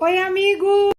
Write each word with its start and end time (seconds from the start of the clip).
Oi, 0.00 0.16
amigo! 0.18 0.92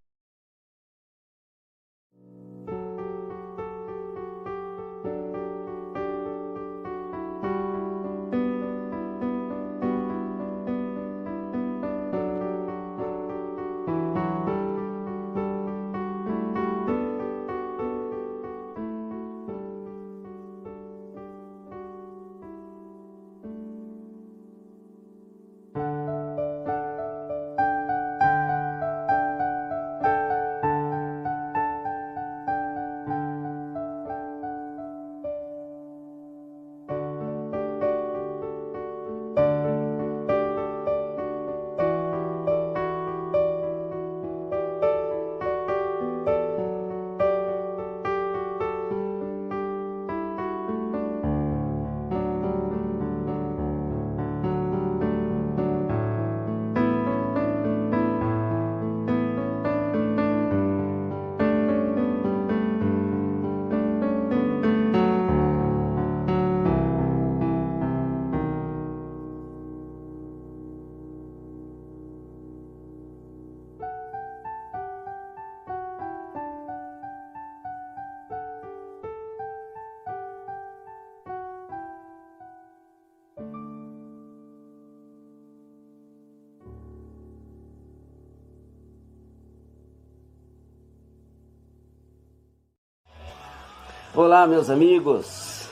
Olá, 94.14 94.46
meus 94.46 94.70
amigos. 94.70 95.70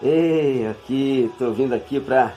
Ei, 0.00 0.64
aqui, 0.68 1.28
tô 1.36 1.50
vindo 1.50 1.74
aqui 1.74 1.98
para 1.98 2.32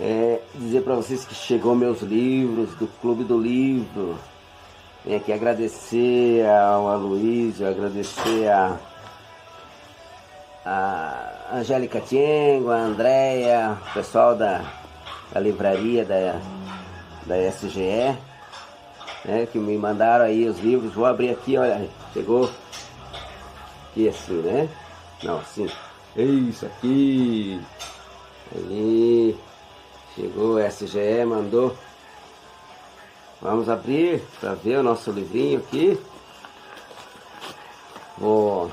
é, 0.00 0.40
dizer 0.54 0.80
para 0.84 0.94
vocês 0.94 1.22
que 1.26 1.34
chegou 1.34 1.74
meus 1.74 2.00
livros 2.00 2.74
do 2.76 2.86
Clube 2.86 3.24
do 3.24 3.38
Livro. 3.38 4.16
Venho 5.04 5.18
aqui 5.18 5.34
agradecer 5.34 6.46
ao 6.48 6.88
Aloysio, 6.88 7.68
agradecer 7.68 8.48
a, 8.48 8.78
a 10.64 11.56
Angélica 11.56 12.00
Tiengo, 12.00 12.70
a 12.70 12.78
Andréia, 12.78 13.76
o 13.90 13.92
pessoal 13.92 14.34
da, 14.34 14.62
da 15.30 15.40
livraria 15.40 16.06
da, 16.06 16.40
da 17.26 17.36
SGE, 17.50 18.16
né, 19.26 19.46
que 19.52 19.58
me 19.58 19.76
mandaram 19.76 20.24
aí 20.24 20.48
os 20.48 20.58
livros. 20.58 20.94
Vou 20.94 21.04
abrir 21.04 21.28
aqui, 21.28 21.58
olha, 21.58 21.86
chegou 22.14 22.48
aqui 23.98 24.08
assim, 24.08 24.34
né? 24.34 24.68
Não, 25.24 25.38
assim. 25.38 25.68
É 26.16 26.22
isso 26.22 26.66
aqui. 26.66 27.60
Aí. 28.54 29.36
Chegou 30.14 30.54
o 30.54 30.68
SGE, 30.68 31.24
mandou. 31.26 31.76
Vamos 33.40 33.68
abrir 33.68 34.22
para 34.40 34.54
ver 34.54 34.78
o 34.78 34.82
nosso 34.82 35.10
livrinho 35.10 35.58
aqui. 35.58 35.98
Vou, 38.16 38.70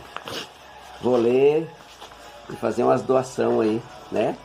vou 1.02 1.18
ler 1.18 1.70
e 2.50 2.56
fazer 2.56 2.84
umas 2.84 3.04
doação 3.04 3.62
aí, 3.62 3.82
né? 4.12 4.36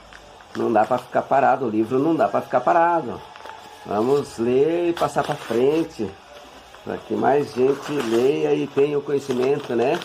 Não 0.54 0.70
dá 0.70 0.84
para 0.84 0.98
ficar 0.98 1.22
parado, 1.22 1.66
o 1.66 1.70
livro 1.70 1.98
não 1.98 2.14
dá 2.14 2.28
para 2.28 2.42
ficar 2.42 2.60
parado. 2.60 3.20
Vamos 3.86 4.36
ler 4.36 4.90
e 4.90 4.92
passar 4.92 5.22
para 5.22 5.34
frente, 5.36 6.10
para 6.84 6.98
que 6.98 7.14
mais 7.14 7.54
gente 7.54 7.92
leia 7.92 8.52
e 8.52 8.66
tenha 8.66 8.98
o 8.98 9.02
conhecimento, 9.02 9.74
né? 9.74 9.98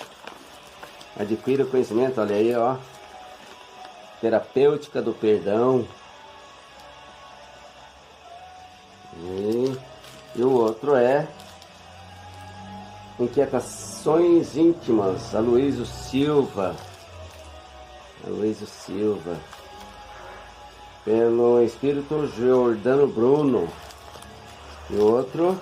Adquira 1.18 1.64
o 1.64 1.68
conhecimento, 1.68 2.20
olha 2.20 2.36
aí, 2.36 2.56
ó. 2.56 2.78
Terapêutica 4.22 5.02
do 5.02 5.14
perdão. 5.14 5.88
E, 9.18 9.78
e 10.36 10.44
o 10.44 10.52
outro 10.52 10.96
é 10.96 11.28
Inquietações 13.18 14.58
íntimas, 14.58 15.34
Aloysio 15.34 15.86
Silva. 15.86 16.76
Aloysio 18.28 18.68
Silva. 18.68 19.38
Pelo 21.06 21.64
Espírito 21.64 22.28
Jordano 22.28 23.08
Bruno. 23.08 23.70
E 24.90 24.97
outro, 24.97 25.58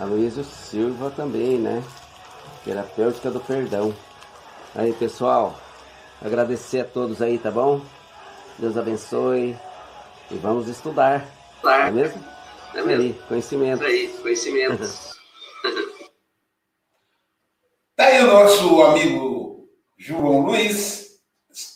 Aloysio 0.00 0.44
Silva 0.44 1.10
também, 1.10 1.58
né? 1.58 1.82
Terapêutica 2.64 3.28
do 3.28 3.40
Perdão. 3.40 3.92
Aí, 4.74 4.92
pessoal, 4.92 5.58
agradecer 6.20 6.80
a 6.80 6.84
todos 6.84 7.22
aí, 7.22 7.38
tá 7.38 7.50
bom? 7.50 7.80
Deus 8.58 8.76
abençoe 8.76 9.56
e 10.30 10.34
vamos 10.36 10.68
estudar. 10.68 11.26
É 11.64 11.90
mesmo? 11.90 12.24
É 12.74 12.82
mesmo. 12.82 13.02
Aí, 13.02 13.12
conhecimento. 13.28 13.82
Aí, 13.82 14.08
conhecimento. 14.20 14.88
tá 17.96 18.04
aí 18.04 18.22
o 18.22 18.26
nosso 18.26 18.82
amigo 18.82 19.68
João 19.96 20.40
Luiz 20.40 21.18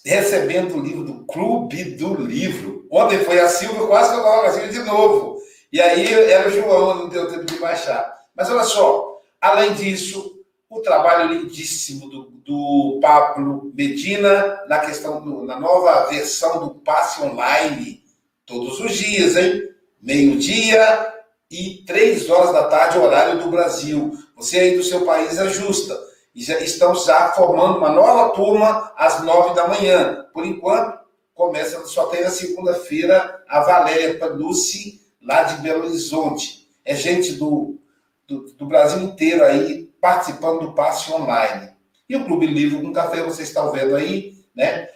recebendo 0.04 0.76
o 0.76 0.82
livro 0.82 1.04
do 1.04 1.26
Clube 1.26 1.96
do 1.96 2.14
Livro. 2.14 2.86
Ontem 2.90 3.24
foi 3.24 3.40
a 3.40 3.48
Silvia, 3.48 3.86
quase 3.86 4.10
que 4.10 4.18
eu 4.18 4.22
coloco 4.22 4.46
a 4.46 4.50
Silvia 4.52 4.72
de 4.72 4.82
novo. 4.82 5.40
E 5.72 5.80
aí 5.80 6.12
era 6.30 6.48
o 6.48 6.52
João, 6.52 6.94
não 6.94 7.08
deu 7.08 7.30
tempo 7.30 7.46
de 7.46 7.58
baixar. 7.58 8.14
Mas 8.36 8.50
olha 8.50 8.64
só, 8.64 9.20
além 9.40 9.72
disso, 9.72 10.31
o 10.72 10.80
trabalho 10.80 11.34
lindíssimo 11.34 12.08
do, 12.08 12.22
do 12.44 12.98
Pablo 13.00 13.70
Medina 13.74 14.62
na 14.66 14.78
questão 14.78 15.22
na 15.44 15.60
nova 15.60 16.06
versão 16.06 16.60
do 16.60 16.74
passe 16.76 17.22
online, 17.22 18.02
todos 18.46 18.80
os 18.80 18.94
dias, 18.94 19.36
hein? 19.36 19.68
Meio-dia 20.00 21.14
e 21.50 21.84
três 21.86 22.28
horas 22.30 22.52
da 22.52 22.68
tarde, 22.68 22.98
horário 22.98 23.38
do 23.38 23.50
Brasil. 23.50 24.12
Você 24.34 24.58
aí 24.58 24.76
do 24.76 24.82
seu 24.82 25.04
país 25.04 25.38
ajusta. 25.38 25.94
E 26.34 26.42
já 26.42 26.58
estão 26.60 26.94
já 26.94 27.32
formando 27.32 27.76
uma 27.76 27.90
nova 27.90 28.30
turma 28.30 28.94
às 28.96 29.22
nove 29.22 29.54
da 29.54 29.68
manhã. 29.68 30.26
Por 30.32 30.46
enquanto, 30.46 30.98
começa, 31.34 31.84
só 31.84 32.06
tem 32.06 32.22
na 32.22 32.30
segunda-feira 32.30 33.44
a 33.46 33.60
Valéria 33.60 34.18
Panucci, 34.18 35.02
lá 35.22 35.42
de 35.42 35.60
Belo 35.60 35.84
Horizonte. 35.84 36.66
É 36.82 36.96
gente 36.96 37.34
do, 37.34 37.78
do, 38.26 38.50
do 38.54 38.64
Brasil 38.64 39.02
inteiro 39.02 39.44
aí 39.44 39.81
participando 40.02 40.62
do 40.62 40.72
passe 40.72 41.12
online. 41.12 41.70
E 42.08 42.16
o 42.16 42.24
Clube 42.24 42.44
Livro 42.44 42.82
com 42.82 42.92
Café, 42.92 43.22
você 43.22 43.44
está 43.44 43.64
vendo 43.70 43.94
aí, 43.94 44.34
né? 44.52 44.88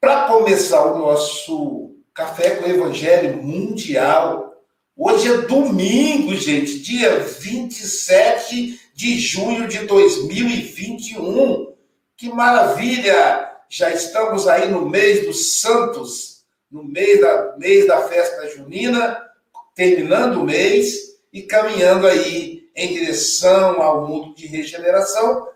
Para 0.00 0.26
começar 0.26 0.84
o 0.84 0.98
nosso 0.98 1.94
Café 2.12 2.56
com 2.56 2.66
o 2.66 2.68
Evangelho 2.68 3.40
Mundial, 3.40 4.52
hoje 4.96 5.32
é 5.32 5.38
domingo, 5.42 6.34
gente, 6.34 6.80
dia 6.80 7.20
27 7.20 8.80
de 8.92 9.20
junho 9.20 9.68
de 9.68 9.78
2021. 9.86 11.72
Que 12.16 12.28
maravilha! 12.28 13.48
Já 13.68 13.90
estamos 13.90 14.48
aí 14.48 14.68
no 14.68 14.88
mês 14.88 15.24
dos 15.24 15.60
santos, 15.60 16.42
no 16.68 16.82
mês 16.82 17.20
da, 17.20 17.56
mês 17.58 17.86
da 17.86 18.08
festa 18.08 18.48
junina, 18.48 19.16
terminando 19.76 20.40
o 20.40 20.44
mês 20.44 21.16
e 21.32 21.42
caminhando 21.42 22.08
aí 22.08 22.57
em 22.78 22.92
direção 22.92 23.82
ao 23.82 24.06
mundo 24.06 24.34
de 24.36 24.46
regeneração, 24.46 25.48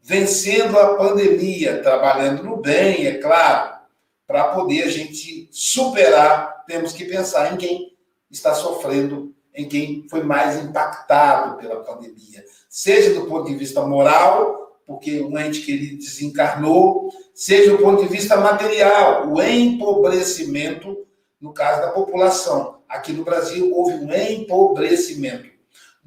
vencendo 0.00 0.78
a 0.78 0.94
pandemia, 0.96 1.82
trabalhando 1.82 2.42
no 2.42 2.56
bem, 2.56 3.06
é 3.06 3.18
claro, 3.18 3.78
para 4.26 4.44
poder 4.54 4.84
a 4.84 4.90
gente 4.90 5.46
superar, 5.52 6.64
temos 6.66 6.94
que 6.94 7.04
pensar 7.04 7.52
em 7.52 7.58
quem 7.58 7.94
está 8.30 8.54
sofrendo, 8.54 9.34
em 9.54 9.68
quem 9.68 10.06
foi 10.08 10.22
mais 10.22 10.58
impactado 10.64 11.58
pela 11.58 11.84
pandemia, 11.84 12.42
seja 12.66 13.12
do 13.12 13.26
ponto 13.26 13.48
de 13.48 13.54
vista 13.54 13.86
moral, 13.86 14.80
porque 14.86 15.20
um 15.20 15.38
ente 15.38 15.60
querido 15.60 15.98
desencarnou, 15.98 17.10
seja 17.34 17.72
do 17.72 17.78
ponto 17.78 18.02
de 18.02 18.08
vista 18.08 18.38
material, 18.38 19.30
o 19.30 19.42
empobrecimento, 19.42 20.96
no 21.38 21.52
caso 21.52 21.82
da 21.82 21.90
população. 21.90 22.78
Aqui 22.88 23.12
no 23.12 23.22
Brasil 23.22 23.70
houve 23.74 23.92
um 23.96 24.10
empobrecimento 24.14 25.57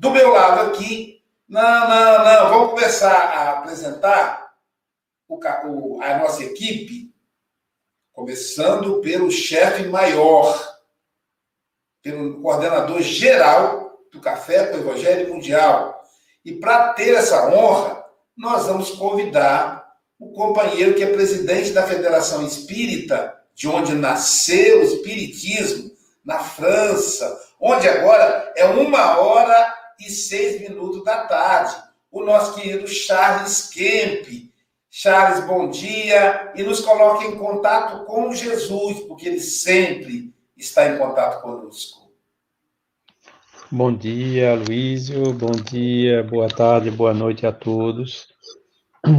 Do 0.01 0.09
meu 0.09 0.31
lado 0.31 0.71
aqui, 0.71 1.21
não, 1.47 1.61
não, 1.61 2.25
não, 2.25 2.49
vamos 2.49 2.69
começar 2.71 3.13
a 3.13 3.59
apresentar 3.59 4.51
o, 5.27 5.35
o, 5.35 6.01
a 6.01 6.17
nossa 6.17 6.43
equipe, 6.43 7.13
começando 8.11 8.99
pelo 9.01 9.29
chefe 9.29 9.83
maior, 9.83 10.59
pelo 12.01 12.41
coordenador 12.41 12.99
geral 13.03 14.01
do 14.11 14.19
Café 14.19 14.65
com 14.69 14.79
Evangelho 14.79 15.35
Mundial. 15.35 16.03
E 16.43 16.53
para 16.53 16.93
ter 16.93 17.13
essa 17.13 17.53
honra, 17.53 18.03
nós 18.35 18.65
vamos 18.65 18.89
convidar 18.89 19.87
o 20.17 20.31
companheiro 20.31 20.95
que 20.95 21.03
é 21.03 21.13
presidente 21.13 21.73
da 21.73 21.85
Federação 21.85 22.43
Espírita, 22.43 23.39
de 23.53 23.67
onde 23.67 23.93
nasceu 23.93 24.79
o 24.79 24.83
Espiritismo, 24.83 25.91
na 26.25 26.39
França, 26.39 27.39
onde 27.59 27.87
agora 27.87 28.51
é 28.55 28.65
uma 28.65 29.19
hora 29.19 29.80
e 30.05 30.09
seis 30.09 30.61
minutos 30.61 31.03
da 31.03 31.25
tarde. 31.25 31.75
O 32.11 32.23
nosso 32.23 32.55
querido 32.55 32.87
Charles 32.87 33.69
Kemp. 33.69 34.51
Charles, 34.89 35.45
bom 35.45 35.69
dia 35.69 36.51
e 36.53 36.63
nos 36.63 36.81
coloque 36.81 37.25
em 37.25 37.37
contato 37.37 38.03
com 38.05 38.33
Jesus, 38.33 38.99
porque 39.01 39.29
ele 39.29 39.39
sempre 39.39 40.33
está 40.57 40.89
em 40.89 40.97
contato 40.97 41.41
conosco. 41.41 42.11
Bom 43.71 43.95
dia, 43.95 44.53
Luísio. 44.55 45.31
Bom 45.31 45.51
dia, 45.51 46.23
boa 46.23 46.49
tarde, 46.49 46.91
boa 46.91 47.13
noite 47.13 47.47
a 47.47 47.53
todos. 47.53 48.27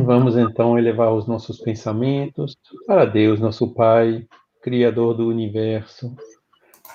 Vamos 0.04 0.36
então 0.36 0.78
elevar 0.78 1.12
os 1.12 1.26
nossos 1.26 1.58
pensamentos 1.58 2.54
para 2.86 3.06
Deus, 3.06 3.40
nosso 3.40 3.72
Pai, 3.72 4.26
Criador 4.62 5.14
do 5.14 5.26
universo, 5.26 6.14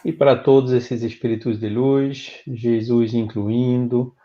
e 0.08 0.14
para 0.14 0.38
todos 0.38 0.72
esses 0.72 1.04
espíritos 1.04 1.60
de 1.60 1.68
luz, 1.68 2.42
Jesus 2.48 3.14
incluindo, 3.14 4.16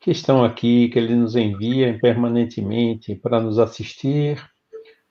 que 0.00 0.10
estão 0.10 0.44
aqui, 0.44 0.88
que 0.88 0.98
Ele 0.98 1.14
nos 1.14 1.36
envia 1.36 1.96
permanentemente 2.00 3.14
para 3.14 3.38
nos 3.38 3.60
assistir 3.60 4.44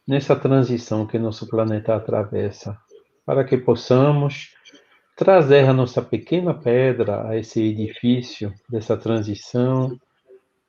nessa 0.06 0.36
transição 0.36 1.08
que 1.08 1.18
nosso 1.18 1.48
planeta 1.48 1.96
atravessa, 1.96 2.78
para 3.26 3.46
que 3.46 3.56
possamos 3.56 4.50
trazer 5.16 5.70
a 5.70 5.74
nossa 5.74 6.02
pequena 6.02 6.54
pedra 6.54 7.26
a 7.26 7.38
esse 7.38 7.62
edifício 7.62 8.54
dessa 8.70 8.98
transição 8.98 9.98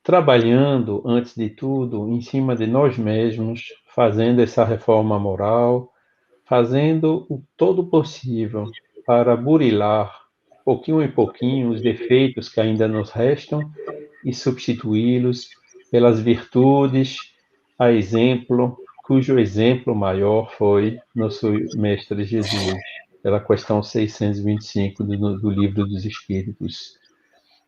trabalhando, 0.00 1.02
antes 1.04 1.34
de 1.34 1.50
tudo, 1.50 2.08
em 2.08 2.20
cima 2.20 2.54
de 2.54 2.68
nós 2.68 2.96
mesmos, 2.96 3.64
fazendo 3.92 4.40
essa 4.40 4.64
reforma 4.64 5.18
moral, 5.18 5.92
fazendo 6.46 7.26
o 7.28 7.42
todo 7.56 7.84
possível 7.84 8.70
para 9.08 9.34
burilar, 9.34 10.14
pouquinho 10.66 11.00
em 11.00 11.10
pouquinho, 11.10 11.70
os 11.70 11.80
defeitos 11.80 12.50
que 12.50 12.60
ainda 12.60 12.86
nos 12.86 13.10
restam 13.10 13.72
e 14.22 14.34
substituí-los 14.34 15.48
pelas 15.90 16.20
virtudes, 16.20 17.16
a 17.78 17.90
exemplo, 17.90 18.76
cujo 19.04 19.38
exemplo 19.38 19.94
maior 19.94 20.52
foi 20.58 20.98
nosso 21.16 21.50
Mestre 21.74 22.22
Jesus, 22.22 22.76
pela 23.22 23.40
questão 23.40 23.82
625 23.82 25.02
do, 25.02 25.38
do 25.38 25.48
Livro 25.48 25.86
dos 25.86 26.04
Espíritos. 26.04 26.98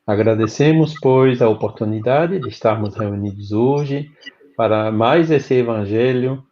Agradecemos, 0.07 0.95
pois, 1.01 1.41
a 1.41 1.49
oportunidade 1.49 2.39
de 2.39 2.51
estarmos 2.51 2.95
reunidos 2.95 3.51
hoje 3.51 4.11
para 4.55 4.93
mais 4.93 5.31
esse 5.31 5.55
Evangelho, 5.55 6.45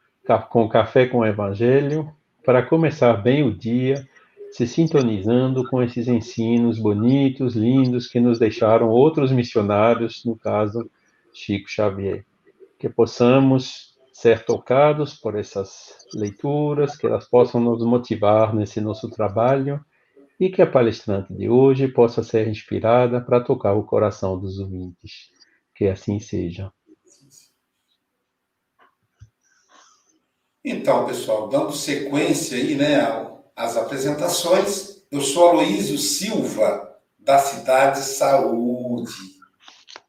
com 0.48 0.66
Café 0.66 1.04
com 1.04 1.26
Evangelho, 1.26 2.10
para 2.42 2.62
começar 2.62 3.12
bem 3.12 3.42
o 3.42 3.54
dia, 3.54 4.08
se 4.52 4.66
sintonizando 4.66 5.68
com 5.68 5.82
esses 5.82 6.08
ensinos 6.08 6.78
bonitos, 6.78 7.54
lindos, 7.54 8.08
que 8.08 8.20
nos 8.20 8.38
deixaram 8.38 8.88
outros 8.88 9.30
missionários, 9.30 10.24
no 10.24 10.36
caso, 10.36 10.90
Chico 11.32 11.68
Xavier. 11.68 12.24
Que 12.78 12.88
possamos 12.88 13.96
ser 14.12 14.44
tocados 14.44 15.14
por 15.14 15.38
essas 15.38 15.96
leituras, 16.14 16.96
que 16.96 17.06
elas 17.06 17.28
possam 17.28 17.60
nos 17.60 17.84
motivar 17.84 18.54
nesse 18.54 18.80
nosso 18.80 19.08
trabalho 19.08 19.84
e 20.40 20.48
que 20.48 20.62
a 20.62 20.66
palestrante 20.66 21.32
de 21.32 21.48
hoje 21.48 21.88
possa 21.88 22.22
ser 22.22 22.48
inspirada 22.48 23.20
para 23.20 23.40
tocar 23.40 23.74
o 23.74 23.84
coração 23.84 24.38
dos 24.38 24.58
ouvintes. 24.58 25.30
Que 25.74 25.86
assim 25.86 26.18
seja. 26.18 26.72
Então, 30.64 31.06
pessoal, 31.06 31.48
dando 31.48 31.72
sequência 31.72 32.58
aí, 32.58 32.74
né, 32.74 33.37
às 33.58 33.76
apresentações, 33.76 35.02
eu 35.10 35.20
sou 35.20 35.48
Aloísio 35.48 35.98
Silva, 35.98 36.96
da 37.18 37.38
cidade 37.40 37.98
Saúde, 38.04 39.12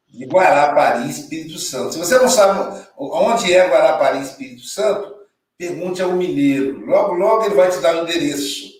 de 0.08 0.24
Guarapari, 0.24 1.10
Espírito 1.10 1.58
Santo. 1.58 1.94
Se 1.94 1.98
você 1.98 2.16
não 2.16 2.28
sabe 2.28 2.80
onde 2.96 3.52
é 3.52 3.68
Guarapari, 3.68 4.22
Espírito 4.22 4.62
Santo, 4.62 5.14
pergunte 5.58 6.00
ao 6.00 6.12
mineiro. 6.12 6.86
Logo, 6.86 7.14
logo 7.14 7.44
ele 7.44 7.56
vai 7.56 7.68
te 7.70 7.78
dar 7.78 7.96
o 7.96 8.02
endereço. 8.02 8.70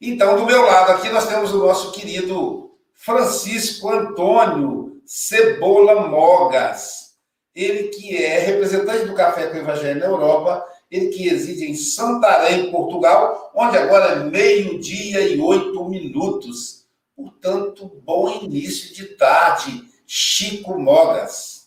Então, 0.00 0.36
do 0.36 0.46
meu 0.46 0.62
lado 0.62 0.92
aqui, 0.92 1.08
nós 1.08 1.26
temos 1.26 1.52
o 1.52 1.58
nosso 1.58 1.90
querido 1.90 2.70
Francisco 2.94 3.90
Antônio 3.90 5.02
Cebola 5.04 6.06
Mogas. 6.06 7.16
Ele 7.52 7.88
que 7.88 8.16
é 8.16 8.38
representante 8.38 9.06
do 9.06 9.14
Café 9.14 9.48
com 9.48 9.56
o 9.56 9.60
Evangelho 9.60 9.98
na 9.98 10.06
Europa, 10.06 10.64
que 10.90 11.28
reside 11.28 11.64
em 11.64 11.74
Santarém, 11.74 12.70
Portugal, 12.70 13.52
onde 13.54 13.76
agora 13.76 14.12
é 14.12 14.24
meio-dia 14.24 15.20
e 15.28 15.40
oito 15.40 15.88
minutos. 15.88 16.86
Portanto, 17.14 18.00
bom 18.04 18.42
início 18.42 18.94
de 18.94 19.16
tarde, 19.16 19.84
Chico 20.06 20.78
Mogas. 20.78 21.66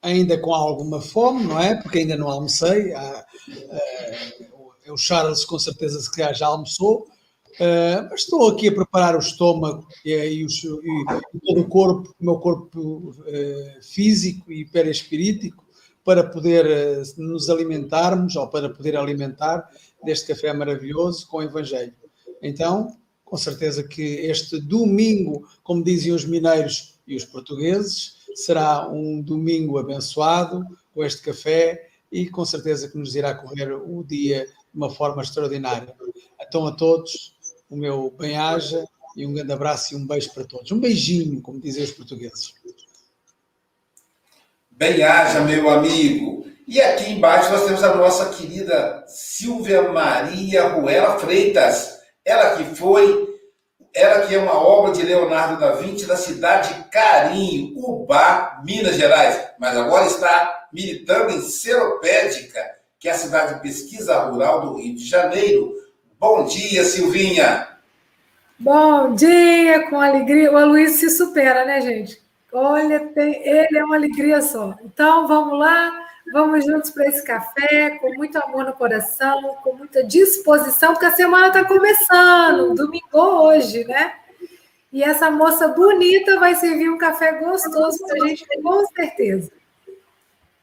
Ainda 0.00 0.38
com 0.40 0.54
alguma 0.54 1.00
fome, 1.00 1.44
não 1.44 1.60
é? 1.60 1.80
Porque 1.80 1.98
ainda 1.98 2.16
não 2.16 2.28
almocei. 2.28 2.92
Ah, 2.94 3.26
ah, 3.70 4.90
o 4.90 4.96
Charles, 4.96 5.44
com 5.44 5.58
certeza, 5.58 6.00
se 6.00 6.34
já 6.34 6.46
almoçou. 6.46 7.06
Uh, 7.60 8.08
mas 8.10 8.22
estou 8.22 8.48
aqui 8.48 8.68
a 8.68 8.72
preparar 8.72 9.14
o 9.14 9.18
estômago 9.18 9.86
e, 10.04 10.14
e, 10.14 10.42
e 10.42 11.40
todo 11.44 11.60
o 11.60 11.68
corpo, 11.68 12.14
o 12.18 12.24
meu 12.24 12.38
corpo 12.38 13.10
uh, 13.10 13.82
físico 13.82 14.50
e 14.50 14.64
perispirítico, 14.64 15.61
para 16.04 16.24
poder 16.24 16.66
uh, 16.66 17.22
nos 17.22 17.48
alimentarmos 17.48 18.36
ou 18.36 18.48
para 18.48 18.68
poder 18.68 18.96
alimentar 18.96 19.68
deste 20.04 20.28
café 20.28 20.52
maravilhoso 20.52 21.26
com 21.28 21.38
o 21.38 21.42
Evangelho. 21.42 21.94
Então, 22.42 22.96
com 23.24 23.36
certeza 23.36 23.82
que 23.82 24.02
este 24.02 24.60
domingo, 24.60 25.48
como 25.62 25.82
diziam 25.82 26.16
os 26.16 26.24
mineiros 26.24 27.00
e 27.06 27.16
os 27.16 27.24
portugueses, 27.24 28.16
será 28.34 28.88
um 28.88 29.20
domingo 29.20 29.78
abençoado 29.78 30.66
com 30.92 31.04
este 31.04 31.22
café 31.22 31.88
e 32.10 32.28
com 32.28 32.44
certeza 32.44 32.88
que 32.88 32.98
nos 32.98 33.14
irá 33.14 33.34
correr 33.34 33.72
o 33.72 34.04
dia 34.04 34.44
de 34.44 34.52
uma 34.76 34.90
forma 34.90 35.22
extraordinária. 35.22 35.94
Então, 36.40 36.66
a 36.66 36.72
todos, 36.72 37.34
o 37.70 37.76
meu 37.76 38.10
bem-aja 38.18 38.84
e 39.16 39.26
um 39.26 39.32
grande 39.32 39.52
abraço 39.52 39.94
e 39.94 39.96
um 39.96 40.06
beijo 40.06 40.32
para 40.32 40.44
todos. 40.44 40.70
Um 40.70 40.80
beijinho, 40.80 41.40
como 41.40 41.60
dizem 41.60 41.84
os 41.84 41.92
portugueses. 41.92 42.54
Bem-aja, 44.82 45.42
meu 45.42 45.70
amigo. 45.70 46.44
E 46.66 46.82
aqui 46.82 47.12
embaixo 47.12 47.52
nós 47.52 47.66
temos 47.66 47.84
a 47.84 47.94
nossa 47.94 48.30
querida 48.30 49.04
Silvia 49.06 49.80
Maria 49.82 50.70
Ruela 50.70 51.20
Freitas. 51.20 52.00
Ela 52.24 52.56
que 52.56 52.64
foi, 52.74 53.28
ela 53.94 54.26
que 54.26 54.34
é 54.34 54.38
uma 54.38 54.58
obra 54.58 54.90
de 54.90 55.04
Leonardo 55.04 55.60
da 55.60 55.76
Vinci 55.76 56.04
da 56.04 56.16
cidade 56.16 56.74
de 56.74 56.90
Carinho, 56.90 57.72
Ubá, 57.76 58.60
Minas 58.64 58.96
Gerais. 58.96 59.40
Mas 59.56 59.78
agora 59.78 60.06
está 60.06 60.66
militando 60.72 61.30
em 61.30 61.42
Seropédica, 61.42 62.60
que 62.98 63.08
é 63.08 63.12
a 63.12 63.16
cidade 63.18 63.54
de 63.54 63.60
pesquisa 63.60 64.18
rural 64.24 64.62
do 64.62 64.78
Rio 64.78 64.96
de 64.96 65.06
Janeiro 65.06 65.76
Bom 66.18 66.44
dia, 66.44 66.82
Silvinha. 66.82 67.68
Bom 68.58 69.14
dia, 69.14 69.88
com 69.88 70.00
alegria. 70.00 70.50
O 70.50 70.56
Aloysio 70.56 71.08
se 71.08 71.16
supera, 71.16 71.64
né, 71.64 71.80
gente? 71.80 72.21
Olha, 72.52 73.00
tem... 73.08 73.46
ele 73.46 73.78
é 73.78 73.84
uma 73.84 73.96
alegria 73.96 74.42
só. 74.42 74.74
Então, 74.84 75.26
vamos 75.26 75.58
lá, 75.58 76.06
vamos 76.32 76.64
juntos 76.64 76.90
para 76.90 77.08
esse 77.08 77.24
café, 77.24 77.98
com 77.98 78.14
muito 78.14 78.36
amor 78.36 78.64
no 78.64 78.72
coração, 78.74 79.56
com 79.62 79.74
muita 79.74 80.04
disposição, 80.04 80.92
porque 80.92 81.06
a 81.06 81.16
semana 81.16 81.48
está 81.48 81.64
começando, 81.64 82.74
domingo 82.74 83.06
hoje, 83.12 83.84
né? 83.84 84.12
E 84.92 85.02
essa 85.02 85.30
moça 85.30 85.68
bonita 85.68 86.38
vai 86.38 86.54
servir 86.54 86.90
um 86.90 86.98
café 86.98 87.32
gostoso 87.32 87.98
para 88.06 88.22
a 88.22 88.28
gente, 88.28 88.44
com 88.62 88.86
certeza. 88.88 89.50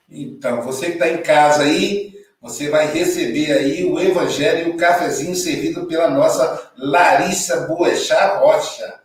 Então, 0.07 0.61
você 0.61 0.87
que 0.87 0.93
está 0.93 1.09
em 1.09 1.23
casa 1.23 1.63
aí, 1.63 2.13
você 2.39 2.69
vai 2.69 2.87
receber 2.87 3.51
aí 3.51 3.83
o 3.83 3.99
evangelho 3.99 4.67
e 4.67 4.71
o 4.71 4.77
cafezinho 4.77 5.35
servido 5.35 5.87
pela 5.87 6.09
nossa 6.09 6.71
Larissa 6.77 7.67
Boechat 7.67 8.37
Rocha. 8.37 8.98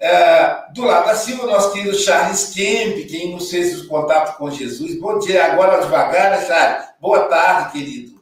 É, 0.00 0.72
do 0.72 0.84
lado 0.84 1.06
da 1.06 1.14
Silva, 1.14 1.46
nosso 1.46 1.74
querido 1.74 1.94
Charles 1.94 2.54
Kemp, 2.54 3.06
quem 3.06 3.32
nos 3.32 3.50
fez 3.50 3.82
o 3.82 3.86
contato 3.86 4.38
com 4.38 4.50
Jesus. 4.50 4.98
Bom 4.98 5.18
dia, 5.18 5.52
agora 5.52 5.82
devagar, 5.82 6.30
né, 6.30 6.46
Charles? 6.46 6.86
Boa 6.98 7.24
tarde, 7.24 7.72
querido. 7.72 8.18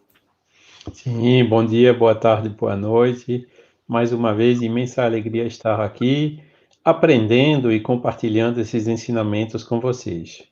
Sim, 0.92 1.44
bom 1.44 1.64
dia, 1.64 1.94
boa 1.94 2.16
tarde, 2.16 2.48
boa 2.48 2.74
noite. 2.74 3.46
Mais 3.86 4.12
uma 4.12 4.34
vez, 4.34 4.60
imensa 4.60 5.04
alegria 5.04 5.44
estar 5.44 5.80
aqui 5.80 6.42
aprendendo 6.84 7.70
e 7.70 7.80
compartilhando 7.80 8.60
esses 8.60 8.88
ensinamentos 8.88 9.62
com 9.62 9.78
vocês. 9.78 10.44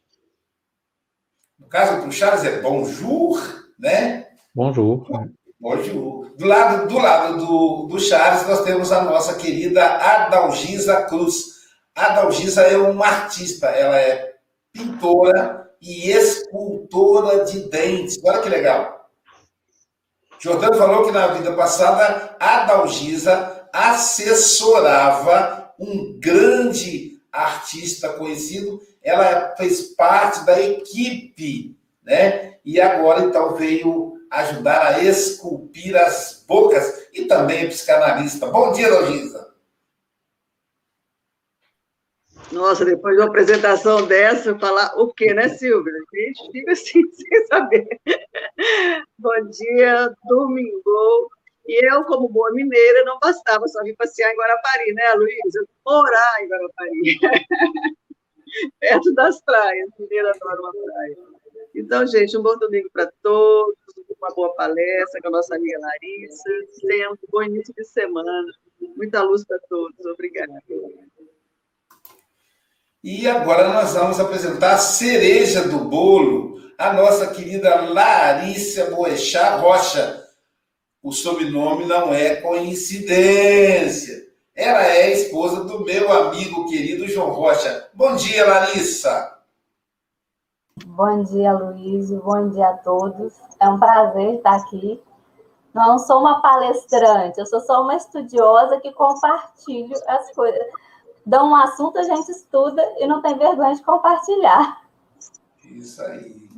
No 1.59 1.67
caso 1.67 2.07
do 2.07 2.13
Charles 2.13 2.45
é 2.45 2.61
bonjour, 2.61 3.41
né? 3.79 4.29
Bonjour. 4.55 5.09
Bonjour. 5.59 6.26
Do 6.37 6.47
lado 6.47 6.87
do, 6.87 6.99
lado 6.99 7.39
do, 7.39 7.87
do 7.87 7.99
Charles, 7.99 8.47
nós 8.47 8.63
temos 8.63 8.93
a 8.93 9.03
nossa 9.03 9.37
querida 9.37 9.83
Adalgisa 9.83 11.01
Cruz. 11.05 11.47
Adalgisa 11.95 12.61
é 12.61 12.77
uma 12.77 13.07
artista, 13.07 13.69
ela 13.69 13.99
é 13.99 14.35
pintora 14.71 15.71
e 15.81 16.11
escultora 16.11 17.43
de 17.47 17.61
dentes. 17.71 18.21
Olha 18.23 18.43
que 18.43 18.51
legal. 18.51 19.09
Jordano 20.39 20.77
falou 20.77 21.07
que 21.07 21.13
na 21.13 21.29
vida 21.29 21.55
passada, 21.55 22.37
Adalgisa 22.39 23.67
assessorava 23.73 25.73
um 25.79 26.21
grande 26.21 27.19
artista 27.33 28.11
conhecido, 28.11 28.79
ela 29.03 29.55
fez 29.57 29.95
parte 29.95 30.45
da 30.45 30.61
equipe, 30.61 31.79
né? 32.05 32.57
E 32.63 32.79
agora 32.79 33.25
então 33.25 33.55
veio 33.55 34.16
ajudar 34.31 34.95
a 34.95 35.03
esculpir 35.03 35.97
as 35.97 36.45
bocas 36.47 37.09
e 37.13 37.25
também 37.25 37.69
psicanalista. 37.69 38.47
Bom 38.47 38.73
dia, 38.73 38.87
Adalgisa. 38.89 39.47
Nossa, 42.53 42.85
depois 42.85 43.17
de 43.17 43.23
uma 43.23 43.29
apresentação 43.29 44.07
dessa, 44.07 44.57
falar 44.59 44.93
o 44.97 45.13
quê, 45.13 45.35
né, 45.35 45.49
Silvia? 45.49 45.93
A 45.93 46.17
gente 46.17 46.53
fica 46.53 46.73
assim, 46.73 47.03
sem 47.13 47.47
saber. 47.47 47.87
Bom 49.19 49.51
dia, 49.51 50.15
domingo. 50.25 51.31
E 51.67 51.85
eu, 51.93 52.05
como 52.05 52.29
boa 52.29 52.53
mineira, 52.53 53.05
não 53.05 53.19
bastava 53.19 53.67
só 53.67 53.83
vir 53.83 53.97
passear 53.97 54.33
em 54.33 54.37
Guarapari, 54.37 54.93
né, 54.93 55.13
Luísa? 55.15 55.67
Morar 55.85 56.43
em 56.43 56.49
Guarapari. 56.49 57.19
Perto 58.79 59.15
das 59.15 59.43
praias. 59.43 59.89
Mineira 59.99 60.31
adora 60.31 60.61
uma 60.61 60.73
praia. 60.73 61.17
Então, 61.75 62.07
gente, 62.07 62.39
um 62.39 62.43
bom 62.43 62.57
domingo 62.59 62.89
para 62.93 63.11
todos, 63.23 63.77
uma 64.27 64.35
boa 64.35 64.55
palestra 64.55 65.21
com 65.23 65.29
a 65.29 65.31
nossa 65.31 65.55
amiga 65.55 65.79
Larissa. 65.79 66.51
Tenha 66.87 67.11
um 67.11 67.17
bom 67.31 67.43
início 67.43 67.73
de 67.75 67.85
semana. 67.85 68.45
Muita 68.97 69.23
luz 69.23 69.45
para 69.45 69.59
todos. 69.69 70.05
Obrigada. 70.05 70.53
E 73.03 73.29
agora 73.29 73.69
nós 73.73 73.95
vamos 73.95 74.19
apresentar 74.19 74.75
a 74.75 74.79
cereja 74.79 75.69
do 75.69 75.79
bolo, 75.79 76.61
a 76.77 76.93
nossa 76.93 77.29
querida 77.29 77.83
Larissa 77.83 78.91
Boechat 78.91 79.61
Rocha. 79.61 80.25
O 81.03 81.13
sobrenome 81.13 81.87
não 81.87 82.13
é 82.13 82.37
coincidência. 82.37 84.27
Ela 84.55 84.87
é 84.87 85.13
esposa 85.13 85.63
do 85.65 85.85
meu 85.85 86.11
amigo 86.11 86.69
querido 86.69 87.07
João 87.07 87.31
Rocha. 87.31 87.89
Bom 87.95 88.17
dia, 88.17 88.45
Larissa. 88.45 89.36
Bom 90.97 91.23
dia, 91.25 91.53
Luiz. 91.53 92.11
Bom 92.11 92.49
dia 92.49 92.71
a 92.71 92.77
todos. 92.79 93.35
É 93.61 93.69
um 93.69 93.79
prazer 93.79 94.37
estar 94.37 94.57
aqui. 94.57 94.99
Não 95.75 95.99
sou 95.99 96.21
uma 96.21 96.41
palestrante, 96.41 97.39
eu 97.39 97.45
sou 97.45 97.61
só 97.61 97.83
uma 97.83 97.95
estudiosa 97.95 98.81
que 98.81 98.91
compartilho 98.93 99.93
as 100.09 100.35
coisas 100.35 100.65
dão 101.27 101.51
um 101.51 101.55
assunto, 101.55 101.99
a 101.99 102.03
gente 102.03 102.31
estuda 102.31 102.83
e 102.97 103.07
não 103.07 103.21
tem 103.21 103.37
vergonha 103.37 103.75
de 103.75 103.83
compartilhar. 103.83 104.81
Isso 105.65 106.03
aí. 106.03 106.49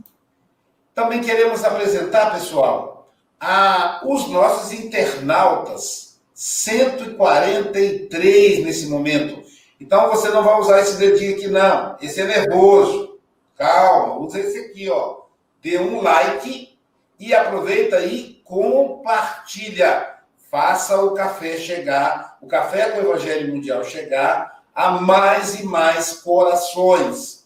Também 0.94 1.20
queremos 1.20 1.64
apresentar, 1.64 2.30
pessoal, 2.30 3.08
a, 3.40 4.02
os 4.06 4.28
nossos 4.28 4.72
internautas, 4.72 6.20
143 6.32 8.64
nesse 8.64 8.88
momento. 8.88 9.42
Então 9.80 10.08
você 10.10 10.28
não 10.28 10.44
vai 10.44 10.60
usar 10.60 10.78
esse 10.78 10.96
dedinho 10.96 11.34
aqui, 11.34 11.48
não. 11.48 11.96
Esse 12.00 12.20
é 12.20 12.24
nervoso. 12.24 13.07
Calma, 13.58 14.18
usa 14.20 14.38
esse 14.38 14.58
aqui, 14.58 14.88
ó. 14.88 15.22
Dê 15.60 15.78
um 15.78 16.00
like 16.00 16.78
e 17.18 17.34
aproveita 17.34 18.00
e 18.00 18.40
compartilha. 18.44 20.14
Faça 20.48 21.02
o 21.02 21.12
café 21.12 21.58
chegar, 21.58 22.38
o 22.40 22.46
café 22.46 22.90
com 22.90 22.98
o 22.98 23.10
Evangelho 23.10 23.52
Mundial 23.52 23.84
chegar 23.84 24.62
a 24.74 24.92
mais 24.92 25.58
e 25.58 25.64
mais 25.64 26.14
corações. 26.14 27.44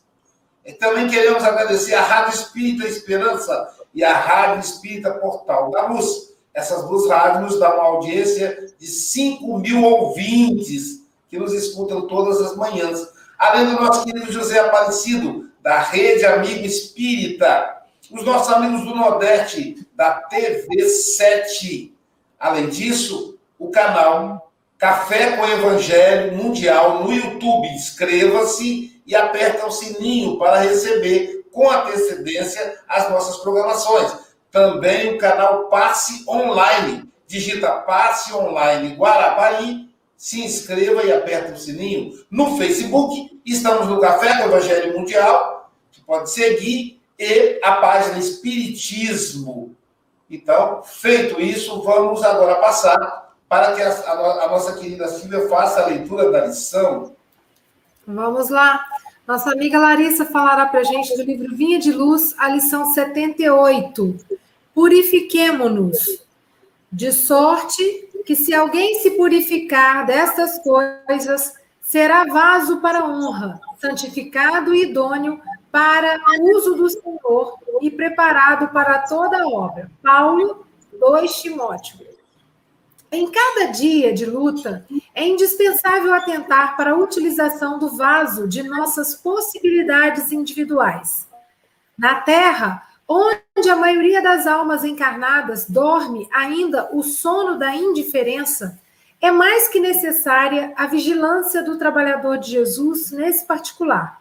E 0.64 0.72
também 0.74 1.08
queremos 1.08 1.42
agradecer 1.42 1.94
a 1.94 2.02
Rádio 2.02 2.34
Espírita 2.34 2.86
Esperança 2.86 3.74
e 3.94 4.04
a 4.04 4.14
Rádio 4.14 4.60
Espírita 4.60 5.14
Portal 5.14 5.70
da 5.70 5.86
Luz. 5.86 6.34
Essas 6.54 6.86
duas 6.86 7.08
rádios 7.08 7.52
nos 7.52 7.58
dão 7.58 7.72
uma 7.72 7.84
audiência 7.84 8.72
de 8.78 8.86
5 8.86 9.58
mil 9.58 9.82
ouvintes 9.82 11.02
que 11.28 11.38
nos 11.38 11.54
escutam 11.54 12.06
todas 12.06 12.40
as 12.42 12.54
manhãs. 12.54 13.08
Além 13.38 13.66
do 13.66 13.80
nosso 13.80 14.04
querido 14.04 14.30
José 14.30 14.60
Aparecido, 14.60 15.50
da 15.62 15.78
Rede 15.80 16.26
Amigo 16.26 16.66
Espírita. 16.66 17.82
Os 18.10 18.24
nossos 18.24 18.52
amigos 18.52 18.84
do 18.84 18.94
Nordeste, 18.94 19.86
da 19.94 20.22
TV7. 20.28 21.92
Além 22.38 22.68
disso, 22.68 23.38
o 23.58 23.70
canal 23.70 24.52
Café 24.76 25.36
com 25.36 25.46
Evangelho 25.46 26.36
Mundial 26.36 27.04
no 27.04 27.12
YouTube. 27.12 27.68
Inscreva-se 27.68 29.00
e 29.06 29.14
aperta 29.14 29.64
o 29.64 29.70
sininho 29.70 30.38
para 30.38 30.58
receber 30.58 31.46
com 31.52 31.70
antecedência 31.70 32.80
as 32.88 33.08
nossas 33.08 33.36
programações. 33.36 34.12
Também 34.50 35.14
o 35.14 35.18
canal 35.18 35.68
Passe 35.68 36.24
Online. 36.28 37.08
Digita 37.28 37.70
Passe 37.70 38.34
Online 38.34 38.96
Guarapari, 38.96 39.88
se 40.22 40.40
inscreva 40.40 41.02
e 41.02 41.12
aperta 41.12 41.52
o 41.52 41.58
sininho. 41.58 42.16
No 42.30 42.56
Facebook, 42.56 43.40
estamos 43.44 43.88
no 43.88 44.00
Café 44.00 44.38
com 44.38 44.44
Evangelho 44.44 44.96
Mundial, 44.96 45.72
que 45.90 46.00
pode 46.00 46.30
seguir, 46.30 47.00
e 47.18 47.58
a 47.60 47.72
página 47.72 48.18
Espiritismo. 48.20 49.74
Então, 50.30 50.80
feito 50.84 51.40
isso, 51.40 51.82
vamos 51.82 52.22
agora 52.22 52.54
passar 52.60 53.34
para 53.48 53.74
que 53.74 53.82
a, 53.82 53.88
a, 53.90 54.44
a 54.44 54.48
nossa 54.48 54.74
querida 54.74 55.08
Silvia 55.08 55.48
faça 55.48 55.82
a 55.82 55.86
leitura 55.86 56.30
da 56.30 56.46
lição. 56.46 57.16
Vamos 58.06 58.48
lá. 58.48 58.80
Nossa 59.26 59.50
amiga 59.50 59.80
Larissa 59.80 60.24
falará 60.24 60.66
para 60.66 60.80
a 60.80 60.84
gente 60.84 61.16
do 61.16 61.24
livro 61.24 61.56
Vinha 61.56 61.80
de 61.80 61.90
Luz, 61.90 62.32
a 62.38 62.48
lição 62.48 62.94
78. 62.94 64.16
Purifiquemo-nos, 64.72 66.22
de 66.92 67.10
sorte 67.10 68.08
que 68.24 68.36
se 68.36 68.54
alguém 68.54 69.00
se 69.00 69.12
purificar 69.12 70.06
destas 70.06 70.58
coisas, 70.62 71.54
será 71.80 72.24
vaso 72.24 72.80
para 72.80 73.04
honra, 73.04 73.60
santificado 73.80 74.74
e 74.74 74.84
idôneo 74.84 75.40
para 75.70 76.20
uso 76.40 76.74
do 76.74 76.88
Senhor 76.88 77.58
e 77.80 77.90
preparado 77.90 78.68
para 78.68 79.00
toda 79.00 79.48
obra. 79.48 79.90
Paulo 80.02 80.66
2 80.98 81.42
Timóteo. 81.42 82.12
Em 83.10 83.30
cada 83.30 83.70
dia 83.72 84.14
de 84.14 84.24
luta, 84.24 84.86
é 85.14 85.26
indispensável 85.26 86.14
atentar 86.14 86.76
para 86.78 86.92
a 86.92 86.96
utilização 86.96 87.78
do 87.78 87.94
vaso 87.94 88.48
de 88.48 88.62
nossas 88.62 89.14
possibilidades 89.14 90.32
individuais. 90.32 91.28
Na 91.98 92.22
Terra, 92.22 92.88
onde 93.06 93.41
a 93.56 93.76
maioria 93.76 94.22
das 94.22 94.46
almas 94.46 94.84
encarnadas 94.84 95.68
dorme 95.68 96.28
ainda 96.32 96.88
o 96.92 97.02
sono 97.02 97.58
da 97.58 97.74
indiferença, 97.74 98.78
é 99.20 99.30
mais 99.30 99.68
que 99.68 99.78
necessária 99.78 100.72
a 100.76 100.86
vigilância 100.86 101.62
do 101.62 101.78
trabalhador 101.78 102.38
de 102.38 102.50
Jesus 102.50 103.10
nesse 103.12 103.46
particular. 103.46 104.20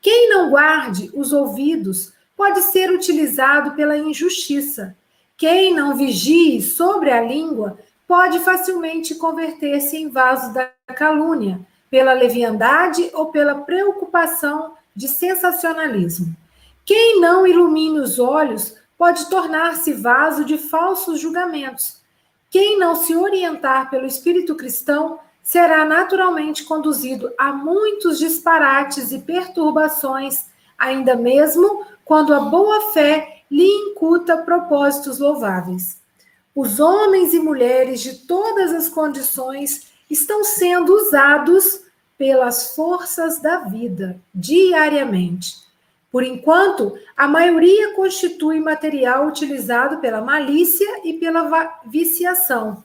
Quem 0.00 0.28
não 0.28 0.50
guarde 0.50 1.10
os 1.14 1.32
ouvidos 1.32 2.12
pode 2.36 2.62
ser 2.62 2.90
utilizado 2.90 3.72
pela 3.72 3.96
injustiça 3.96 4.96
quem 5.42 5.74
não 5.74 5.96
vigie 5.96 6.62
sobre 6.62 7.10
a 7.10 7.20
língua 7.20 7.76
pode 8.06 8.38
facilmente 8.38 9.16
converter-se 9.16 9.96
em 9.96 10.08
vaso 10.08 10.54
da 10.54 10.70
calúnia, 10.94 11.58
pela 11.90 12.12
leviandade 12.12 13.10
ou 13.12 13.32
pela 13.32 13.56
preocupação 13.56 14.74
de 14.94 15.08
sensacionalismo. 15.08 16.32
Quem 16.84 17.20
não 17.20 17.46
ilumine 17.46 18.00
os 18.00 18.18
olhos 18.18 18.74
pode 18.98 19.28
tornar-se 19.28 19.92
vaso 19.92 20.44
de 20.44 20.58
falsos 20.58 21.20
julgamentos. 21.20 22.00
Quem 22.50 22.78
não 22.78 22.94
se 22.94 23.16
orientar 23.16 23.88
pelo 23.90 24.06
espírito 24.06 24.54
cristão 24.54 25.18
será 25.42 25.84
naturalmente 25.84 26.64
conduzido 26.64 27.32
a 27.38 27.52
muitos 27.52 28.18
disparates 28.18 29.10
e 29.10 29.18
perturbações, 29.18 30.46
ainda 30.78 31.16
mesmo 31.16 31.84
quando 32.04 32.34
a 32.34 32.40
boa 32.40 32.92
fé 32.92 33.42
lhe 33.50 33.66
incuta 33.66 34.36
propósitos 34.36 35.18
louváveis. 35.18 36.00
Os 36.54 36.78
homens 36.78 37.32
e 37.32 37.38
mulheres 37.38 38.00
de 38.00 38.14
todas 38.26 38.72
as 38.72 38.88
condições 38.88 39.86
estão 40.10 40.44
sendo 40.44 40.94
usados 40.94 41.82
pelas 42.18 42.74
forças 42.74 43.40
da 43.40 43.60
vida 43.60 44.20
diariamente. 44.34 45.61
Por 46.12 46.22
enquanto, 46.22 46.92
a 47.16 47.26
maioria 47.26 47.94
constitui 47.94 48.60
material 48.60 49.26
utilizado 49.26 49.96
pela 49.96 50.20
malícia 50.20 51.00
e 51.04 51.14
pela 51.14 51.80
viciação. 51.86 52.84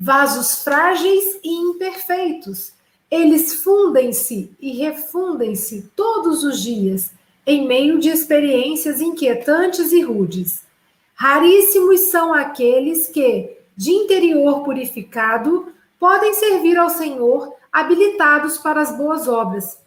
Vasos 0.00 0.62
frágeis 0.64 1.38
e 1.44 1.50
imperfeitos, 1.50 2.72
Eles 3.10 3.62
fundem-se 3.62 4.50
e 4.60 4.72
refundem-se 4.72 5.90
todos 5.94 6.42
os 6.42 6.60
dias 6.60 7.12
em 7.46 7.66
meio 7.66 8.00
de 8.00 8.08
experiências 8.08 9.00
inquietantes 9.00 9.92
e 9.92 10.02
rudes. 10.02 10.64
Raríssimos 11.14 12.00
são 12.10 12.34
aqueles 12.34 13.06
que, 13.08 13.58
de 13.76 13.92
interior 13.92 14.64
purificado, 14.64 15.72
podem 16.00 16.34
servir 16.34 16.76
ao 16.76 16.90
Senhor 16.90 17.54
habilitados 17.72 18.58
para 18.58 18.80
as 18.80 18.96
boas 18.96 19.28
obras. 19.28 19.78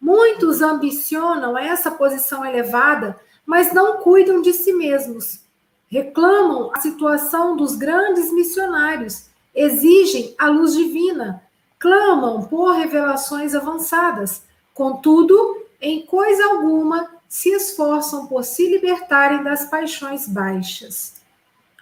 Muitos 0.00 0.62
ambicionam 0.62 1.58
essa 1.58 1.90
posição 1.90 2.44
elevada, 2.44 3.20
mas 3.44 3.72
não 3.72 3.98
cuidam 3.98 4.40
de 4.40 4.52
si 4.52 4.72
mesmos. 4.72 5.40
Reclamam 5.88 6.70
a 6.74 6.80
situação 6.80 7.56
dos 7.56 7.74
grandes 7.76 8.32
missionários, 8.32 9.26
exigem 9.54 10.34
a 10.38 10.48
luz 10.48 10.74
divina, 10.74 11.42
clamam 11.78 12.44
por 12.44 12.72
revelações 12.72 13.54
avançadas. 13.54 14.42
Contudo, 14.72 15.66
em 15.80 16.06
coisa 16.06 16.44
alguma 16.44 17.08
se 17.28 17.50
esforçam 17.50 18.26
por 18.26 18.44
se 18.44 18.68
libertarem 18.68 19.42
das 19.42 19.64
paixões 19.66 20.28
baixas. 20.28 21.20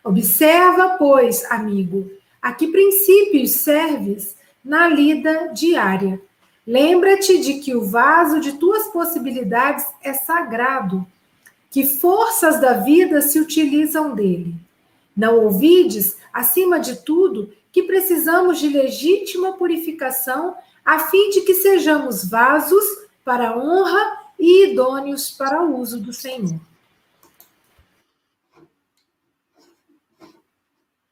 Observa, 0.05 0.97
pois, 0.99 1.45
amigo, 1.51 2.11
a 2.41 2.53
que 2.53 2.69
princípios 2.69 3.53
serves 3.53 4.37
na 4.65 4.89
lida 4.89 5.49
diária. 5.49 6.21
Lembra-te 6.69 7.39
de 7.39 7.61
que 7.61 7.75
o 7.75 7.83
vaso 7.83 8.41
de 8.41 8.59
tuas 8.59 8.89
possibilidades 8.89 9.87
é 10.03 10.13
sagrado, 10.13 11.07
que 11.71 11.87
forças 11.87 12.61
da 12.61 12.75
vida 12.75 13.23
se 13.23 13.41
utilizam 13.41 14.15
dele. 14.15 14.55
Não 15.17 15.45
ouvides, 15.45 16.19
acima 16.31 16.79
de 16.79 16.97
tudo, 16.97 17.51
que 17.73 17.85
precisamos 17.85 18.59
de 18.59 18.69
legítima 18.69 19.55
purificação 19.55 20.59
a 20.85 20.99
fim 20.99 21.31
de 21.31 21.41
que 21.41 21.55
sejamos 21.55 22.29
vasos 22.29 22.85
para 23.25 23.49
a 23.49 23.57
honra 23.57 24.27
e 24.39 24.71
idôneos 24.71 25.31
para 25.31 25.65
o 25.65 25.75
uso 25.75 25.99
do 25.99 26.13
Senhor. 26.13 26.61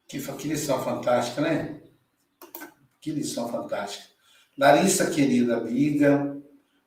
Que, 0.07 0.21
que 0.21 0.49
lição 0.49 0.85
fantástica, 0.85 1.41
né? 1.41 1.81
Que 3.01 3.11
lição 3.11 3.49
fantástica. 3.49 4.16
Larissa, 4.59 5.11
querida 5.11 5.59
amiga, 5.59 6.35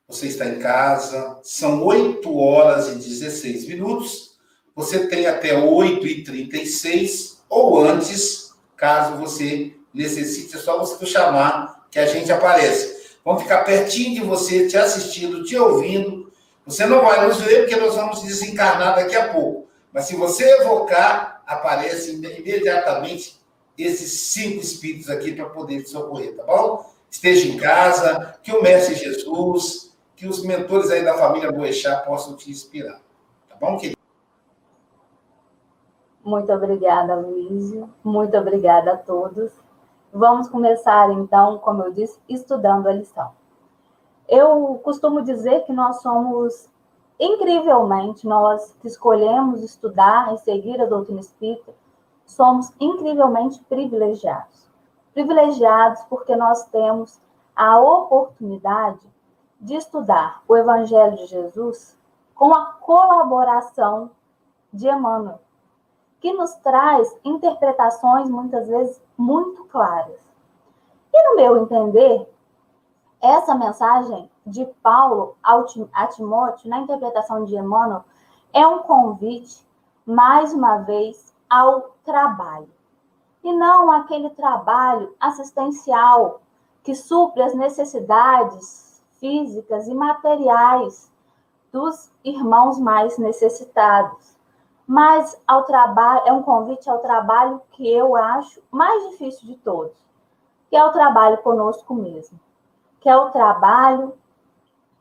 você 0.08 0.26
está 0.26 0.48
em 0.48 0.58
casa, 0.58 1.40
são 1.44 1.84
8 1.84 2.36
horas 2.36 2.88
e 2.88 2.96
16 2.96 3.68
minutos. 3.68 4.40
Você 4.76 5.06
tem 5.08 5.28
até 5.28 5.56
8 5.56 6.08
e 6.08 6.24
36 6.24 7.44
ou 7.48 7.86
antes, 7.86 8.56
caso 8.76 9.18
você 9.18 9.76
necessite, 9.94 10.56
é 10.56 10.60
só 10.60 10.80
você 10.80 11.06
chamar 11.06 11.86
que 11.92 12.00
a 12.00 12.08
gente 12.08 12.32
aparece. 12.32 13.18
Vamos 13.24 13.44
ficar 13.44 13.64
pertinho 13.64 14.16
de 14.16 14.28
você, 14.28 14.68
te 14.68 14.76
assistindo, 14.76 15.44
te 15.44 15.56
ouvindo. 15.56 16.32
Você 16.66 16.88
não 16.88 17.02
vai 17.02 17.28
nos 17.28 17.38
ver 17.42 17.60
porque 17.60 17.76
nós 17.76 17.94
vamos 17.94 18.24
desencarnar 18.24 18.96
daqui 18.96 19.16
a 19.16 19.32
pouco. 19.32 19.68
Mas 19.94 20.06
se 20.06 20.16
você 20.16 20.44
evocar, 20.62 21.44
aparece 21.46 22.14
imediatamente 22.14 23.40
esses 23.78 24.12
cinco 24.22 24.60
espíritos 24.60 25.08
aqui 25.08 25.34
para 25.34 25.46
poder 25.46 25.84
te 25.84 25.90
socorrer, 25.92 26.36
tá 26.36 26.44
bom? 26.44 26.99
Esteja 27.10 27.48
em 27.48 27.58
casa, 27.58 28.40
que 28.44 28.52
o 28.52 28.62
Mestre 28.62 28.96
Jesus, 28.96 29.98
que 30.16 30.28
os 30.28 30.44
mentores 30.44 30.92
aí 30.92 31.04
da 31.04 31.18
família 31.18 31.52
Boechat 31.52 32.06
possam 32.06 32.36
te 32.36 32.52
inspirar. 32.52 33.02
Tá 33.50 33.56
bom, 33.60 33.78
querido? 33.78 33.98
Muito 36.24 36.52
obrigada, 36.52 37.16
Luísio. 37.16 37.90
Muito 38.04 38.38
obrigada 38.38 38.94
a 38.94 38.98
todos. 38.98 39.52
Vamos 40.14 40.50
começar, 40.50 41.12
então, 41.12 41.58
como 41.60 41.84
eu 41.84 41.94
disse, 41.94 42.20
estudando 42.28 42.88
a 42.88 42.94
lição. 42.94 43.32
Eu 44.28 44.80
costumo 44.84 45.22
dizer 45.24 45.66
que 45.66 45.74
nós 45.74 46.02
somos 46.02 46.68
incrivelmente, 47.20 48.28
nós 48.28 48.76
que 48.80 48.88
escolhemos 48.88 49.64
estudar 49.64 50.34
e 50.34 50.38
seguir 50.38 50.80
a 50.82 50.86
doutrina 50.86 51.20
espírita, 51.20 51.74
somos 52.26 52.72
incrivelmente 52.80 53.60
privilegiados. 53.68 54.69
Privilegiados 55.14 56.02
porque 56.04 56.36
nós 56.36 56.66
temos 56.66 57.20
a 57.56 57.80
oportunidade 57.80 59.06
de 59.60 59.76
estudar 59.76 60.42
o 60.48 60.56
Evangelho 60.56 61.18
de 61.18 61.26
Jesus 61.26 61.98
com 62.34 62.54
a 62.54 62.74
colaboração 62.74 64.12
de 64.72 64.88
Emmanuel, 64.88 65.42
que 66.22 66.32
nos 66.34 66.54
traz 66.56 67.14
interpretações 67.26 68.30
muitas 68.30 68.68
vezes 68.68 69.02
muito 69.18 69.66
claras. 69.66 70.18
E 71.12 71.30
no 71.30 71.36
meu 71.36 71.58
entender, 71.64 72.32
essa 73.22 73.56
mensagem 73.56 74.32
de 74.46 74.66
Paulo 74.82 75.36
a 75.44 76.08
Timóteo, 76.08 76.70
na 76.70 76.80
interpretação 76.80 77.44
de 77.44 77.56
Emmanuel, 77.56 78.06
é 78.54 78.66
um 78.66 78.80
convite, 78.80 79.68
mais 80.06 80.54
uma 80.54 80.78
vez, 80.78 81.36
ao 81.50 81.96
trabalho. 82.06 82.70
E 83.44 83.54
não 83.54 83.92
aquele 83.92 84.30
trabalho 84.32 85.16
assistencial 85.20 86.42
que 86.84 86.94
supre 86.96 87.42
as 87.42 87.54
necessidades 87.54 89.02
físicas 89.20 89.88
e 89.88 89.94
materiais 89.94 91.12
dos 91.72 92.12
irmãos 92.24 92.80
mais 92.80 93.18
necessitados. 93.18 94.38
Mas 94.88 95.40
ao 95.48 95.64
trabalho 95.64 96.24
é 96.26 96.34
um 96.34 96.44
convite 96.44 96.90
ao 96.90 97.00
trabalho 97.00 97.62
que 97.72 97.88
eu 97.88 98.16
acho 98.16 98.62
mais 98.72 99.12
difícil 99.12 99.48
de 99.48 99.56
todos, 99.58 99.96
que 100.70 100.76
é 100.76 100.84
o 100.84 100.92
trabalho 100.92 101.38
conosco 101.40 101.94
mesmo 101.94 102.40
que 103.00 103.10
é 103.10 103.16
o 103.16 103.30
trabalho 103.32 104.14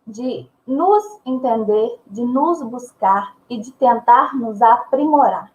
de 0.07 0.49
nos 0.67 1.21
entender, 1.27 2.01
de 2.07 2.25
nos 2.25 2.63
buscar 2.63 3.35
e 3.49 3.59
de 3.59 3.73
tentar 3.73 4.35
nos 4.35 4.63
aprimorar. 4.63 5.51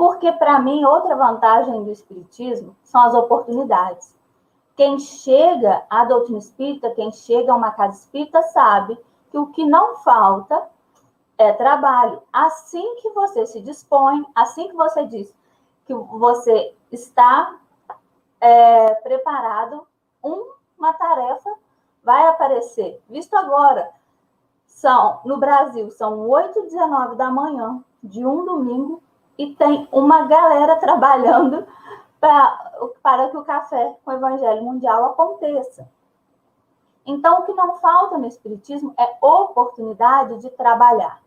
Porque, 0.00 0.32
para 0.32 0.58
mim, 0.58 0.82
outra 0.82 1.14
vantagem 1.14 1.84
do 1.84 1.90
Espiritismo 1.90 2.74
são 2.82 3.02
as 3.02 3.12
oportunidades. 3.12 4.16
Quem 4.74 4.98
chega 4.98 5.84
à 5.90 6.06
doutrina 6.06 6.38
espírita, 6.38 6.94
quem 6.94 7.12
chega 7.12 7.52
a 7.52 7.54
uma 7.54 7.70
casa 7.72 7.98
espírita, 7.98 8.40
sabe 8.44 8.98
que 9.30 9.36
o 9.36 9.48
que 9.48 9.62
não 9.62 9.96
falta 9.96 10.70
é 11.36 11.52
trabalho. 11.52 12.22
Assim 12.32 12.96
que 13.02 13.10
você 13.10 13.44
se 13.44 13.60
dispõe, 13.60 14.24
assim 14.34 14.68
que 14.68 14.74
você 14.74 15.04
diz 15.04 15.34
que 15.84 15.92
você 15.92 16.74
está 16.90 17.58
é, 18.40 18.94
preparado, 19.02 19.86
um 20.24 20.50
uma 20.78 20.94
tarefa 20.94 21.50
vai 22.02 22.26
aparecer. 22.26 23.02
Visto 23.06 23.34
agora, 23.34 23.90
são 24.64 25.20
no 25.26 25.36
Brasil, 25.36 25.90
são 25.90 26.26
8 26.26 26.58
e 26.58 26.62
19 26.62 27.16
da 27.16 27.30
manhã 27.30 27.84
de 28.02 28.24
um 28.24 28.46
domingo 28.46 29.02
e 29.38 29.54
tem 29.54 29.88
uma 29.90 30.26
galera 30.26 30.76
trabalhando 30.76 31.66
para 32.20 33.28
que 33.30 33.36
o 33.36 33.44
café 33.44 33.96
com 34.04 34.10
o 34.10 34.14
Evangelho 34.14 34.62
Mundial 34.62 35.06
aconteça. 35.06 35.88
Então, 37.06 37.40
o 37.40 37.46
que 37.46 37.54
não 37.54 37.78
falta 37.78 38.18
no 38.18 38.26
Espiritismo 38.26 38.94
é 38.98 39.16
oportunidade 39.20 40.38
de 40.40 40.50
trabalhar. 40.50 41.22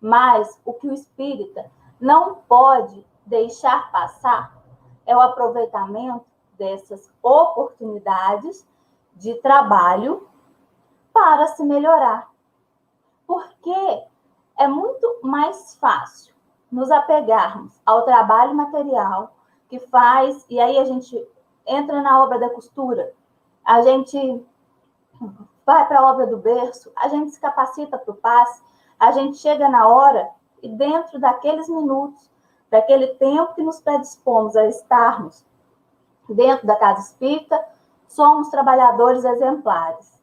Mas 0.00 0.60
o 0.64 0.72
que 0.72 0.88
o 0.88 0.92
espírita 0.92 1.70
não 2.00 2.36
pode 2.48 3.04
deixar 3.24 3.90
passar 3.90 4.56
é 5.04 5.16
o 5.16 5.20
aproveitamento 5.20 6.24
dessas 6.58 7.10
oportunidades 7.22 8.66
de 9.14 9.34
trabalho 9.36 10.28
para 11.12 11.48
se 11.48 11.62
melhorar. 11.62 12.30
Porque 13.26 14.04
é 14.58 14.66
muito 14.66 15.20
mais 15.22 15.76
fácil 15.78 16.35
nos 16.76 16.90
apegarmos 16.90 17.80
ao 17.86 18.02
trabalho 18.02 18.54
material 18.54 19.34
que 19.66 19.78
faz, 19.78 20.44
e 20.50 20.60
aí 20.60 20.78
a 20.78 20.84
gente 20.84 21.26
entra 21.66 22.02
na 22.02 22.22
obra 22.22 22.38
da 22.38 22.50
costura, 22.50 23.14
a 23.64 23.80
gente 23.80 24.46
vai 25.64 25.88
para 25.88 26.00
a 26.00 26.12
obra 26.12 26.26
do 26.26 26.36
berço, 26.36 26.92
a 26.94 27.08
gente 27.08 27.30
se 27.30 27.40
capacita 27.40 27.96
para 27.96 28.12
o 28.12 28.16
passe, 28.16 28.62
a 29.00 29.10
gente 29.10 29.38
chega 29.38 29.70
na 29.70 29.88
hora 29.88 30.28
e 30.62 30.68
dentro 30.68 31.18
daqueles 31.18 31.66
minutos, 31.66 32.30
daquele 32.70 33.06
tempo 33.14 33.54
que 33.54 33.62
nos 33.62 33.80
predispomos 33.80 34.54
a 34.54 34.66
estarmos 34.66 35.46
dentro 36.28 36.66
da 36.66 36.76
casa 36.76 37.00
espírita, 37.00 37.58
somos 38.06 38.50
trabalhadores 38.50 39.24
exemplares. 39.24 40.22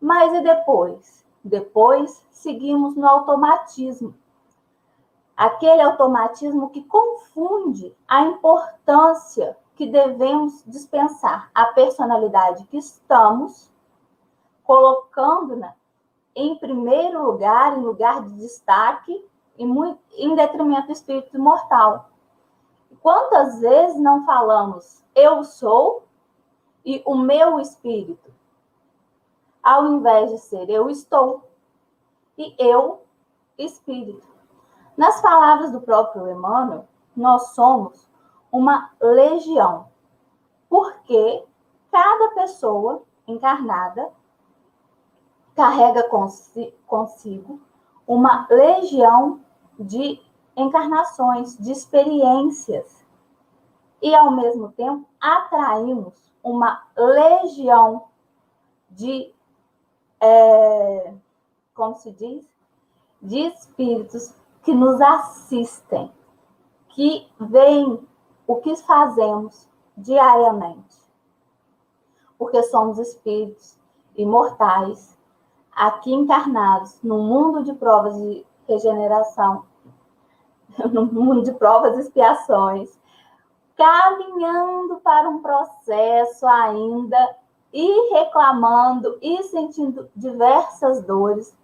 Mas 0.00 0.32
e 0.34 0.40
depois? 0.40 1.26
Depois 1.42 2.24
seguimos 2.30 2.94
no 2.94 3.08
automatismo. 3.08 4.14
Aquele 5.40 5.80
automatismo 5.80 6.68
que 6.68 6.84
confunde 6.84 7.96
a 8.06 8.20
importância 8.20 9.56
que 9.74 9.86
devemos 9.86 10.62
dispensar 10.66 11.50
à 11.54 11.64
personalidade 11.72 12.66
que 12.66 12.76
estamos, 12.76 13.72
colocando-na 14.62 15.74
em 16.36 16.56
primeiro 16.56 17.22
lugar, 17.24 17.78
em 17.78 17.80
lugar 17.80 18.22
de 18.22 18.34
destaque, 18.34 19.26
em 19.56 20.34
detrimento 20.34 20.88
do 20.88 20.92
espírito 20.92 21.34
imortal. 21.34 22.10
Quantas 23.00 23.62
vezes 23.62 23.98
não 23.98 24.26
falamos 24.26 25.02
eu 25.14 25.42
sou 25.42 26.02
e 26.84 27.02
o 27.06 27.16
meu 27.16 27.58
espírito. 27.58 28.30
Ao 29.62 29.86
invés 29.86 30.32
de 30.32 30.36
ser 30.36 30.68
eu 30.68 30.90
estou 30.90 31.48
e 32.36 32.54
eu 32.58 33.06
espírito. 33.56 34.28
Nas 35.00 35.18
palavras 35.22 35.72
do 35.72 35.80
próprio 35.80 36.30
Emmanuel, 36.30 36.86
nós 37.16 37.54
somos 37.54 38.06
uma 38.52 38.90
legião, 39.00 39.88
porque 40.68 41.42
cada 41.90 42.34
pessoa 42.34 43.02
encarnada 43.26 44.10
carrega 45.56 46.06
consigo 46.86 47.62
uma 48.06 48.46
legião 48.50 49.40
de 49.78 50.20
encarnações, 50.54 51.56
de 51.56 51.72
experiências. 51.72 53.02
E, 54.02 54.14
ao 54.14 54.32
mesmo 54.32 54.70
tempo, 54.72 55.08
atraímos 55.18 56.30
uma 56.44 56.86
legião 56.94 58.04
de, 58.90 59.32
é, 60.20 61.14
como 61.74 61.94
se 61.94 62.12
diz, 62.12 62.46
de 63.22 63.38
espíritos 63.46 64.38
que 64.62 64.74
nos 64.74 65.00
assistem, 65.00 66.12
que 66.90 67.26
veem 67.38 68.06
o 68.46 68.56
que 68.56 68.76
fazemos 68.76 69.68
diariamente. 69.96 70.98
Porque 72.38 72.62
somos 72.64 72.98
espíritos 72.98 73.78
imortais, 74.16 75.18
aqui 75.72 76.12
encarnados, 76.12 77.00
no 77.02 77.18
mundo 77.18 77.62
de 77.62 77.72
provas 77.74 78.16
de 78.16 78.46
regeneração, 78.68 79.64
no 80.90 81.06
mundo 81.06 81.42
de 81.42 81.52
provas 81.52 81.96
e 81.96 82.00
expiações, 82.00 82.98
caminhando 83.76 84.96
para 85.00 85.28
um 85.28 85.40
processo 85.40 86.46
ainda 86.46 87.36
e 87.72 88.12
reclamando 88.12 89.18
e 89.22 89.42
sentindo 89.44 90.10
diversas 90.14 91.02
dores 91.02 91.56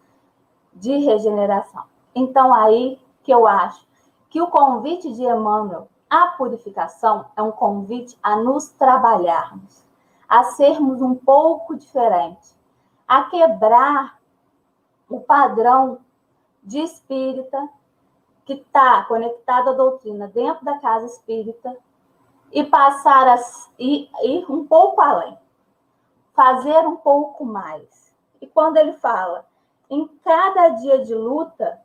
de 0.73 0.97
regeneração. 0.99 1.85
Então, 2.19 2.55
aí 2.55 2.99
que 3.23 3.31
eu 3.31 3.47
acho 3.47 3.87
que 4.31 4.41
o 4.41 4.47
convite 4.47 5.13
de 5.13 5.23
Emmanuel 5.23 5.87
à 6.09 6.29
purificação 6.29 7.27
é 7.37 7.43
um 7.43 7.53
convite 7.53 8.19
a 8.23 8.37
nos 8.37 8.71
trabalharmos, 8.71 9.85
a 10.27 10.45
sermos 10.45 11.03
um 11.03 11.15
pouco 11.15 11.77
diferentes, 11.77 12.57
a 13.07 13.25
quebrar 13.25 14.19
o 15.11 15.21
padrão 15.21 15.99
de 16.65 16.79
espírita 16.79 17.69
que 18.47 18.55
está 18.55 19.05
conectado 19.05 19.71
à 19.71 19.73
doutrina 19.75 20.27
dentro 20.27 20.65
da 20.65 20.79
casa 20.79 21.05
espírita 21.05 21.77
e 22.51 22.65
passar 22.65 23.29
a 23.29 23.37
ir, 23.79 24.09
ir 24.23 24.51
um 24.51 24.67
pouco 24.67 25.03
além, 25.03 25.37
fazer 26.33 26.79
um 26.87 26.97
pouco 26.97 27.45
mais. 27.45 28.15
E 28.41 28.47
quando 28.47 28.79
ele 28.79 28.95
fala 28.95 29.45
em 29.91 30.09
cada 30.25 30.71
dia 30.71 31.05
de 31.05 31.15
luta, 31.15 31.85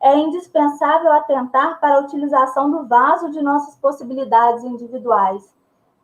é 0.00 0.16
indispensável 0.16 1.12
atentar 1.12 1.80
para 1.80 1.96
a 1.96 2.00
utilização 2.00 2.70
do 2.70 2.86
vaso 2.86 3.30
de 3.30 3.42
nossas 3.42 3.74
possibilidades 3.76 4.62
individuais. 4.64 5.54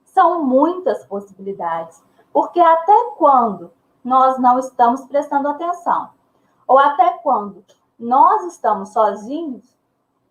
São 0.04 0.42
muitas 0.42 1.04
possibilidades, 1.04 2.02
porque 2.32 2.60
até 2.60 3.10
quando 3.16 3.72
nós 4.04 4.38
não 4.38 4.58
estamos 4.58 5.04
prestando 5.06 5.48
atenção, 5.48 6.10
ou 6.66 6.78
até 6.78 7.10
quando 7.18 7.64
nós 7.98 8.44
estamos 8.44 8.90
sozinhos, 8.90 9.64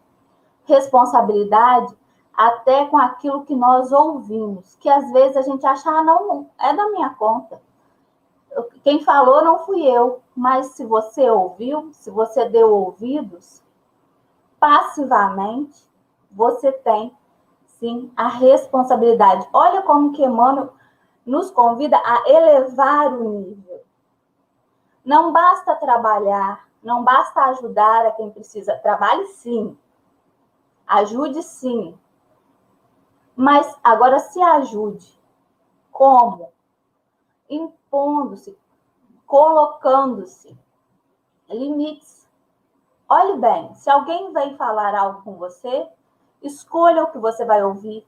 Responsabilidade 0.65 1.97
até 2.39 2.86
com 2.86 2.97
aquilo 2.97 3.43
que 3.43 3.54
nós 3.54 3.91
ouvimos, 3.91 4.73
que 4.78 4.88
às 4.88 5.12
vezes 5.12 5.36
a 5.36 5.41
gente 5.41 5.65
acha, 5.65 5.89
ah, 5.89 6.02
não, 6.02 6.49
é 6.58 6.73
da 6.73 6.88
minha 6.88 7.10
conta. 7.10 7.62
Quem 8.82 9.04
falou 9.04 9.43
não 9.43 9.60
fui 9.60 9.86
eu, 9.86 10.21
mas 10.34 10.67
se 10.67 10.86
você 10.86 11.30
ouviu, 11.30 11.89
se 11.91 12.10
você 12.10 12.47
deu 12.47 12.73
ouvidos, 12.73 13.62
passivamente, 14.58 15.86
você 16.32 16.71
tem 16.71 17.13
sim 17.65 18.10
a 18.15 18.30
responsabilidade. 18.30 19.45
Olha 19.52 19.82
como 19.82 20.13
que 20.13 20.23
Emmanuel 20.23 20.71
nos 21.25 21.52
convida 21.52 21.97
a 21.97 22.23
elevar 22.25 23.13
o 23.15 23.30
nível. 23.32 23.84
Não 25.04 25.34
basta 25.34 25.75
trabalhar, 25.75 26.69
não 26.82 27.04
basta 27.04 27.41
ajudar 27.47 28.06
a 28.06 28.12
quem 28.12 28.32
precisa. 28.32 28.78
Trabalhe 28.78 29.25
sim, 29.25 29.78
ajude 30.88 31.43
sim, 31.43 31.99
mas 33.39 33.73
agora 33.82 34.19
se 34.19 34.41
ajude. 34.41 35.17
Como? 35.89 36.52
Impondo-se, 37.49 38.60
colocando-se. 39.25 40.60
Limites. 41.47 42.28
Olhe 43.08 43.38
bem, 43.38 43.73
se 43.75 43.89
alguém 43.89 44.34
vem 44.34 44.58
falar 44.58 44.93
algo 44.93 45.21
com 45.21 45.38
você, 45.38 45.89
escolha 46.41 47.06
o 47.06 47.12
que 47.12 47.17
você 47.17 47.45
vai 47.45 47.63
ouvir. 47.63 48.06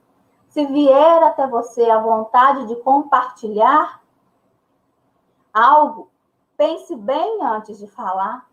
Se 0.50 0.66
vier 0.66 1.24
até 1.24 1.48
você 1.48 1.90
a 1.90 2.02
vontade 2.02 2.68
de 2.68 2.76
compartilhar 2.82 4.04
algo, 5.54 6.12
pense 6.58 6.94
bem 6.94 7.42
antes 7.42 7.78
de 7.78 7.88
falar. 7.88 8.46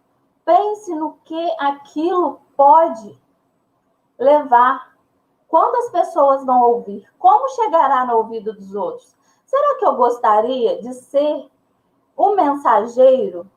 Pense 0.45 0.95
no 0.95 1.15
que 1.25 1.57
aquilo 1.59 2.41
pode 2.57 3.21
levar 4.17 4.97
Quantas 5.49 5.91
pessoas 5.91 6.45
vão 6.45 6.63
ouvir? 6.63 7.11
Como 7.19 7.49
chegará 7.49 8.05
no 8.05 8.19
ouvido 8.19 8.53
dos 8.53 8.75
outros? 8.75 9.17
Será 9.47 9.79
que 9.79 9.85
eu 9.87 9.97
gostaria 9.97 10.81
de 10.83 10.93
ser 10.93 11.51
o 12.15 12.35
mensageiro 12.35 13.51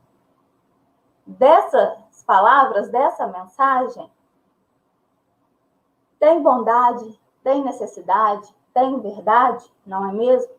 dessas 1.27 2.23
palavras, 2.25 2.89
dessa 2.89 3.27
mensagem? 3.27 4.09
Tem 6.17 6.41
bondade, 6.41 7.19
tem 7.43 7.61
necessidade, 7.61 8.47
tem 8.73 8.97
verdade, 9.01 9.69
não 9.85 10.09
é 10.09 10.13
mesmo? 10.13 10.53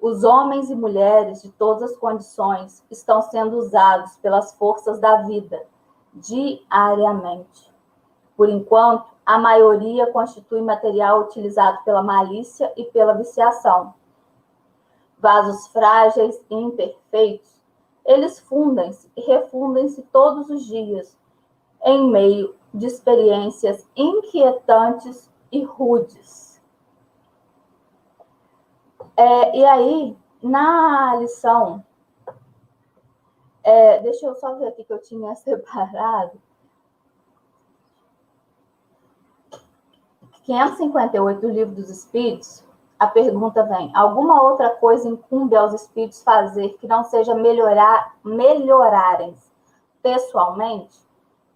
Os 0.00 0.24
homens 0.24 0.70
e 0.70 0.74
mulheres 0.74 1.42
de 1.42 1.52
todas 1.52 1.90
as 1.90 1.96
condições 1.98 2.82
estão 2.90 3.20
sendo 3.22 3.58
usados 3.58 4.16
pelas 4.16 4.54
forças 4.56 4.98
da 4.98 5.22
vida 5.22 5.66
diariamente. 6.14 7.72
Por 8.36 8.48
enquanto, 8.48 9.13
a 9.24 9.38
maioria 9.38 10.12
constitui 10.12 10.60
material 10.60 11.22
utilizado 11.22 11.82
pela 11.84 12.02
malícia 12.02 12.72
e 12.76 12.84
pela 12.84 13.14
viciação. 13.14 13.94
Vasos 15.18 15.66
frágeis 15.68 16.44
e 16.50 16.54
imperfeitos, 16.54 17.62
eles 18.04 18.38
fundem-se 18.38 19.10
e 19.16 19.22
refundem-se 19.22 20.02
todos 20.12 20.50
os 20.50 20.66
dias, 20.66 21.16
em 21.82 22.10
meio 22.10 22.54
de 22.72 22.86
experiências 22.86 23.88
inquietantes 23.96 25.30
e 25.50 25.62
rudes. 25.62 26.60
É, 29.16 29.56
e 29.56 29.64
aí, 29.64 30.16
na 30.42 31.16
lição, 31.16 31.84
é, 33.62 34.00
deixa 34.00 34.26
eu 34.26 34.34
só 34.34 34.56
ver 34.56 34.68
aqui 34.68 34.84
que 34.84 34.92
eu 34.92 35.00
tinha 35.00 35.34
separado. 35.36 36.32
558 40.44 41.40
do 41.40 41.48
Livro 41.48 41.74
dos 41.74 41.88
Espíritos, 41.88 42.62
a 42.98 43.06
pergunta 43.06 43.62
vem: 43.64 43.90
alguma 43.94 44.42
outra 44.42 44.70
coisa 44.70 45.08
incumbe 45.08 45.56
aos 45.56 45.72
espíritos 45.72 46.22
fazer 46.22 46.70
que 46.78 46.86
não 46.86 47.02
seja 47.04 47.34
melhorar, 47.34 48.14
melhorarem 48.22 49.34
pessoalmente? 50.02 50.98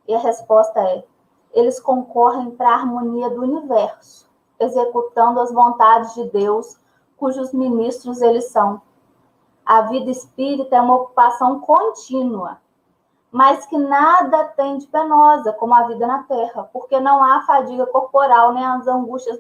E 0.07 0.15
a 0.15 0.19
resposta 0.19 0.81
é: 0.81 1.05
eles 1.53 1.79
concorrem 1.79 2.51
para 2.51 2.71
a 2.71 2.75
harmonia 2.75 3.29
do 3.31 3.43
universo, 3.43 4.29
executando 4.59 5.41
as 5.41 5.53
vontades 5.53 6.15
de 6.15 6.25
Deus, 6.31 6.79
cujos 7.17 7.53
ministros 7.53 8.23
eles 8.23 8.51
são. 8.51 8.81
A 9.67 9.83
vida 9.83 10.11
espírita 10.11 10.77
é 10.77 10.81
uma 10.81 10.97
ocupação 10.97 11.61
contínua, 11.61 12.59
mas 13.31 13.67
que 13.67 13.77
nada 13.77 14.45
tem 14.49 14.79
de 14.79 14.87
penosa, 14.87 15.53
como 15.53 15.75
a 15.75 15.87
vida 15.87 16.07
na 16.07 16.23
Terra, 16.23 16.69
porque 16.73 16.99
não 16.99 17.23
há 17.23 17.43
fadiga 17.43 17.87
corporal 17.87 18.53
nem 18.53 18.65
as 18.65 18.87
angústias 18.87 19.39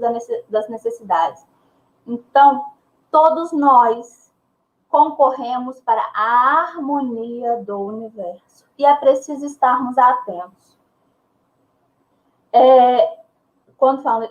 das 0.48 0.68
necessidades. 0.68 1.46
Então, 2.06 2.66
todos 3.10 3.52
nós 3.52 4.32
concorremos 4.88 5.80
para 5.80 6.02
a 6.14 6.62
harmonia 6.62 7.62
do 7.62 7.78
universo. 7.78 8.66
E 8.78 8.84
é 8.84 8.94
preciso 8.96 9.44
estarmos 9.46 9.96
atentos. 9.98 10.78
É, 12.52 13.18
quando 13.76 14.02
falam 14.02 14.28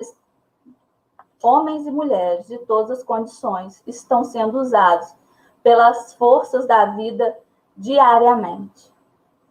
homens 1.42 1.86
e 1.86 1.92
mulheres 1.92 2.48
de 2.48 2.58
todas 2.60 3.00
as 3.00 3.04
condições 3.04 3.84
estão 3.86 4.24
sendo 4.24 4.60
usados 4.60 5.14
pelas 5.62 6.14
forças 6.16 6.66
da 6.66 6.86
vida 6.86 7.38
diariamente. 7.76 8.92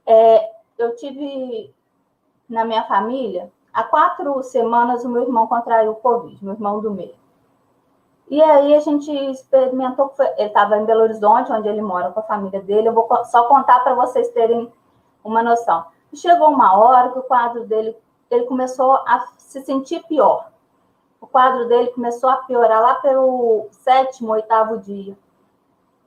É, 0.07 0.51
eu 0.79 0.95
tive 0.97 1.75
na 2.49 2.65
minha 2.65 2.85
família, 2.85 3.51
há 3.73 3.83
quatro 3.83 4.43
semanas, 4.43 5.05
o 5.05 5.09
meu 5.09 5.23
irmão 5.23 5.47
contraiu 5.47 5.93
o 5.93 5.97
Covid, 5.97 6.43
meu 6.45 6.55
irmão 6.55 6.81
do 6.81 6.91
meio. 6.91 7.15
E 8.29 8.43
aí 8.43 8.75
a 8.75 8.81
gente 8.81 9.11
experimentou, 9.31 10.13
ele 10.37 10.49
estava 10.49 10.77
em 10.77 10.85
Belo 10.85 11.03
Horizonte, 11.03 11.53
onde 11.53 11.69
ele 11.69 11.81
mora 11.81 12.11
com 12.11 12.21
a 12.21 12.25
família 12.25 12.61
dele. 12.61 12.89
Eu 12.89 12.93
vou 12.93 13.09
só 13.27 13.45
contar 13.45 13.81
para 13.81 13.95
vocês 13.95 14.29
terem 14.31 14.73
uma 15.23 15.43
noção. 15.43 15.85
Chegou 16.13 16.49
uma 16.49 16.77
hora 16.77 17.11
que 17.11 17.19
o 17.19 17.23
quadro 17.23 17.67
dele, 17.67 17.97
ele 18.31 18.45
começou 18.47 18.95
a 19.07 19.27
se 19.39 19.61
sentir 19.61 20.03
pior. 20.07 20.51
O 21.21 21.27
quadro 21.27 21.69
dele 21.69 21.89
começou 21.89 22.29
a 22.29 22.37
piorar 22.39 22.81
lá 22.81 22.95
pelo 22.97 23.69
sétimo, 23.71 24.33
oitavo 24.33 24.79
dia. 24.79 25.17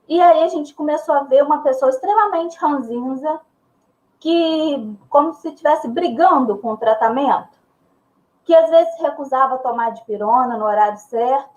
E 0.07 0.19
aí 0.21 0.43
a 0.43 0.47
gente 0.47 0.73
começou 0.73 1.13
a 1.13 1.23
ver 1.23 1.43
uma 1.43 1.61
pessoa 1.61 1.89
extremamente 1.89 2.57
ranzinza, 2.57 3.39
que 4.19 4.97
como 5.09 5.33
se 5.33 5.49
estivesse 5.49 5.87
brigando 5.87 6.57
com 6.57 6.71
o 6.71 6.77
tratamento, 6.77 7.57
que 8.43 8.53
às 8.53 8.69
vezes 8.69 8.99
recusava 8.99 9.59
tomar 9.59 9.91
de 9.91 10.03
pirona 10.05 10.57
no 10.57 10.65
horário 10.65 10.97
certo, 10.97 11.49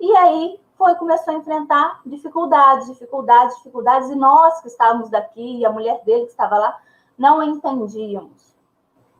e 0.00 0.16
aí 0.16 0.60
foi 0.76 0.94
começou 0.94 1.34
a 1.34 1.36
enfrentar 1.36 2.00
dificuldades, 2.06 2.86
dificuldades, 2.86 3.56
dificuldades, 3.56 4.10
e 4.10 4.14
nós 4.14 4.60
que 4.60 4.68
estávamos 4.68 5.10
daqui, 5.10 5.58
e 5.58 5.66
a 5.66 5.72
mulher 5.72 6.02
dele 6.04 6.24
que 6.24 6.30
estava 6.30 6.56
lá, 6.56 6.78
não 7.18 7.42
entendíamos. 7.42 8.56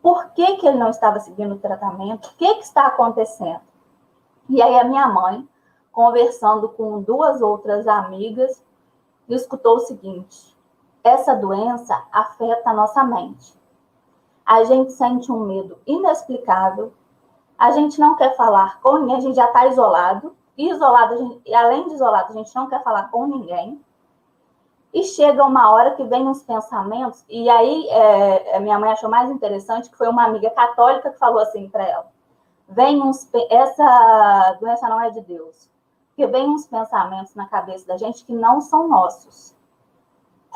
Por 0.01 0.31
que, 0.31 0.57
que 0.57 0.67
ele 0.67 0.79
não 0.79 0.91
estava 0.91 1.19
seguindo 1.19 1.57
o 1.57 1.59
tratamento? 1.59 2.29
O 2.29 2.35
que, 2.37 2.55
que 2.55 2.63
está 2.63 2.87
acontecendo? 2.87 3.61
E 4.49 4.63
aí 4.63 4.79
a 4.79 4.85
minha 4.85 5.09
mãe, 5.09 5.47
conversando 5.91 6.69
com 6.69 7.03
duas 7.03 7.43
outras 7.43 7.89
amigas, 7.89 8.63
escutou 9.29 9.77
o 9.77 9.81
seguinte: 9.81 10.48
essa 11.09 11.35
doença 11.35 12.01
afeta 12.13 12.71
a 12.71 12.75
nossa 12.75 13.03
mente. 13.03 13.57
A 14.45 14.65
gente 14.65 14.93
sente 14.93 15.31
um 15.31 15.41
medo 15.41 15.79
inexplicável, 15.87 16.93
a 17.59 17.73
gente 17.73 17.99
não 17.99 18.15
quer 18.15 18.37
falar 18.37 18.81
com 18.81 18.99
ninguém, 18.99 19.17
a 19.17 19.21
gente 19.21 19.37
já 19.37 19.47
está 19.47 19.67
isolado, 19.67 20.37
e 20.57 20.71
isolado, 20.71 21.17
gente, 21.17 21.55
além 21.55 21.87
de 21.87 21.95
isolado, 21.95 22.33
a 22.33 22.37
gente 22.37 22.55
não 22.55 22.69
quer 22.69 22.83
falar 22.83 23.11
com 23.11 23.27
ninguém. 23.27 23.81
E 24.93 25.05
chega 25.05 25.45
uma 25.45 25.71
hora 25.71 25.95
que 25.95 26.05
vem 26.05 26.27
uns 26.27 26.43
pensamentos, 26.43 27.25
e 27.29 27.49
aí 27.49 27.87
é, 27.91 28.57
é 28.57 28.61
minha 28.61 28.79
mãe 28.79 28.91
achou 28.91 29.11
mais 29.11 29.31
interessante 29.31 29.91
que 29.91 29.97
foi 29.97 30.09
uma 30.09 30.25
amiga 30.25 30.51
católica 30.51 31.11
que 31.11 31.19
falou 31.19 31.41
assim 31.41 31.69
para 31.69 31.87
ela: 31.87 32.07
vem 32.69 33.03
uns, 33.03 33.29
essa 33.51 34.57
doença 34.59 34.89
não 34.89 35.01
é 35.01 35.11
de 35.11 35.21
Deus, 35.21 35.71
porque 36.09 36.27
vem 36.27 36.49
uns 36.49 36.67
pensamentos 36.67 37.35
na 37.35 37.47
cabeça 37.47 37.87
da 37.87 37.97
gente 37.97 38.25
que 38.25 38.33
não 38.33 38.61
são 38.61 38.89
nossos. 38.89 39.58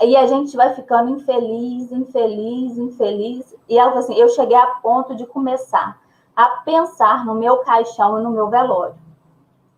E 0.01 0.17
a 0.17 0.27
gente 0.27 0.57
vai 0.57 0.75
ficando 0.75 1.11
infeliz, 1.11 1.93
infeliz, 1.93 2.79
infeliz. 2.79 3.55
E 3.69 3.79
ela 3.79 3.99
assim: 3.99 4.15
eu 4.15 4.29
cheguei 4.31 4.57
a 4.57 4.67
ponto 4.67 5.15
de 5.15 5.27
começar 5.27 6.01
a 6.35 6.49
pensar 6.65 7.25
no 7.27 7.35
meu 7.35 7.59
caixão 7.59 8.19
e 8.19 8.23
no 8.23 8.31
meu 8.31 8.49
velório. 8.49 8.97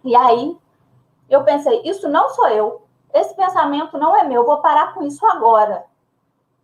E 0.04 0.14
aí 0.14 0.56
eu 1.28 1.42
pensei: 1.44 1.82
isso 1.84 2.08
não 2.08 2.28
sou 2.30 2.48
eu. 2.48 2.82
Esse 3.12 3.34
pensamento 3.34 3.98
não 3.98 4.16
é 4.16 4.24
meu. 4.24 4.42
Eu 4.42 4.46
vou 4.46 4.60
parar 4.60 4.94
com 4.94 5.02
isso 5.02 5.24
agora. 5.26 5.84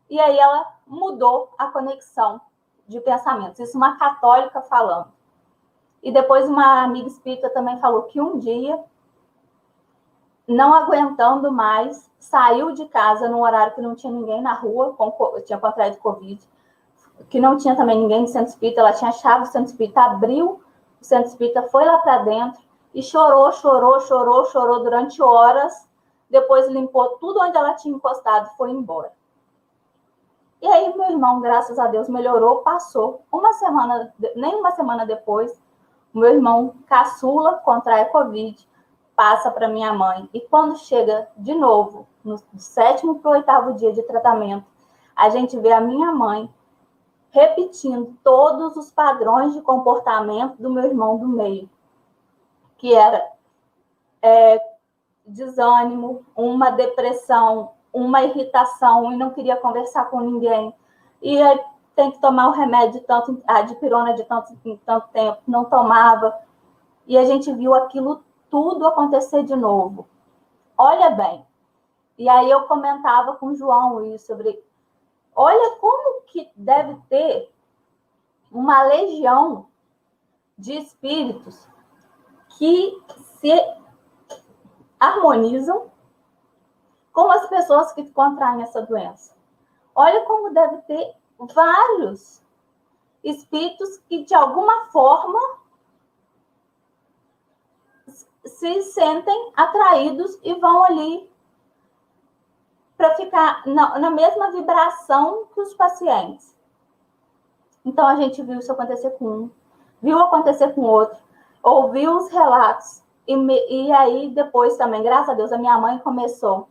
E 0.09 0.19
aí 0.19 0.39
ela 0.39 0.67
mudou 0.87 1.53
a 1.57 1.69
conexão 1.69 2.41
de 2.89 3.01
pensamentos. 3.01 3.61
Isso 3.61 3.77
uma 3.77 3.97
católica 3.97 4.61
falando. 4.63 5.13
E 6.03 6.11
depois 6.11 6.49
uma 6.49 6.83
amiga 6.83 7.07
espírita 7.07 7.51
também 7.51 7.79
falou 7.79 8.03
que 8.05 8.21
um 8.21 8.39
dia 8.39 8.83
não 10.49 10.75
aguentando 10.75 11.53
mais, 11.53 12.10
saiu 12.21 12.73
de 12.73 12.87
casa 12.87 13.29
num 13.29 13.43
horário 13.43 13.75
que 13.75 13.81
não 13.81 13.97
tinha 13.97 14.13
ninguém 14.13 14.43
na 14.43 14.53
rua, 14.53 14.93
com, 14.93 15.11
tinha 15.45 15.59
contraído 15.59 15.97
Covid, 15.97 16.41
que 17.29 17.41
não 17.41 17.57
tinha 17.57 17.75
também 17.75 17.99
ninguém 17.99 18.21
no 18.21 18.29
centro 18.29 18.51
espírita, 18.51 18.81
ela 18.81 18.93
tinha 18.93 19.11
chave 19.11 19.41
do 19.41 19.49
centro 19.49 19.71
espírita, 19.71 20.03
abriu 20.03 20.61
o 21.01 21.05
centro 21.05 21.29
espírita, 21.29 21.63
foi 21.65 21.85
lá 21.85 21.99
para 21.99 22.19
dentro 22.19 22.63
e 22.95 23.03
chorou, 23.03 23.51
chorou, 23.53 24.01
chorou, 24.01 24.45
chorou 24.47 24.83
durante 24.83 25.23
horas, 25.23 25.89
depois 26.29 26.69
limpou 26.69 27.17
tudo 27.19 27.41
onde 27.41 27.57
ela 27.57 27.75
tinha 27.75 27.95
encostado 27.95 28.49
e 28.49 28.57
foi 28.57 28.71
embora. 28.71 29.13
E 30.63 30.67
aí, 30.67 30.95
meu 30.95 31.11
irmão, 31.11 31.41
graças 31.41 31.79
a 31.79 31.87
Deus, 31.87 32.07
melhorou, 32.07 32.59
passou. 32.59 33.23
Uma 33.33 33.55
semana, 33.55 34.13
nem 34.37 34.55
uma 34.57 34.73
semana 34.73 35.07
depois, 35.07 35.59
meu 36.13 36.35
irmão 36.35 36.75
caçula 36.87 37.55
contrai 37.59 38.05
Covid 38.07 38.69
passa 39.21 39.51
para 39.51 39.69
minha 39.69 39.93
mãe. 39.93 40.31
E 40.33 40.41
quando 40.41 40.79
chega 40.79 41.29
de 41.37 41.55
novo, 41.55 42.07
no 42.25 42.39
sétimo 42.57 43.19
para 43.19 43.31
o 43.31 43.35
oitavo 43.35 43.75
dia 43.75 43.93
de 43.93 44.03
tratamento, 44.05 44.65
a 45.15 45.29
gente 45.29 45.59
vê 45.59 45.71
a 45.73 45.81
minha 45.81 46.11
mãe 46.11 46.51
repetindo 47.29 48.17
todos 48.25 48.79
os 48.79 48.91
padrões 48.91 49.53
de 49.53 49.61
comportamento 49.61 50.57
do 50.57 50.71
meu 50.71 50.85
irmão 50.85 51.19
do 51.19 51.29
meio, 51.29 51.69
que 52.79 52.95
era 52.95 53.23
é, 54.23 54.59
desânimo, 55.27 56.25
uma 56.35 56.71
depressão, 56.71 57.73
uma 57.93 58.23
irritação 58.23 59.13
e 59.13 59.17
não 59.19 59.33
queria 59.33 59.57
conversar 59.57 60.07
com 60.07 60.21
ninguém. 60.21 60.75
E 61.21 61.37
tem 61.95 62.11
que 62.11 62.19
tomar 62.23 62.49
o 62.49 62.53
remédio 62.53 63.01
de 63.01 63.07
tanto, 63.07 63.43
a 63.47 63.61
dipirona 63.61 64.15
de 64.15 64.25
tanto 64.25 64.57
em 64.65 64.79
tanto 64.79 65.09
tempo, 65.09 65.43
não 65.47 65.67
tomava. 65.67 66.35
E 67.07 67.19
a 67.19 67.25
gente 67.27 67.53
viu 67.53 67.75
aquilo 67.75 68.25
tudo 68.51 68.87
acontecer 68.87 69.45
de 69.45 69.55
novo. 69.55 70.09
Olha 70.77 71.11
bem. 71.11 71.47
E 72.19 72.29
aí 72.29 72.51
eu 72.51 72.65
comentava 72.65 73.37
com 73.37 73.47
o 73.47 73.55
João 73.55 74.05
isso 74.15 74.27
sobre 74.27 74.63
olha 75.35 75.77
como 75.77 76.23
que 76.23 76.51
deve 76.55 76.97
ter 77.09 77.51
uma 78.51 78.83
legião 78.83 79.69
de 80.59 80.77
espíritos 80.77 81.67
que 82.59 83.03
se 83.39 83.53
harmonizam 84.99 85.91
com 87.13 87.31
as 87.31 87.49
pessoas 87.49 87.93
que 87.93 88.11
contraem 88.11 88.63
essa 88.63 88.83
doença. 88.83 89.35
Olha 89.95 90.25
como 90.27 90.53
deve 90.53 90.77
ter 90.83 91.15
vários 91.39 92.43
espíritos 93.25 93.99
que, 94.09 94.25
de 94.25 94.35
alguma 94.35 94.87
forma, 94.87 95.39
se 98.61 98.83
sentem 98.83 99.53
atraídos 99.57 100.39
e 100.45 100.53
vão 100.53 100.85
ali 100.85 101.31
para 102.95 103.15
ficar 103.15 103.67
na, 103.67 103.99
na, 103.99 104.11
mesma 104.11 104.51
vibração 104.51 105.47
que 105.55 105.61
os 105.63 105.73
pacientes. 105.73 106.55
Então 107.83 108.07
a 108.07 108.17
gente 108.17 108.43
viu 108.43 108.59
isso 108.59 108.71
acontecer 108.71 109.13
com 109.13 109.27
um, 109.27 109.51
viu 110.03 110.19
acontecer 110.19 110.75
com 110.75 110.83
outro, 110.83 111.19
ouviu 111.63 112.19
os 112.19 112.31
relatos. 112.31 113.03
E, 113.27 113.35
me, 113.35 113.59
e 113.71 113.91
aí, 113.93 114.29
depois 114.29 114.77
também, 114.77 115.03
graças 115.03 115.31
a 115.31 115.35
Deus, 115.35 115.53
a 115.53 115.59
minha 115.59 115.79
mãe 115.79 115.99
começou 116.01 116.69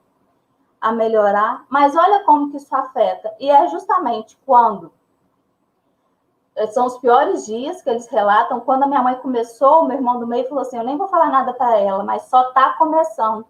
a 0.80 0.92
melhorar. 0.92 1.66
Mas 1.70 1.96
olha 1.96 2.24
como 2.24 2.52
que 2.52 2.58
isso 2.58 2.76
afeta. 2.76 3.34
E 3.40 3.50
é 3.50 3.68
justamente 3.70 4.38
quando 4.46 4.92
são 6.72 6.86
os 6.86 6.98
piores 6.98 7.46
dias 7.46 7.82
que 7.82 7.90
eles 7.90 8.08
relatam. 8.08 8.60
Quando 8.60 8.84
a 8.84 8.88
minha 8.88 9.02
mãe 9.02 9.16
começou, 9.16 9.82
o 9.82 9.86
meu 9.86 9.98
irmão 9.98 10.20
do 10.20 10.28
meio 10.28 10.48
falou 10.48 10.62
assim: 10.62 10.78
Eu 10.78 10.84
nem 10.84 10.98
vou 10.98 11.08
falar 11.08 11.30
nada 11.30 11.54
para 11.54 11.78
ela, 11.78 12.04
mas 12.04 12.24
só 12.24 12.50
está 12.50 12.74
começando, 12.74 13.46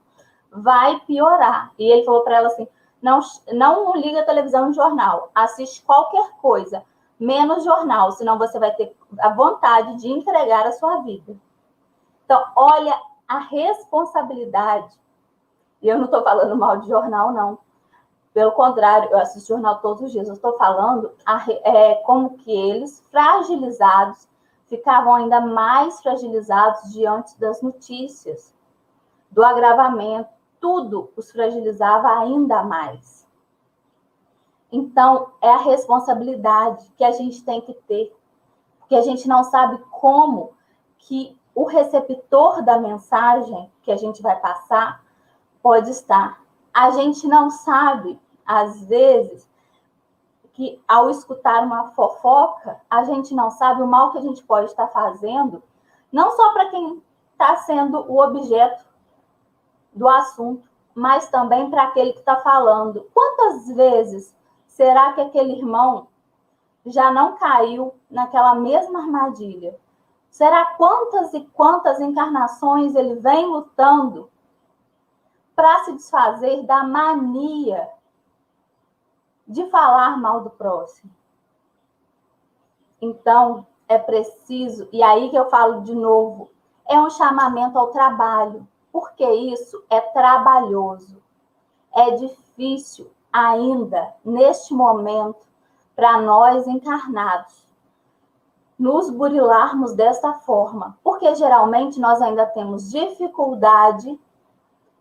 vai 0.52 1.00
piorar. 1.02 1.72
E 1.78 1.92
ele 1.92 2.06
falou 2.06 2.24
para 2.24 2.38
ela 2.38 2.48
assim: 2.48 2.68
não, 3.02 3.20
não 3.54 3.96
liga 3.96 4.20
a 4.20 4.26
televisão 4.26 4.70
e 4.70 4.74
jornal, 4.74 5.32
assiste 5.34 5.84
qualquer 5.84 6.32
coisa, 6.42 6.84
menos 7.20 7.64
jornal, 7.64 8.12
senão 8.12 8.38
você 8.38 8.60
vai 8.60 8.72
ter 8.76 8.96
a 9.20 9.30
vontade 9.30 9.96
de 9.98 10.10
entregar 10.10 10.68
a 10.68 10.72
sua 10.74 10.98
vida. 11.02 11.36
Então, 12.26 12.46
olha 12.56 12.94
a 13.28 13.40
responsabilidade. 13.40 15.00
E 15.82 15.88
eu 15.88 15.98
não 15.98 16.06
estou 16.06 16.24
falando 16.24 16.56
mal 16.58 16.78
de 16.78 16.88
jornal, 16.88 17.32
não. 17.32 17.58
Pelo 18.40 18.54
contrário, 18.54 19.10
eu 19.12 19.18
assisto 19.18 19.50
jornal 19.50 19.80
todos 19.80 20.02
os 20.02 20.14
dias. 20.14 20.30
Eu 20.30 20.36
estou 20.36 20.58
falando 20.58 21.12
a, 21.26 21.46
é, 21.52 21.96
como 22.06 22.38
que 22.38 22.50
eles, 22.50 23.02
fragilizados, 23.12 24.30
ficavam 24.66 25.14
ainda 25.14 25.42
mais 25.42 26.02
fragilizados 26.02 26.94
diante 26.94 27.38
das 27.38 27.62
notícias, 27.62 28.56
do 29.30 29.44
agravamento. 29.44 30.30
Tudo 30.58 31.12
os 31.18 31.30
fragilizava 31.30 32.08
ainda 32.18 32.64
mais. 32.64 33.28
Então, 34.72 35.34
é 35.42 35.50
a 35.50 35.58
responsabilidade 35.58 36.90
que 36.96 37.04
a 37.04 37.12
gente 37.12 37.44
tem 37.44 37.60
que 37.60 37.74
ter, 37.74 38.18
porque 38.80 38.96
a 38.96 39.02
gente 39.02 39.28
não 39.28 39.44
sabe 39.44 39.84
como 39.92 40.54
que 40.98 41.38
o 41.54 41.66
receptor 41.66 42.64
da 42.64 42.80
mensagem 42.80 43.70
que 43.82 43.92
a 43.92 43.98
gente 43.98 44.22
vai 44.22 44.40
passar 44.40 45.04
pode 45.62 45.90
estar 45.90 46.40
a 46.74 46.92
gente 46.92 47.28
não 47.28 47.50
sabe, 47.50 48.20
às 48.50 48.84
vezes, 48.86 49.48
que 50.54 50.82
ao 50.88 51.12
escutar 51.12 51.64
uma 51.64 51.92
fofoca, 51.92 52.82
a 52.90 53.04
gente 53.04 53.36
não 53.36 53.52
sabe 53.52 53.84
o 53.84 53.88
mal 53.88 54.12
que 54.12 54.18
a 54.18 54.22
gente 54.22 54.44
pode 54.44 54.72
estar 54.72 54.88
fazendo, 54.88 55.62
não 56.12 56.32
só 56.32 56.52
para 56.52 56.72
quem 56.72 57.00
está 57.32 57.58
sendo 57.58 58.00
o 58.12 58.20
objeto 58.20 58.84
do 59.94 60.10
assunto, 60.10 60.68
mas 60.96 61.30
também 61.30 61.70
para 61.70 61.84
aquele 61.84 62.12
que 62.12 62.20
está 62.22 62.38
falando. 62.38 63.08
Quantas 63.14 63.68
vezes 63.68 64.36
será 64.66 65.14
que 65.14 65.22
aquele 65.22 65.54
irmão 65.54 66.08
já 66.88 67.12
não 67.12 67.36
caiu 67.36 67.94
naquela 68.10 68.56
mesma 68.56 69.02
armadilha? 69.02 69.80
Será 70.32 70.74
quantas 70.74 71.36
e 71.36 71.42
quantas 71.54 72.02
encarnações 72.02 72.96
ele 72.96 73.14
vem 73.14 73.46
lutando 73.46 74.28
para 75.56 75.84
se 75.84 75.94
desfazer 75.94 76.66
da 76.66 76.84
mania 76.84 77.88
de 79.50 79.68
falar 79.72 80.16
mal 80.16 80.42
do 80.42 80.52
próximo. 80.52 81.12
Então, 83.02 83.66
é 83.88 83.98
preciso, 83.98 84.88
e 84.94 85.02
aí 85.02 85.30
que 85.32 85.36
eu 85.36 85.50
falo 85.50 85.82
de 85.82 85.96
novo, 85.96 86.52
é 86.88 87.00
um 87.00 87.10
chamamento 87.10 87.80
ao 87.80 87.88
trabalho, 87.88 88.68
porque 88.92 89.26
isso 89.28 89.84
é 89.90 90.00
trabalhoso. 90.00 91.20
É 91.96 92.12
difícil 92.12 93.10
ainda, 93.34 94.14
neste 94.24 94.72
momento, 94.74 95.48
para 95.96 96.22
nós 96.22 96.68
encarnados, 96.68 97.68
nos 98.78 99.10
burilarmos 99.10 99.94
desta 99.94 100.34
forma, 100.34 100.98
porque 101.04 101.34
geralmente 101.36 102.00
nós 102.00 102.22
ainda 102.22 102.46
temos 102.46 102.92
dificuldade 102.92 104.18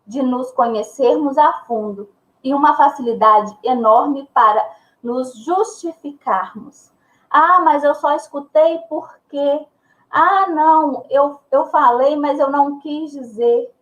de 0.06 0.22
nos 0.22 0.50
conhecermos 0.52 1.36
a 1.36 1.52
fundo 1.64 2.08
e 2.48 2.54
uma 2.54 2.74
facilidade 2.74 3.54
enorme 3.62 4.26
para 4.32 4.66
nos 5.02 5.36
justificarmos. 5.44 6.90
Ah, 7.28 7.60
mas 7.60 7.84
eu 7.84 7.94
só 7.94 8.16
escutei 8.16 8.78
porque. 8.88 9.66
Ah, 10.10 10.46
não, 10.48 11.04
eu, 11.10 11.38
eu 11.52 11.66
falei, 11.66 12.16
mas 12.16 12.40
eu 12.40 12.50
não 12.50 12.80
quis 12.80 13.10
dizer. 13.10 13.74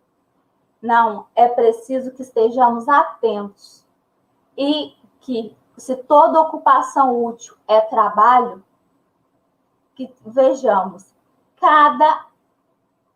Não, 0.81 1.27
é 1.33 1.47
preciso 1.47 2.11
que 2.11 2.21
estejamos 2.21 2.89
atentos 2.89 3.85
e 4.57 4.93
que, 5.21 5.55
se 5.77 5.95
toda 5.95 6.41
ocupação 6.41 7.23
útil 7.23 7.55
é 7.67 7.79
trabalho, 7.79 8.61
que 9.95 10.13
vejamos 10.25 11.15
cada 11.55 12.25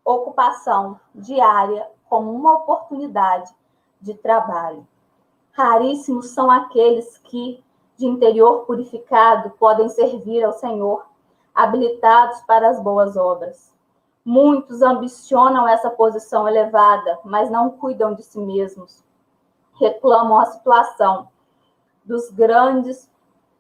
ocupação 0.06 1.00
diária 1.14 1.88
como 2.08 2.34
uma 2.34 2.54
oportunidade 2.54 3.54
de 4.00 4.14
trabalho. 4.14 4.88
Raríssimos 5.54 6.30
são 6.30 6.50
aqueles 6.50 7.18
que, 7.18 7.64
de 7.98 8.06
interior 8.06 8.66
purificado, 8.66 9.52
podem 9.52 9.90
servir 9.90 10.44
ao 10.44 10.54
Senhor, 10.54 11.06
habilitados 11.54 12.40
para 12.42 12.70
as 12.70 12.82
boas 12.82 13.18
obras. 13.18 13.72
Muitos 14.24 14.82
ambicionam 14.82 15.68
essa 15.68 15.90
posição 15.90 16.48
elevada, 16.48 17.20
mas 17.26 17.50
não 17.50 17.72
cuidam 17.72 18.14
de 18.14 18.24
si 18.24 18.40
mesmos. 18.40 19.04
Reclamam 19.74 20.40
a 20.40 20.46
situação 20.46 21.28
dos 22.06 22.30
grandes, 22.30 23.10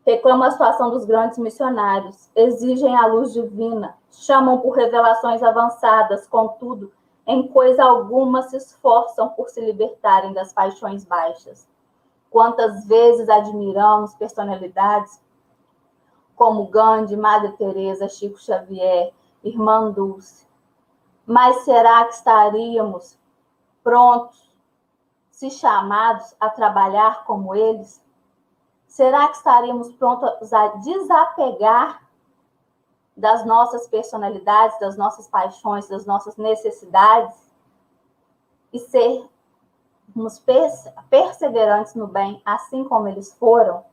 reclamam 0.05 0.47
a 0.47 0.51
situação 0.51 0.91
dos 0.91 1.03
grandes 1.03 1.37
missionários, 1.37 2.29
exigem 2.35 2.95
a 2.95 3.05
luz 3.05 3.33
divina, 3.33 3.97
chamam 4.09 4.59
por 4.59 4.71
revelações 4.71 5.43
avançadas, 5.43 6.25
contudo, 6.25 6.91
em 7.27 7.47
coisa 7.47 7.83
alguma 7.83 8.43
se 8.43 8.57
esforçam 8.57 9.29
por 9.29 9.49
se 9.49 9.61
libertarem 9.61 10.33
das 10.33 10.53
paixões 10.53 11.03
baixas. 11.03 11.70
Quantas 12.31 12.87
vezes 12.87 13.27
admiramos 13.29 14.15
personalidades 14.15 15.21
como 16.33 16.65
Gandhi, 16.67 17.17
Madre 17.17 17.51
Teresa, 17.51 18.07
Chico 18.07 18.39
Xavier, 18.39 19.13
Irmã 19.43 19.91
Dulce. 19.91 20.47
Mas 21.25 21.57
será 21.65 22.05
que 22.05 22.13
estaríamos 22.13 23.19
prontos, 23.83 24.49
se 25.29 25.49
chamados 25.49 26.33
a 26.39 26.49
trabalhar 26.49 27.25
como 27.25 27.53
eles? 27.53 28.03
Será 28.87 29.27
que 29.27 29.37
estaríamos 29.37 29.91
prontos 29.93 30.53
a 30.53 30.67
desapegar 30.77 32.01
das 33.15 33.45
nossas 33.45 33.87
personalidades, 33.87 34.79
das 34.79 34.97
nossas 34.97 35.27
paixões, 35.27 35.89
das 35.89 36.05
nossas 36.05 36.37
necessidades 36.37 37.51
e 38.71 38.79
sermos 38.79 39.30
perseverantes 41.09 41.95
no 41.95 42.07
bem, 42.07 42.41
assim 42.45 42.83
como 42.83 43.07
eles 43.07 43.33
foram? 43.39 43.83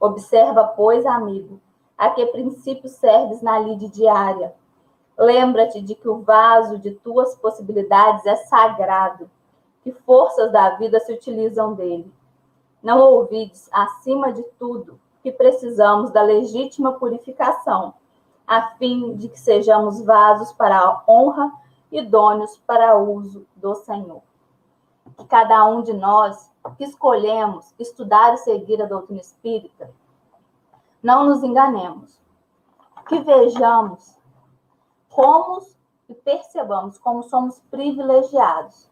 Observa, 0.00 0.64
pois, 0.64 1.04
amigo, 1.06 1.60
a 1.96 2.10
que 2.10 2.26
princípio 2.26 2.88
serves 2.88 3.42
na 3.42 3.58
lide 3.58 3.88
diária. 3.88 4.54
Lembra-te 5.16 5.80
de 5.80 5.94
que 5.94 6.08
o 6.08 6.20
vaso 6.20 6.78
de 6.78 6.92
tuas 6.92 7.34
possibilidades 7.36 8.24
é 8.26 8.36
sagrado, 8.36 9.28
que 9.82 9.92
forças 9.92 10.52
da 10.52 10.70
vida 10.76 11.00
se 11.00 11.12
utilizam 11.12 11.74
dele. 11.74 12.12
Não 12.82 13.00
ouvides, 13.00 13.68
acima 13.72 14.32
de 14.32 14.42
tudo, 14.58 15.00
que 15.22 15.32
precisamos 15.32 16.10
da 16.10 16.22
legítima 16.22 16.92
purificação 16.92 17.94
a 18.48 18.70
fim 18.78 19.14
de 19.14 19.28
que 19.28 19.38
sejamos 19.38 20.02
vasos 20.02 20.52
para 20.52 20.78
a 20.78 21.04
honra, 21.06 21.52
idôneos 21.92 22.56
para 22.66 22.96
uso 22.96 23.46
do 23.54 23.74
Senhor. 23.74 24.22
Que 25.16 25.24
cada 25.26 25.64
um 25.66 25.82
de 25.82 25.92
nós 25.92 26.50
que 26.76 26.84
escolhemos 26.84 27.74
estudar 27.78 28.34
e 28.34 28.38
seguir 28.38 28.82
a 28.82 28.86
doutrina 28.86 29.20
espírita, 29.20 29.90
não 31.02 31.24
nos 31.24 31.42
enganemos. 31.42 32.20
Que 33.08 33.20
vejamos 33.20 34.16
como 35.08 35.62
e 36.08 36.14
percebamos 36.14 36.98
como 36.98 37.22
somos 37.22 37.60
privilegiados 37.70 38.88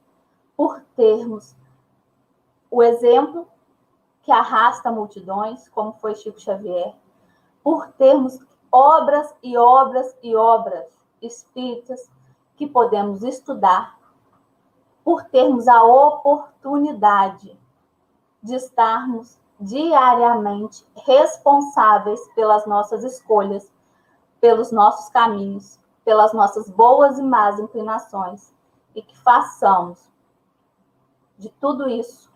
por 0.57 0.81
termos 0.95 1.55
o 2.71 2.83
exemplo 2.83 3.47
que 4.23 4.33
arrasta 4.33 4.91
multidões, 4.91 5.69
como 5.69 5.93
foi 5.95 6.15
Chico 6.15 6.41
Xavier, 6.41 6.95
por 7.63 7.89
termos 7.93 8.39
obras 8.73 9.35
e 9.43 9.57
obras 9.57 10.17
e 10.23 10.35
obras 10.35 10.87
espíritas 11.23 12.11
que 12.57 12.67
podemos 12.67 13.23
estudar 13.23 13.96
por 15.07 15.23
termos 15.27 15.69
a 15.69 15.85
oportunidade 15.85 17.57
de 18.43 18.57
estarmos 18.57 19.39
diariamente 19.61 20.85
responsáveis 21.07 22.21
pelas 22.35 22.67
nossas 22.67 23.05
escolhas, 23.05 23.73
pelos 24.41 24.73
nossos 24.73 25.09
caminhos, 25.11 25.79
pelas 26.05 26.33
nossas 26.33 26.69
boas 26.69 27.21
e 27.21 27.23
más 27.23 27.57
inclinações 27.61 28.53
e 28.97 29.01
que 29.01 29.17
façamos 29.19 30.11
de 31.39 31.51
tudo 31.51 31.89
isso 31.89 32.29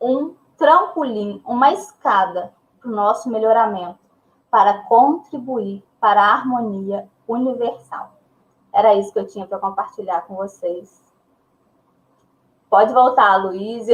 um 0.00 0.34
trampolim, 0.56 1.42
uma 1.44 1.70
escada 1.72 2.54
para 2.80 2.88
o 2.88 2.94
nosso 2.94 3.28
melhoramento, 3.28 3.98
para 4.50 4.84
contribuir 4.84 5.84
para 6.00 6.22
a 6.22 6.32
harmonia 6.32 7.06
universal. 7.26 8.17
Era 8.78 8.94
isso 8.94 9.12
que 9.12 9.18
eu 9.18 9.26
tinha 9.26 9.44
para 9.44 9.58
compartilhar 9.58 10.20
com 10.20 10.36
vocês. 10.36 11.02
Pode 12.70 12.92
voltar, 12.92 13.34
Luísa. 13.38 13.92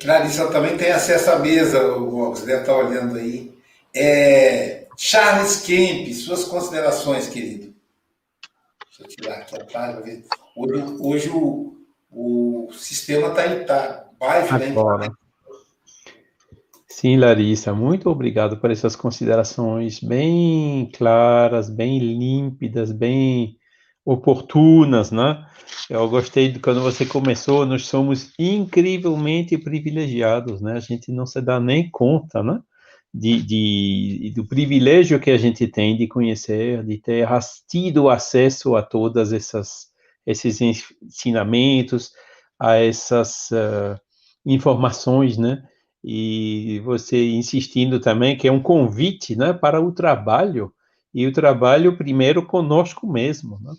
Clarissa 0.00 0.46
também 0.52 0.76
tem 0.76 0.92
acesso 0.92 1.28
à 1.32 1.40
mesa, 1.40 1.96
o 1.96 2.30
você 2.30 2.46
deve 2.46 2.60
estar 2.60 2.76
olhando 2.76 3.16
aí. 3.16 3.52
É, 3.92 4.86
Charles 4.96 5.62
Kemp, 5.62 6.12
suas 6.12 6.44
considerações, 6.44 7.26
querido. 7.28 7.73
Deixa 8.98 9.02
eu 9.02 9.08
tirar 9.08 9.38
aqui 9.38 9.56
a 9.56 9.64
página. 9.64 10.22
Hoje, 10.56 10.96
hoje 11.00 11.30
o, 11.30 11.76
o 12.10 12.68
sistema 12.72 13.28
está 13.28 13.46
em 13.46 13.64
tá 13.64 14.06
baixo, 14.18 14.56
né? 14.56 14.68
Agora. 14.68 15.12
Sim, 16.88 17.16
Larissa, 17.16 17.74
muito 17.74 18.08
obrigado 18.08 18.56
por 18.58 18.70
essas 18.70 18.94
considerações 18.94 19.98
bem 19.98 20.88
claras, 20.94 21.68
bem 21.68 21.98
límpidas, 21.98 22.92
bem 22.92 23.58
oportunas, 24.04 25.10
né? 25.10 25.44
Eu 25.90 26.08
gostei 26.08 26.52
de 26.52 26.60
quando 26.60 26.80
você 26.80 27.04
começou, 27.04 27.66
nós 27.66 27.86
somos 27.86 28.32
incrivelmente 28.38 29.58
privilegiados, 29.58 30.60
né? 30.60 30.74
A 30.74 30.80
gente 30.80 31.10
não 31.10 31.26
se 31.26 31.40
dá 31.40 31.58
nem 31.58 31.90
conta, 31.90 32.44
né? 32.44 32.60
De, 33.16 33.40
de, 33.42 34.32
do 34.34 34.44
privilégio 34.44 35.20
que 35.20 35.30
a 35.30 35.38
gente 35.38 35.68
tem 35.68 35.96
de 35.96 36.08
conhecer, 36.08 36.82
de 36.84 36.98
ter 36.98 37.28
tido 37.68 38.10
acesso 38.10 38.74
a 38.74 38.82
todas 38.82 39.32
essas 39.32 39.92
esses 40.26 40.60
ensinamentos, 40.60 42.10
a 42.58 42.76
essas 42.76 43.50
uh, 43.52 44.00
informações, 44.44 45.38
né? 45.38 45.62
E 46.02 46.80
você 46.84 47.30
insistindo 47.30 48.00
também 48.00 48.36
que 48.36 48.48
é 48.48 48.52
um 48.52 48.60
convite, 48.60 49.36
né, 49.36 49.52
para 49.52 49.80
o 49.80 49.92
trabalho 49.92 50.72
e 51.12 51.26
o 51.26 51.32
trabalho 51.32 51.96
primeiro 51.96 52.44
conosco 52.44 53.06
mesmo, 53.06 53.60
né? 53.62 53.72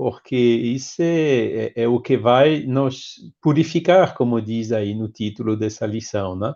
porque 0.00 0.34
isso 0.34 1.02
é, 1.02 1.04
é, 1.06 1.72
é, 1.82 1.86
o 1.86 2.00
que 2.00 2.16
vai 2.16 2.60
nos 2.60 3.16
purificar, 3.38 4.14
como 4.14 4.40
diz 4.40 4.72
aí 4.72 4.94
no 4.94 5.08
título 5.08 5.54
dessa 5.54 5.84
lição, 5.84 6.34
né? 6.34 6.54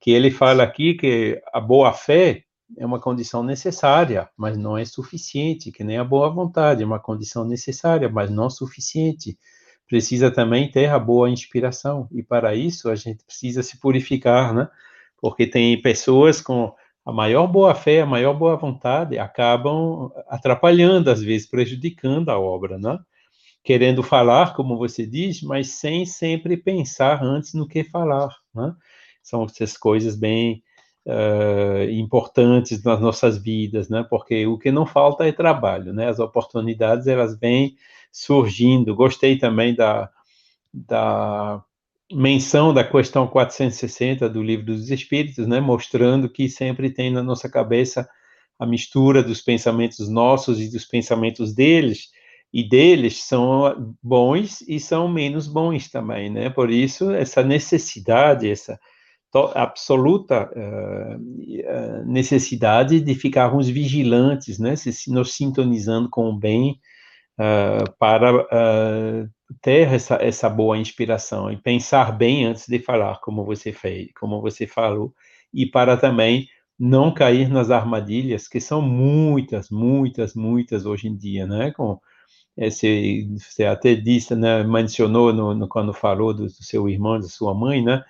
Que 0.00 0.10
ele 0.10 0.30
fala 0.30 0.62
aqui 0.62 0.94
que 0.94 1.40
a 1.52 1.60
boa 1.60 1.92
fé 1.92 2.44
é 2.76 2.84
uma 2.84 3.00
condição 3.00 3.42
necessária, 3.42 4.28
mas 4.36 4.56
não 4.58 4.76
é 4.76 4.84
suficiente, 4.84 5.70
que 5.70 5.84
nem 5.84 5.98
a 5.98 6.04
boa 6.04 6.28
vontade 6.28 6.82
é 6.82 6.86
uma 6.86 6.98
condição 6.98 7.44
necessária, 7.44 8.08
mas 8.08 8.30
não 8.30 8.50
suficiente. 8.50 9.38
Precisa 9.86 10.30
também 10.30 10.70
ter 10.70 10.90
a 10.90 10.98
boa 10.98 11.30
inspiração, 11.30 12.08
e 12.10 12.22
para 12.22 12.54
isso 12.56 12.90
a 12.90 12.96
gente 12.96 13.24
precisa 13.24 13.62
se 13.62 13.78
purificar, 13.78 14.52
né? 14.52 14.68
Porque 15.20 15.46
tem 15.46 15.80
pessoas 15.80 16.40
com 16.40 16.74
a 17.04 17.12
maior 17.12 17.46
boa-fé, 17.46 18.00
a 18.00 18.06
maior 18.06 18.34
boa 18.34 18.56
vontade 18.56 19.16
acabam 19.16 20.10
atrapalhando, 20.28 21.08
às 21.08 21.22
vezes 21.22 21.48
prejudicando 21.48 22.30
a 22.30 22.38
obra, 22.38 22.78
né? 22.78 22.98
Querendo 23.62 24.02
falar, 24.02 24.54
como 24.54 24.76
você 24.76 25.06
diz, 25.06 25.40
mas 25.40 25.70
sem 25.70 26.04
sempre 26.04 26.56
pensar 26.56 27.22
antes 27.22 27.54
no 27.54 27.66
que 27.66 27.84
falar, 27.84 28.28
né? 28.52 28.74
São 29.26 29.44
essas 29.44 29.76
coisas 29.76 30.14
bem 30.14 30.62
uh, 31.04 31.90
importantes 31.90 32.80
nas 32.84 33.00
nossas 33.00 33.36
vidas, 33.36 33.88
né? 33.88 34.06
Porque 34.08 34.46
o 34.46 34.56
que 34.56 34.70
não 34.70 34.86
falta 34.86 35.26
é 35.26 35.32
trabalho, 35.32 35.92
né? 35.92 36.08
As 36.08 36.20
oportunidades, 36.20 37.08
elas 37.08 37.36
vêm 37.36 37.76
surgindo. 38.12 38.94
Gostei 38.94 39.36
também 39.36 39.74
da, 39.74 40.08
da 40.72 41.60
menção 42.12 42.72
da 42.72 42.84
questão 42.84 43.26
460 43.26 44.28
do 44.28 44.40
Livro 44.40 44.66
dos 44.66 44.90
Espíritos, 44.90 45.44
né, 45.44 45.58
mostrando 45.58 46.28
que 46.28 46.48
sempre 46.48 46.88
tem 46.88 47.10
na 47.10 47.20
nossa 47.20 47.48
cabeça 47.48 48.08
a 48.58 48.64
mistura 48.64 49.24
dos 49.24 49.42
pensamentos 49.42 50.08
nossos 50.08 50.60
e 50.60 50.70
dos 50.70 50.84
pensamentos 50.84 51.52
deles, 51.52 52.10
e 52.52 52.66
deles 52.66 53.24
são 53.24 53.94
bons 54.00 54.62
e 54.62 54.78
são 54.78 55.08
menos 55.08 55.48
bons 55.48 55.90
também, 55.90 56.30
né? 56.30 56.48
Por 56.48 56.70
isso 56.70 57.10
essa 57.10 57.42
necessidade, 57.42 58.48
essa 58.48 58.78
absoluta 59.54 60.50
uh, 60.50 62.06
necessidade 62.06 63.00
de 63.00 63.14
ficarmos 63.14 63.68
vigilantes, 63.68 64.58
né? 64.58 64.76
Se 64.76 65.10
nos 65.10 65.34
sintonizando 65.34 66.08
com 66.10 66.30
o 66.30 66.38
bem 66.38 66.80
uh, 67.38 67.90
para 67.98 68.34
uh, 68.34 69.28
ter 69.60 69.92
essa, 69.92 70.16
essa 70.16 70.48
boa 70.48 70.76
inspiração 70.78 71.50
e 71.50 71.56
pensar 71.56 72.12
bem 72.16 72.46
antes 72.46 72.66
de 72.66 72.78
falar, 72.78 73.20
como 73.20 73.44
você 73.44 73.72
fez, 73.72 74.08
como 74.18 74.40
você 74.40 74.66
falou, 74.66 75.14
e 75.52 75.66
para 75.66 75.96
também 75.96 76.48
não 76.78 77.12
cair 77.12 77.48
nas 77.48 77.70
armadilhas, 77.70 78.48
que 78.48 78.60
são 78.60 78.82
muitas, 78.82 79.70
muitas, 79.70 80.34
muitas 80.34 80.84
hoje 80.84 81.08
em 81.08 81.16
dia, 81.16 81.46
né? 81.46 81.70
Com 81.72 81.98
esse, 82.56 83.28
você 83.38 83.64
até 83.64 83.94
disse, 83.94 84.34
né, 84.34 84.64
mencionou 84.64 85.32
no, 85.32 85.54
no, 85.54 85.68
quando 85.68 85.92
falou 85.92 86.32
do, 86.32 86.46
do, 86.46 86.50
seu 86.50 86.88
irmão, 86.88 87.18
da 87.20 87.28
sua 87.28 87.54
mãe, 87.54 87.82
né? 87.84 88.02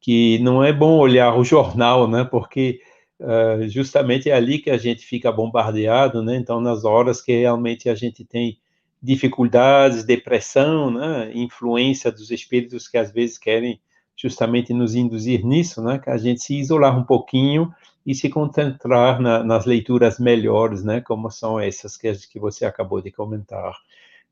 Que 0.00 0.38
não 0.38 0.64
é 0.64 0.72
bom 0.72 0.98
olhar 0.98 1.36
o 1.36 1.44
jornal, 1.44 2.08
né? 2.08 2.24
Porque 2.24 2.80
uh, 3.20 3.68
justamente 3.68 4.30
é 4.30 4.34
ali 4.34 4.58
que 4.58 4.70
a 4.70 4.78
gente 4.78 5.04
fica 5.04 5.30
bombardeado, 5.30 6.22
né? 6.22 6.36
Então, 6.36 6.60
nas 6.60 6.84
horas 6.84 7.20
que 7.20 7.32
realmente 7.32 7.88
a 7.88 7.94
gente 7.94 8.24
tem 8.24 8.58
dificuldades, 9.02 10.04
depressão, 10.04 10.90
né, 10.90 11.30
influência 11.34 12.12
dos 12.12 12.30
espíritos 12.30 12.86
que 12.86 12.98
às 12.98 13.10
vezes 13.10 13.38
querem 13.38 13.80
justamente 14.14 14.74
nos 14.74 14.94
induzir 14.94 15.44
nisso, 15.44 15.82
né, 15.82 15.98
que 15.98 16.10
a 16.10 16.18
gente 16.18 16.42
se 16.42 16.54
isolar 16.54 16.98
um 16.98 17.04
pouquinho 17.04 17.72
e 18.04 18.14
se 18.14 18.28
concentrar 18.28 19.20
na, 19.20 19.42
nas 19.42 19.64
leituras 19.64 20.18
melhores, 20.18 20.84
né, 20.84 21.00
como 21.00 21.30
são 21.30 21.58
essas 21.58 21.96
que, 21.96 22.12
que 22.28 22.38
você 22.38 22.66
acabou 22.66 23.00
de 23.00 23.10
comentar. 23.10 23.74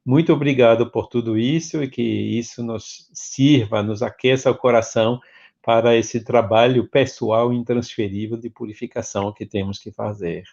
Muito 0.05 0.33
obrigado 0.33 0.91
por 0.91 1.09
tudo 1.09 1.39
isso 1.39 1.83
e 1.83 1.89
que 1.89 2.03
isso 2.03 2.63
nos 2.63 3.09
sirva, 3.13 3.83
nos 3.83 4.03
aqueça 4.03 4.51
o 4.51 4.55
coração 4.55 5.19
para 5.69 5.95
esse 5.95 6.25
trabalho 6.25 6.89
pessoal 6.89 7.53
intransferível 7.53 8.39
de 8.39 8.49
purificação 8.49 9.35
que 9.35 9.45
temos 9.45 9.79
que 9.79 9.93
fazer. 9.93 10.45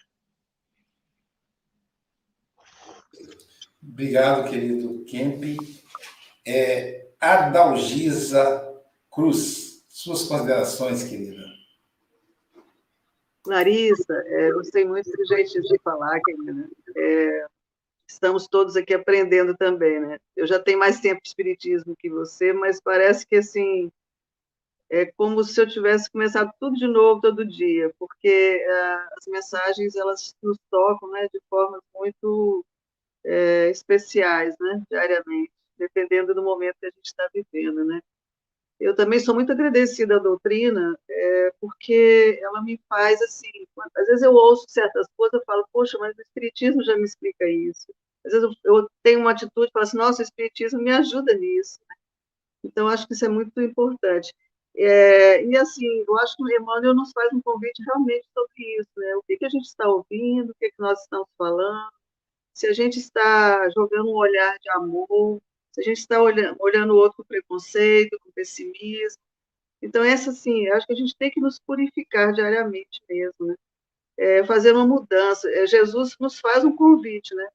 Obrigado, 3.82 4.50
querido 4.50 5.06
Kemp. 5.06 5.56
É, 6.46 7.08
Adalgisa 7.18 8.62
Cruz, 9.10 9.86
suas 9.88 10.24
considerações, 10.24 11.04
querida. 11.04 11.46
Larissa, 13.46 14.22
é, 14.26 14.52
gostei 14.52 14.84
muito 14.84 15.10
do 15.10 15.26
jeito 15.28 15.62
de 15.62 15.78
falar, 15.82 16.20
querida. 16.20 16.68
É, 16.94 17.46
estamos 18.06 18.46
todos 18.46 18.76
aqui 18.76 18.92
aprendendo 18.92 19.56
também, 19.56 19.98
né? 19.98 20.18
Eu 20.36 20.46
já 20.46 20.58
tenho 20.58 20.78
mais 20.78 21.00
tempo 21.00 21.22
de 21.22 21.28
espiritismo 21.28 21.96
que 21.98 22.10
você, 22.10 22.52
mas 22.52 22.78
parece 22.82 23.26
que, 23.26 23.36
assim, 23.36 23.90
é 24.90 25.06
como 25.16 25.42
se 25.44 25.60
eu 25.60 25.66
tivesse 25.66 26.10
começado 26.10 26.52
tudo 26.60 26.76
de 26.76 26.86
novo 26.86 27.20
todo 27.20 27.46
dia, 27.46 27.92
porque 27.98 28.28
é, 28.28 28.94
as 29.18 29.26
mensagens, 29.28 29.96
elas 29.96 30.34
nos 30.42 30.58
tocam, 30.70 31.10
né, 31.10 31.28
de 31.32 31.40
formas 31.50 31.80
muito 31.94 32.64
é, 33.24 33.70
especiais, 33.70 34.54
né, 34.60 34.82
diariamente, 34.90 35.52
dependendo 35.78 36.34
do 36.34 36.42
momento 36.42 36.76
que 36.80 36.86
a 36.86 36.90
gente 36.90 37.06
está 37.06 37.28
vivendo, 37.34 37.84
né. 37.84 38.00
Eu 38.78 38.94
também 38.94 39.18
sou 39.18 39.34
muito 39.34 39.52
agradecida 39.52 40.16
à 40.16 40.18
doutrina, 40.18 40.98
é, 41.08 41.52
porque 41.60 42.38
ela 42.42 42.62
me 42.62 42.78
faz 42.88 43.20
assim, 43.22 43.50
às 43.96 44.06
vezes 44.06 44.22
eu 44.22 44.32
ouço 44.32 44.66
certas 44.68 45.06
coisas, 45.16 45.40
eu 45.40 45.44
falo, 45.46 45.66
poxa, 45.72 45.96
mas 45.98 46.16
o 46.16 46.20
Espiritismo 46.20 46.84
já 46.84 46.96
me 46.96 47.04
explica 47.04 47.48
isso. 47.48 47.86
Às 48.24 48.32
vezes 48.32 48.56
eu, 48.64 48.74
eu 48.74 48.90
tenho 49.02 49.20
uma 49.20 49.30
atitude 49.30 49.70
falo 49.72 49.82
assim, 49.84 49.96
nossa, 49.96 50.20
o 50.20 50.24
Espiritismo 50.24 50.80
me 50.80 50.92
ajuda 50.92 51.32
nisso. 51.34 51.80
Então, 52.62 52.88
acho 52.88 53.06
que 53.06 53.14
isso 53.14 53.24
é 53.24 53.28
muito 53.28 53.60
importante. 53.60 54.34
É, 54.78 55.42
e 55.44 55.56
assim, 55.56 56.04
eu 56.06 56.18
acho 56.18 56.36
que 56.36 56.42
o 56.42 56.50
Emmanuel 56.50 56.94
nos 56.94 57.10
faz 57.12 57.32
um 57.32 57.40
convite 57.40 57.82
realmente 57.82 58.26
sobre 58.34 58.78
isso, 58.78 58.90
né? 58.96 59.16
O 59.16 59.22
que, 59.22 59.36
que 59.38 59.46
a 59.46 59.48
gente 59.48 59.64
está 59.64 59.88
ouvindo, 59.88 60.50
o 60.50 60.54
que, 60.54 60.70
que 60.70 60.80
nós 60.80 61.00
estamos 61.00 61.28
falando, 61.38 61.90
se 62.52 62.66
a 62.66 62.72
gente 62.74 62.98
está 62.98 63.68
jogando 63.70 64.10
um 64.10 64.16
olhar 64.16 64.58
de 64.58 64.68
amor, 64.70 65.40
se 65.72 65.80
a 65.80 65.84
gente 65.84 65.98
está 65.98 66.22
olhando, 66.22 66.56
olhando 66.60 66.94
o 66.94 66.96
outro 66.96 67.18
com 67.18 67.24
preconceito, 67.24 68.18
com 68.20 68.30
pessimismo. 68.32 69.20
Então, 69.80 70.04
essa, 70.04 70.30
assim, 70.30 70.68
acho 70.68 70.86
que 70.86 70.92
a 70.92 70.96
gente 70.96 71.16
tem 71.16 71.30
que 71.30 71.40
nos 71.40 71.58
purificar 71.58 72.32
diariamente 72.32 73.02
mesmo, 73.08 73.46
né? 73.46 73.56
É, 74.18 74.44
fazer 74.44 74.72
uma 74.72 74.86
mudança. 74.86 75.50
É, 75.50 75.66
Jesus 75.66 76.16
nos 76.20 76.38
faz 76.40 76.64
um 76.64 76.74
convite, 76.74 77.34
né? 77.34 77.48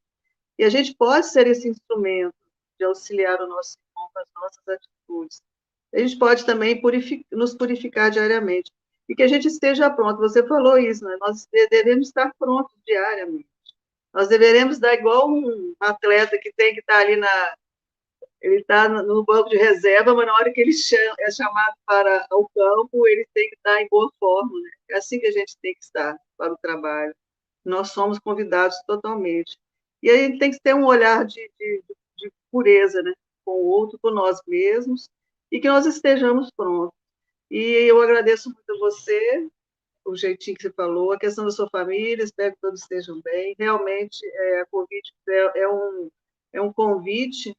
E 0.58 0.64
a 0.64 0.70
gente 0.70 0.96
pode 0.96 1.28
ser 1.28 1.48
esse 1.48 1.68
instrumento 1.68 2.36
de 2.80 2.86
auxiliar 2.86 3.40
o 3.42 3.48
nosso 3.48 3.78
irmão 3.80 4.10
com 4.14 4.20
as 4.20 4.28
nossas 4.36 4.68
atitudes. 4.68 5.42
A 5.94 6.00
gente 6.00 6.18
pode 6.18 6.46
também 6.46 6.80
purific 6.80 7.26
nos 7.32 7.54
purificar 7.54 8.10
diariamente. 8.12 8.72
e 9.10 9.16
que 9.16 9.24
a 9.24 9.28
gente 9.28 9.48
esteja 9.48 9.90
pronto. 9.90 10.20
Você 10.20 10.46
falou 10.48 10.78
isso, 10.78 11.04
né? 11.04 11.18
Nós 11.20 11.48
devemos 11.52 12.08
estar 12.08 12.34
prontos 12.40 12.74
diariamente. 12.86 13.48
Nós 14.14 14.28
deveremos 14.28 14.80
dar 14.80 14.94
igual 14.94 15.30
um 15.30 15.74
atleta 15.80 16.38
que 16.38 16.52
tem 16.54 16.74
que 16.74 16.80
estar 16.82 17.00
ali 17.00 17.16
na. 17.18 17.56
Ele 18.42 18.62
está 18.62 18.90
no 18.90 19.24
banco 19.24 19.50
de 19.50 19.58
reserva, 19.58 20.16
mas 20.16 20.26
na 20.26 20.34
hora 20.34 20.52
que 20.52 20.62
ele 20.62 20.72
é 21.20 21.32
chamado 21.32 21.76
para 21.86 22.26
o 22.32 22.50
campo, 22.50 23.08
ele 23.08 23.28
tem 23.34 23.50
que 23.50 23.56
estar 23.56 23.82
em 23.82 23.88
boa 23.90 24.12
forma. 24.20 24.52
Né? 24.60 24.70
É 24.92 24.98
assim 24.98 25.20
que 25.20 25.28
a 25.28 25.32
gente 25.32 25.58
tem 25.62 25.74
que 25.74 25.84
estar 25.84 26.18
para 26.38 26.54
o 26.54 26.58
trabalho. 26.58 27.16
Nós 27.64 27.92
somos 27.92 28.18
convidados 28.18 28.78
totalmente. 28.88 29.58
E 30.02 30.10
aí 30.10 30.26
a 30.26 30.28
gente 30.28 30.40
tem 30.40 30.52
que 30.52 30.60
ter 30.60 30.74
um 30.74 30.86
olhar 30.86 31.24
de, 31.26 31.52
de, 31.60 31.84
de 32.18 32.32
pureza, 32.52 33.04
né? 33.04 33.14
Com 33.46 33.52
o 33.52 33.66
outro, 33.66 34.00
com 34.02 34.10
nós 34.10 34.40
mesmos, 34.48 35.10
e 35.52 35.60
que 35.60 35.68
nós 35.68 35.86
estejamos 35.86 36.50
prontos. 36.56 36.98
E 37.50 37.60
eu 37.90 38.02
agradeço 38.02 38.50
muito 38.50 38.72
a 38.72 38.78
você, 38.78 39.50
o 40.06 40.16
jeitinho 40.16 40.56
que 40.56 40.64
você 40.64 40.72
falou, 40.72 41.12
a 41.12 41.20
questão 41.20 41.44
da 41.44 41.52
sua 41.52 41.70
família, 41.70 42.24
espero 42.24 42.56
que 42.56 42.62
todos 42.62 42.82
estejam 42.82 43.22
bem. 43.22 43.56
Realmente, 43.60 44.26
é, 44.26 44.62
a 44.62 44.66
convite 44.68 45.14
é, 45.28 45.62
é 45.62 45.70
um, 45.70 46.10
é 46.54 46.62
um 46.62 46.72
convite 46.72 47.54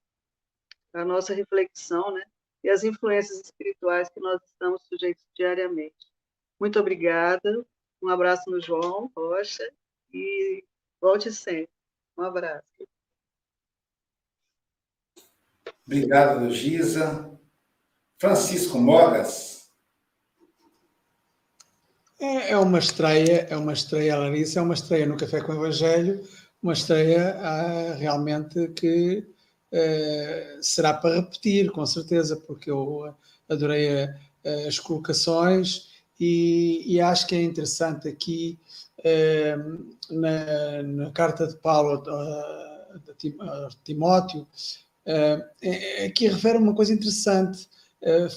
à 0.95 1.05
nossa 1.05 1.34
reflexão, 1.34 2.12
né? 2.12 2.24
E 2.64 2.70
as 2.70 2.84
influências 2.84 3.40
espirituais 3.40 4.09
que 4.09 4.20
nós 4.20 4.40
estamos 4.45 4.80
sujeitos 4.88 5.24
diariamente. 5.36 6.07
Muito 6.59 6.78
obrigada, 6.80 7.66
um 8.03 8.09
abraço 8.09 8.51
no 8.51 8.61
João 8.61 9.11
Rocha 9.16 9.68
e 10.12 10.64
volte 11.01 11.32
sempre. 11.32 11.68
Um 12.16 12.22
abraço. 12.22 12.64
Obrigado, 15.84 16.51
Gisa. 16.51 17.41
Francisco 18.23 18.79
Mogas. 18.79 19.62
É, 22.20 22.53
é 22.53 22.57
uma 22.57 22.79
estreia, 22.79 23.49
é 23.51 23.57
uma 23.57 23.73
estreia, 23.73 24.16
Larissa, 24.16 24.61
é 24.61 24.62
uma 24.62 24.75
estreia 24.75 25.07
no 25.07 25.16
Café 25.16 25.41
com 25.41 25.51
o 25.51 25.57
Evangelho, 25.57 26.25
uma 26.62 26.73
estreia 26.73 27.37
ah, 27.41 27.95
realmente 27.95 28.68
que 28.68 29.27
ah, 29.75 30.59
será 30.62 30.95
para 30.95 31.16
repetir, 31.16 31.73
com 31.73 31.85
certeza, 31.85 32.37
porque 32.37 32.70
eu 32.70 33.12
adorei 33.49 34.05
a, 34.05 34.14
as 34.68 34.79
colocações 34.79 35.89
e, 36.20 36.85
e, 36.87 37.01
acho 37.01 37.27
que 37.27 37.35
é 37.35 37.43
interessante 37.43 38.07
aqui 38.07 38.57
ah, 39.05 39.57
na, 40.12 40.83
na, 40.85 41.11
carta 41.11 41.49
de 41.49 41.57
Paulo 41.57 42.09
a, 42.09 42.99
a 43.11 43.68
Timóteo, 43.83 44.47
ah, 45.09 45.45
é, 45.61 46.05
aqui 46.07 46.29
refere 46.29 46.59
uma 46.59 46.73
coisa 46.73 46.93
interessante, 46.93 47.68
ah, 47.68 47.82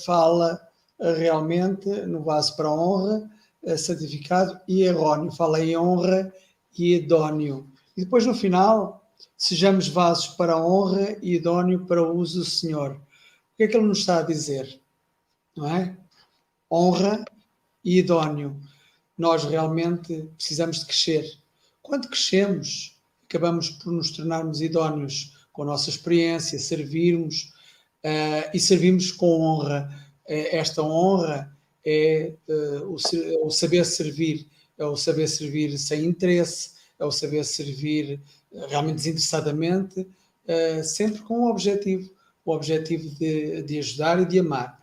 fala 0.05 0.61
realmente 0.99 1.89
no 2.03 2.23
vaso 2.23 2.55
para 2.55 2.71
honra, 2.71 3.29
santificado 3.77 4.59
e 4.67 4.83
erróneo. 4.83 5.31
Fala 5.31 5.59
em 5.59 5.75
honra 5.75 6.33
e 6.77 6.95
idóneo. 6.95 7.67
E 7.97 8.03
depois, 8.03 8.25
no 8.25 8.33
final, 8.33 9.09
sejamos 9.37 9.87
vasos 9.87 10.27
para 10.35 10.57
honra 10.57 11.17
e 11.21 11.35
idóneo 11.35 11.85
para 11.85 12.03
o 12.03 12.15
uso 12.15 12.39
do 12.39 12.45
Senhor. 12.45 12.91
O 12.91 13.57
que 13.57 13.63
é 13.63 13.67
que 13.67 13.77
ele 13.77 13.87
nos 13.87 13.99
está 13.99 14.19
a 14.19 14.23
dizer? 14.23 14.81
Não 15.55 15.67
é? 15.73 15.97
Honra 16.71 17.23
e 17.83 17.99
idóneo. 17.99 18.59
Nós 19.17 19.45
realmente 19.45 20.29
precisamos 20.35 20.79
de 20.79 20.85
crescer. 20.85 21.39
Quando 21.81 22.09
crescemos, 22.09 22.99
acabamos 23.23 23.69
por 23.69 23.93
nos 23.93 24.11
tornarmos 24.11 24.59
idóneos 24.59 25.47
com 25.53 25.63
a 25.63 25.67
nossa 25.67 25.89
experiência, 25.89 26.59
servirmos 26.59 27.53
uh, 28.05 28.49
e 28.53 28.59
servimos 28.59 29.11
com 29.11 29.41
honra. 29.41 29.89
Uh, 30.29 30.47
esta 30.51 30.83
honra 30.83 31.51
é 31.83 32.33
uh, 32.47 32.83
o, 32.85 33.47
o, 33.47 33.49
saber 33.49 33.83
servir, 33.85 34.47
é 34.77 34.85
o 34.85 34.95
saber 34.95 35.27
servir 35.27 35.77
sem 35.79 36.05
interesse, 36.05 36.75
é 36.99 37.05
o 37.05 37.11
saber 37.11 37.43
servir 37.43 38.21
realmente 38.69 38.95
desinteressadamente, 38.95 40.07
sempre 40.81 41.21
com 41.23 41.41
o 41.41 41.49
objetivo, 41.49 42.09
o 42.45 42.53
objetivo 42.53 43.09
de, 43.15 43.63
de 43.63 43.79
ajudar 43.79 44.21
e 44.21 44.25
de 44.25 44.39
amar. 44.39 44.79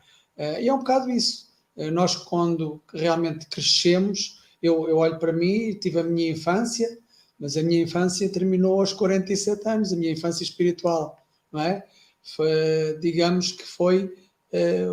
E 0.61 0.69
é 0.69 0.75
um 0.75 0.79
bocado 0.79 1.11
isso. 1.11 1.49
nós, 1.91 2.15
quando 2.15 2.83
realmente 2.93 3.47
crescemos, 3.47 4.43
eu, 4.61 4.87
eu 4.91 4.99
olho 4.99 5.19
para 5.19 5.33
mim, 5.33 5.73
tive 5.73 6.01
a 6.01 6.03
minha 6.03 6.33
infância, 6.33 6.99
mas 7.39 7.57
a 7.57 7.63
minha 7.63 7.83
infância 7.83 8.29
terminou 8.29 8.81
aos 8.81 8.93
47 8.93 9.67
anos, 9.67 9.93
a 9.93 9.97
minha 9.97 10.13
infância 10.13 10.43
espiritual, 10.45 11.17
não 11.51 11.63
é? 11.63 11.83
Foi, 12.23 12.99
digamos 13.01 13.53
que 13.53 13.65
foi 13.65 14.15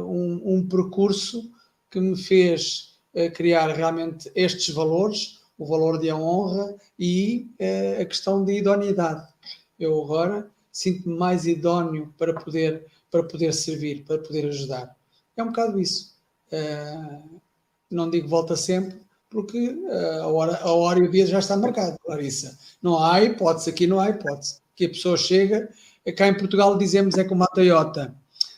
um, 0.05 0.55
um 0.55 0.67
percurso 0.67 1.51
que 1.89 1.99
me 1.99 2.17
fez 2.17 2.99
uh, 3.13 3.31
criar 3.33 3.67
realmente 3.69 4.31
estes 4.35 4.73
valores, 4.73 5.39
o 5.57 5.65
valor 5.65 5.99
de 5.99 6.11
honra 6.11 6.75
e 6.97 7.49
uh, 7.59 8.01
a 8.01 8.05
questão 8.05 8.43
de 8.43 8.53
idoneidade. 8.53 9.27
Eu 9.77 10.01
agora 10.03 10.49
sinto-me 10.71 11.17
mais 11.17 11.45
idóneo 11.45 12.13
para 12.17 12.33
poder, 12.33 12.85
para 13.09 13.23
poder 13.23 13.53
servir, 13.53 14.03
para 14.05 14.19
poder 14.19 14.47
ajudar. 14.47 14.95
É 15.35 15.43
um 15.43 15.47
bocado 15.47 15.79
isso. 15.79 16.17
Não 17.89 18.09
digo 18.09 18.27
volta 18.27 18.55
sempre, 18.55 18.99
porque 19.29 19.77
a, 20.21 20.27
hora, 20.27 20.57
a 20.57 20.71
hora 20.73 20.99
e 20.99 21.03
o 21.03 21.11
dia 21.11 21.25
já 21.25 21.39
está 21.39 21.55
marcado, 21.55 21.97
Clarissa. 21.99 22.57
Não 22.81 23.01
há 23.01 23.23
hipótese, 23.23 23.69
aqui 23.69 23.87
não 23.87 23.99
há 23.99 24.09
hipótese. 24.09 24.59
Que 24.75 24.85
a 24.85 24.89
pessoa 24.89 25.17
chega, 25.17 25.69
cá 26.11 26.27
em 26.27 26.37
Portugal 26.37 26.77
dizemos 26.77 27.17
é 27.17 27.23
como 27.23 27.43
a 27.43 27.47
Toyota. 27.47 28.15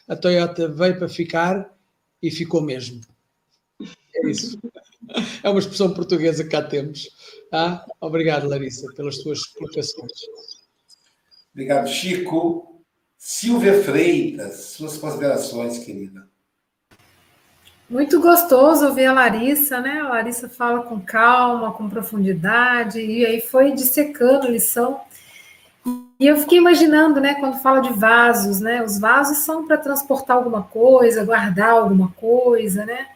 A 0.08 0.16
Toyota 0.16 0.68
veio 0.68 0.98
para 0.98 1.08
ficar 1.08 1.74
e 2.22 2.30
ficou 2.30 2.62
mesmo. 2.62 3.02
É 4.16 4.30
isso. 4.30 4.60
É 5.44 5.50
uma 5.50 5.60
expressão 5.60 5.94
portuguesa 5.94 6.44
que 6.44 6.50
cá 6.50 6.62
temos. 6.62 7.10
Ah, 7.52 7.86
obrigado, 8.00 8.48
Larissa, 8.48 8.88
pelas 8.94 9.18
tuas 9.18 9.46
colocações. 9.46 10.12
Obrigado, 11.54 11.88
Chico. 11.88 12.84
Silvia 13.18 13.84
Freitas, 13.84 14.72
suas 14.72 14.98
considerações, 14.98 15.80
querida. 15.80 16.28
Muito 17.90 18.22
gostoso 18.22 18.88
ouvir 18.88 19.06
a 19.06 19.14
Larissa, 19.14 19.82
né? 19.82 20.00
A 20.00 20.10
Larissa 20.10 20.48
fala 20.48 20.84
com 20.84 21.00
calma, 21.00 21.74
com 21.74 21.90
profundidade, 21.90 23.02
e 23.02 23.26
aí 23.26 23.42
foi 23.42 23.74
dissecando 23.74 24.48
a 24.48 24.50
lição. 24.50 25.02
E 26.22 26.28
eu 26.28 26.38
fiquei 26.38 26.60
imaginando, 26.60 27.20
né, 27.20 27.34
quando 27.34 27.60
fala 27.60 27.82
de 27.82 27.92
vasos, 27.92 28.62
né? 28.62 28.82
Os 28.82 28.98
vasos 28.98 29.40
são 29.40 29.66
para 29.66 29.76
transportar 29.76 30.38
alguma 30.38 30.64
coisa, 30.64 31.26
guardar 31.26 31.72
alguma 31.72 32.12
coisa, 32.12 32.86
né? 32.86 33.08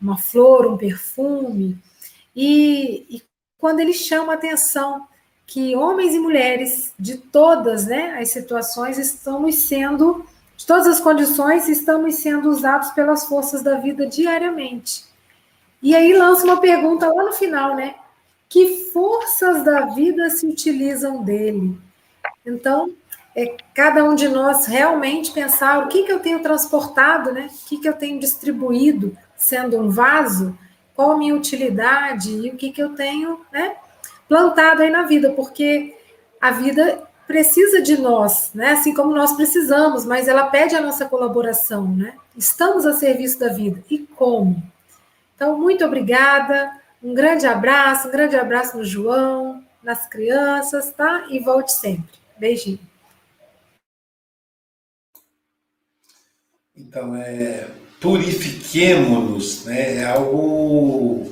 uma 0.00 0.16
flor, 0.16 0.66
um 0.66 0.76
perfume. 0.76 1.78
E, 2.34 3.16
e 3.16 3.22
quando 3.58 3.80
ele 3.80 3.92
chama 3.92 4.32
a 4.32 4.36
atenção 4.36 5.06
que 5.46 5.76
homens 5.76 6.14
e 6.14 6.18
mulheres 6.18 6.94
de 6.98 7.18
todas 7.18 7.86
né, 7.86 8.16
as 8.18 8.30
situações 8.30 8.98
estamos 8.98 9.56
sendo, 9.56 10.24
de 10.56 10.64
todas 10.64 10.86
as 10.86 11.00
condições, 11.00 11.68
estamos 11.68 12.14
sendo 12.16 12.48
usados 12.48 12.90
pelas 12.90 13.26
forças 13.26 13.62
da 13.62 13.78
vida 13.78 14.06
diariamente. 14.06 15.04
E 15.82 15.94
aí 15.94 16.16
lança 16.16 16.44
uma 16.44 16.60
pergunta 16.60 17.12
lá 17.12 17.24
no 17.24 17.32
final, 17.32 17.74
né? 17.74 17.94
Que 18.48 18.90
forças 18.92 19.64
da 19.64 19.86
vida 19.86 20.28
se 20.30 20.46
utilizam 20.46 21.22
dele? 21.22 21.78
Então, 22.44 22.94
é 23.34 23.56
cada 23.74 24.02
um 24.04 24.14
de 24.14 24.28
nós 24.28 24.66
realmente 24.66 25.30
pensar 25.30 25.84
o 25.84 25.88
que, 25.88 26.02
que 26.02 26.12
eu 26.12 26.20
tenho 26.20 26.40
transportado, 26.40 27.32
né? 27.32 27.48
O 27.50 27.68
que, 27.68 27.78
que 27.78 27.88
eu 27.88 27.92
tenho 27.92 28.18
distribuído 28.18 29.16
sendo 29.36 29.78
um 29.78 29.88
vaso, 29.88 30.58
qual 30.94 31.12
a 31.12 31.18
minha 31.18 31.34
utilidade 31.34 32.30
e 32.30 32.50
o 32.50 32.56
que, 32.56 32.70
que 32.70 32.82
eu 32.82 32.94
tenho 32.94 33.40
né, 33.52 33.76
plantado 34.28 34.82
aí 34.82 34.90
na 34.90 35.04
vida, 35.04 35.30
porque 35.30 35.96
a 36.40 36.50
vida 36.50 37.02
precisa 37.26 37.80
de 37.80 37.96
nós, 37.96 38.50
né? 38.54 38.72
Assim 38.72 38.92
como 38.92 39.14
nós 39.14 39.32
precisamos, 39.32 40.04
mas 40.04 40.26
ela 40.26 40.48
pede 40.48 40.74
a 40.74 40.80
nossa 40.80 41.06
colaboração, 41.06 41.88
né? 41.88 42.14
Estamos 42.36 42.84
a 42.84 42.92
serviço 42.92 43.38
da 43.38 43.48
vida. 43.48 43.82
E 43.88 43.98
como? 43.98 44.60
Então, 45.36 45.56
muito 45.56 45.84
obrigada. 45.84 46.70
Um 47.02 47.14
grande 47.14 47.46
abraço, 47.46 48.08
um 48.08 48.10
grande 48.10 48.36
abraço 48.36 48.76
no 48.76 48.84
João, 48.84 49.64
nas 49.82 50.06
crianças, 50.06 50.90
tá? 50.92 51.24
E 51.30 51.38
volte 51.38 51.72
sempre. 51.72 52.19
Beijinho. 52.40 52.78
Então, 56.74 57.14
é, 57.14 57.68
purifiquemos-nos, 58.00 59.66
né? 59.66 59.96
é 59.96 60.04
algo 60.06 61.30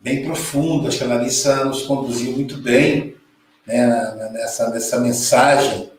bem 0.00 0.24
profundo. 0.24 0.86
Acho 0.86 0.98
que 0.98 1.04
a 1.04 1.08
Larissa 1.08 1.64
nos 1.64 1.82
conduziu 1.82 2.32
muito 2.32 2.58
bem 2.58 3.16
né? 3.66 4.30
nessa, 4.32 4.70
nessa 4.70 5.00
mensagem. 5.00 5.90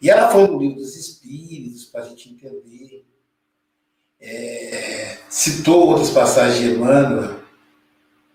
E 0.00 0.08
ela 0.08 0.30
foi 0.30 0.46
no 0.46 0.58
livro 0.58 0.76
dos 0.76 0.96
Espíritos, 0.96 1.84
para 1.84 2.02
a 2.02 2.08
gente 2.08 2.30
entender. 2.30 3.04
É, 4.18 5.18
citou 5.28 5.88
outras 5.88 6.10
passagens 6.10 6.60
de 6.60 6.74
Emmanuel. 6.74 7.40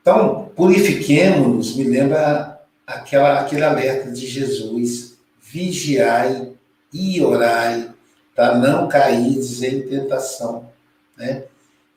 Então, 0.01 0.51
purifiquemos-nos, 0.55 1.75
me 1.75 1.83
lembra 1.83 2.61
aquela, 2.85 3.39
aquele 3.39 3.63
alerta 3.63 4.11
de 4.11 4.27
Jesus: 4.27 5.10
vigiai 5.51 6.53
e 6.93 7.21
orai, 7.21 7.93
para 8.33 8.55
não 8.55 8.87
cair 8.87 9.37
em 9.37 9.89
tentação. 9.89 10.71
Né? 11.17 11.43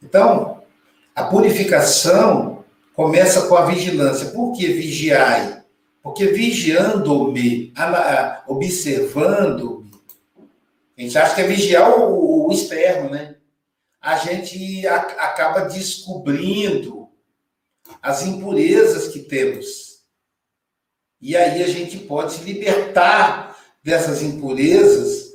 Então, 0.02 0.62
A 1.14 1.24
purificação 1.24 2.64
começa 2.92 3.46
com 3.46 3.54
a 3.54 3.66
vigilância. 3.66 4.30
Por 4.32 4.52
que 4.52 4.66
vigiai? 4.66 5.62
Porque 6.02 6.26
vigiando-me, 6.26 7.72
observando-me, 8.48 9.90
a 10.96 11.00
gente 11.00 11.16
acha 11.16 11.34
que 11.36 11.40
é 11.40 11.46
vigiar 11.46 11.88
o, 11.98 12.48
o 12.48 12.52
externo, 12.52 13.10
né? 13.10 13.36
A 14.00 14.16
gente 14.16 14.86
a, 14.88 14.96
acaba 14.96 15.60
descobrindo 15.60 17.08
as 18.02 18.26
impurezas 18.26 19.08
que 19.08 19.20
temos. 19.20 20.00
E 21.20 21.36
aí 21.36 21.62
a 21.62 21.68
gente 21.68 21.98
pode 21.98 22.32
se 22.32 22.44
libertar 22.44 23.43
dessas 23.84 24.22
impurezas, 24.22 25.34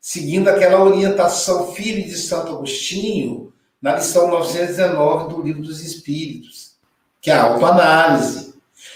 seguindo 0.00 0.48
aquela 0.48 0.82
orientação 0.82 1.72
firme 1.72 2.02
de 2.02 2.16
Santo 2.16 2.52
Agostinho, 2.52 3.52
na 3.80 3.94
lição 3.94 4.28
919 4.28 5.32
do 5.32 5.42
Livro 5.42 5.62
dos 5.62 5.80
Espíritos, 5.80 6.76
que 7.20 7.30
é 7.30 7.34
a 7.34 7.44
autoanálise. 7.44 8.54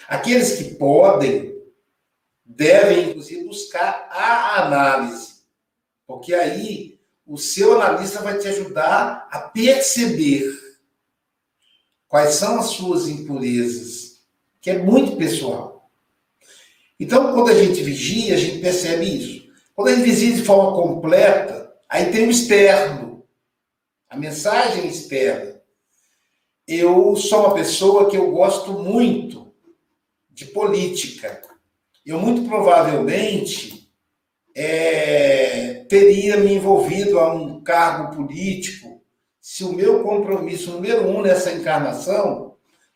Aqueles 0.08 0.56
que 0.56 0.74
podem, 0.74 1.54
devem, 2.44 3.10
inclusive, 3.10 3.44
buscar 3.44 4.08
a 4.10 4.66
análise, 4.66 5.34
porque 6.04 6.34
aí 6.34 6.98
o 7.24 7.38
seu 7.38 7.80
analista 7.80 8.20
vai 8.20 8.38
te 8.38 8.48
ajudar 8.48 9.28
a 9.30 9.38
perceber 9.38 10.52
quais 12.08 12.34
são 12.34 12.58
as 12.58 12.66
suas 12.66 13.06
impurezas, 13.06 14.20
que 14.60 14.70
é 14.70 14.78
muito 14.78 15.16
pessoal. 15.16 15.71
Então, 17.02 17.32
quando 17.32 17.48
a 17.48 17.54
gente 17.54 17.82
vigia, 17.82 18.36
a 18.36 18.38
gente 18.38 18.60
percebe 18.60 19.04
isso. 19.04 19.50
Quando 19.74 19.88
a 19.88 19.94
gente 19.96 20.08
vigia 20.08 20.36
de 20.36 20.44
forma 20.44 20.80
completa, 20.80 21.74
aí 21.88 22.12
tem 22.12 22.28
o 22.28 22.30
externo, 22.30 23.26
a 24.08 24.16
mensagem 24.16 24.86
externa. 24.86 25.60
Eu 26.64 27.16
sou 27.16 27.40
uma 27.40 27.54
pessoa 27.54 28.08
que 28.08 28.16
eu 28.16 28.30
gosto 28.30 28.74
muito 28.74 29.52
de 30.30 30.44
política. 30.44 31.42
Eu 32.06 32.20
muito 32.20 32.48
provavelmente 32.48 33.92
é, 34.54 35.84
teria 35.88 36.36
me 36.36 36.54
envolvido 36.54 37.18
a 37.18 37.34
um 37.34 37.64
cargo 37.64 38.14
político 38.14 39.02
se 39.40 39.64
o 39.64 39.72
meu 39.72 40.04
compromisso 40.04 40.70
número 40.70 41.08
um 41.08 41.20
nessa 41.20 41.50
encarnação 41.50 42.54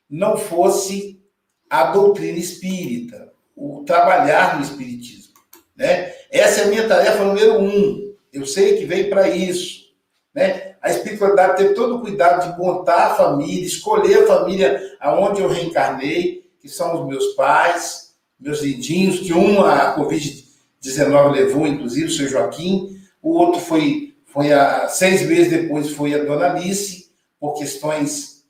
não 0.09 0.37
fosse 0.37 1.21
a 1.69 1.91
doutrina 1.91 2.39
espírita, 2.39 3.35
o 3.57 3.83
trabalhar 3.85 4.57
no 4.57 4.63
espiritismo. 4.63 5.33
Né? 5.75 6.13
Essa 6.31 6.61
é 6.61 6.65
a 6.65 6.69
minha 6.69 6.87
tarefa 6.87 7.25
número 7.25 7.61
um. 7.61 8.15
Eu 8.33 8.47
sei 8.47 8.77
que 8.77 8.85
veio 8.85 9.09
para 9.09 9.29
isso. 9.29 9.87
Né? 10.35 10.75
A 10.83 10.91
espiritualidade 10.91 11.57
teve 11.57 11.75
todo 11.75 11.97
o 11.97 12.01
cuidado 12.01 12.53
de 12.53 12.59
montar 12.59 13.07
a 13.07 13.15
família, 13.15 13.67
escolher 13.67 14.23
a 14.23 14.27
família 14.27 14.81
aonde 15.01 15.41
eu 15.41 15.49
reencarnei, 15.49 16.49
que 16.61 16.69
são 16.69 17.01
os 17.01 17.09
meus 17.09 17.35
pais, 17.35 18.15
meus 18.39 18.61
lindinhos, 18.61 19.21
que 19.21 19.33
um 19.33 19.65
a 19.65 19.97
Covid-19 19.97 21.33
levou, 21.33 21.67
inclusive, 21.67 22.07
o 22.07 22.11
seu 22.11 22.29
Joaquim, 22.29 23.01
o 23.23 23.31
outro 23.31 23.61
foi 23.61 24.07
foi 24.37 24.53
a, 24.53 24.87
seis 24.89 25.23
meses 25.23 25.51
depois 25.51 25.93
foi 25.93 26.13
a 26.13 26.23
dona 26.23 26.51
Alice, 26.51 27.11
por 27.41 27.55
questões 27.55 28.45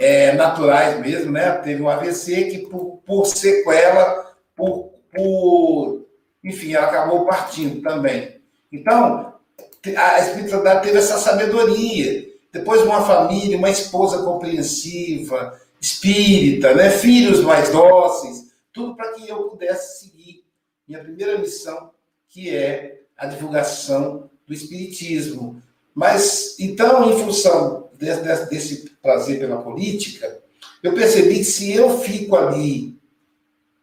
é, 0.00 0.32
naturais 0.32 0.98
mesmo, 0.98 1.30
né? 1.30 1.52
Teve 1.58 1.80
um 1.80 1.88
AVC 1.88 2.46
que, 2.46 2.58
por, 2.66 3.00
por 3.06 3.24
sequela, 3.26 4.31
por, 4.56 4.94
por, 5.14 6.06
enfim, 6.42 6.74
ela 6.74 6.86
acabou 6.86 7.26
partindo 7.26 7.82
também. 7.82 8.40
Então, 8.70 9.34
a 9.96 10.20
espiritualidade 10.20 10.86
teve 10.86 10.98
essa 10.98 11.18
sabedoria. 11.18 12.30
Depois, 12.52 12.82
uma 12.82 13.04
família, 13.04 13.56
uma 13.56 13.70
esposa 13.70 14.22
compreensiva, 14.22 15.60
espírita, 15.80 16.74
né? 16.74 16.90
filhos 16.90 17.40
mais 17.40 17.70
dóceis, 17.70 18.52
tudo 18.72 18.94
para 18.94 19.12
que 19.12 19.28
eu 19.28 19.48
pudesse 19.48 20.00
seguir 20.00 20.44
minha 20.86 21.02
primeira 21.02 21.38
missão, 21.38 21.90
que 22.28 22.54
é 22.54 23.02
a 23.16 23.26
divulgação 23.26 24.30
do 24.46 24.54
Espiritismo. 24.54 25.62
Mas, 25.94 26.56
então, 26.58 27.10
em 27.10 27.18
função 27.24 27.88
desse, 27.94 28.48
desse 28.48 28.90
prazer 29.02 29.38
pela 29.38 29.62
política, 29.62 30.40
eu 30.82 30.94
percebi 30.94 31.38
que 31.38 31.44
se 31.44 31.72
eu 31.72 31.98
fico 32.00 32.36
ali 32.36 32.91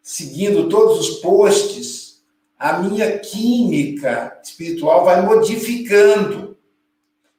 seguindo 0.09 0.69
todos 0.69 0.99
os 1.07 1.19
posts, 1.19 2.23
a 2.57 2.79
minha 2.79 3.19
química 3.19 4.39
espiritual 4.43 5.05
vai 5.05 5.21
modificando. 5.21 6.57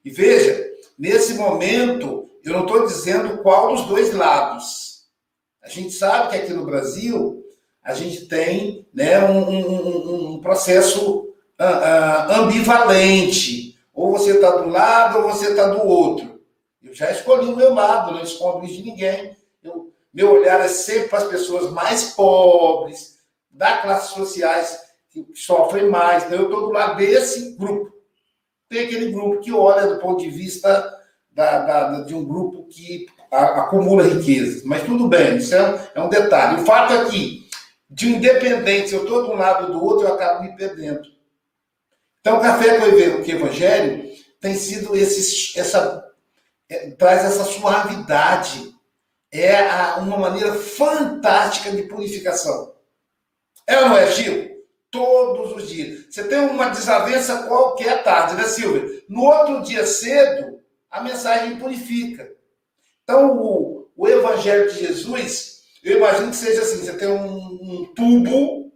E 0.04 0.10
veja, 0.10 0.70
nesse 0.96 1.34
momento, 1.34 2.30
eu 2.44 2.52
não 2.52 2.60
estou 2.60 2.86
dizendo 2.86 3.38
qual 3.38 3.74
dos 3.74 3.86
dois 3.86 4.14
lados. 4.14 5.08
A 5.60 5.68
gente 5.68 5.90
sabe 5.90 6.30
que 6.30 6.36
aqui 6.36 6.52
no 6.52 6.64
Brasil 6.64 7.44
a 7.82 7.92
gente 7.92 8.26
tem 8.26 8.86
né, 8.94 9.18
um, 9.28 9.50
um, 9.50 10.34
um 10.34 10.40
processo 10.40 11.22
uh, 11.58 12.32
ambivalente. 12.32 13.76
Ou 13.92 14.12
você 14.12 14.34
está 14.34 14.58
do 14.58 14.68
lado 14.68 15.18
ou 15.18 15.32
você 15.32 15.50
está 15.50 15.66
do 15.66 15.88
outro. 15.88 16.40
Eu 16.80 16.94
já 16.94 17.10
escolhi 17.10 17.46
o 17.46 17.56
meu 17.56 17.74
lado, 17.74 18.12
não 18.12 18.22
escondo 18.22 18.64
isso 18.64 18.76
de 18.76 18.84
ninguém. 18.84 19.36
Eu, 20.14 20.28
meu 20.28 20.40
olhar 20.40 20.60
é 20.60 20.68
sempre 20.68 21.08
para 21.08 21.18
as 21.18 21.28
pessoas 21.28 21.70
mais 21.72 22.12
pobres, 22.12 23.18
das 23.50 23.82
classes 23.82 24.10
sociais 24.10 24.78
que 25.10 25.26
sofrem 25.34 25.88
mais. 25.88 26.24
Então, 26.24 26.38
eu 26.38 26.44
estou 26.44 26.66
do 26.66 26.72
lado 26.72 26.96
desse 26.96 27.56
grupo. 27.56 27.92
Tem 28.68 28.84
aquele 28.84 29.10
grupo 29.10 29.40
que 29.40 29.52
olha 29.52 29.86
do 29.88 30.00
ponto 30.00 30.22
de 30.22 30.30
vista 30.30 30.98
da, 31.32 31.58
da, 31.64 32.00
de 32.02 32.14
um 32.14 32.24
grupo 32.24 32.66
que 32.68 33.06
acumula 33.30 34.02
riquezas. 34.02 34.62
Mas 34.64 34.84
tudo 34.84 35.08
bem, 35.08 35.36
isso 35.36 35.54
é, 35.54 35.90
é 35.94 36.00
um 36.00 36.08
detalhe. 36.08 36.62
O 36.62 36.64
fato 36.64 36.92
é 36.92 37.04
que, 37.06 37.48
de 37.88 38.08
independente, 38.08 38.88
se 38.88 38.94
eu 38.94 39.02
estou 39.02 39.24
de 39.24 39.30
um 39.30 39.36
lado 39.36 39.66
ou 39.66 39.72
do 39.72 39.84
outro, 39.84 40.06
eu 40.06 40.14
acabo 40.14 40.42
me 40.44 40.56
perdendo. 40.56 41.02
Então, 42.20 42.38
o 42.38 42.40
café 42.40 42.78
com 42.78 42.84
o 42.84 43.30
evangelho 43.30 44.10
tem 44.40 44.54
sido 44.54 44.94
esse, 44.94 45.58
essa, 45.58 46.04
é, 46.68 46.90
traz 46.90 47.24
essa 47.24 47.44
suavidade. 47.44 48.69
É 49.32 49.60
a, 49.60 49.96
uma 49.98 50.18
maneira 50.18 50.54
fantástica 50.54 51.70
de 51.70 51.82
purificação. 51.84 52.74
É 53.66 53.78
ou 53.78 53.88
não 53.88 53.98
é, 53.98 54.10
Gil? 54.10 54.50
Todos 54.90 55.52
os 55.56 55.68
dias. 55.68 56.06
Você 56.10 56.24
tem 56.24 56.38
uma 56.38 56.70
desavença 56.70 57.44
qualquer 57.44 58.02
tarde, 58.02 58.34
né, 58.34 58.44
Silvia? 58.44 59.02
No 59.08 59.24
outro 59.24 59.62
dia 59.62 59.86
cedo, 59.86 60.58
a 60.90 61.00
mensagem 61.00 61.56
purifica. 61.58 62.28
Então, 63.04 63.36
o, 63.36 63.88
o 63.96 64.08
Evangelho 64.08 64.70
de 64.70 64.80
Jesus, 64.80 65.60
eu 65.84 65.98
imagino 65.98 66.30
que 66.30 66.36
seja 66.36 66.62
assim: 66.62 66.78
você 66.78 66.92
tem 66.94 67.08
um, 67.08 67.36
um 67.62 67.94
tubo 67.94 68.72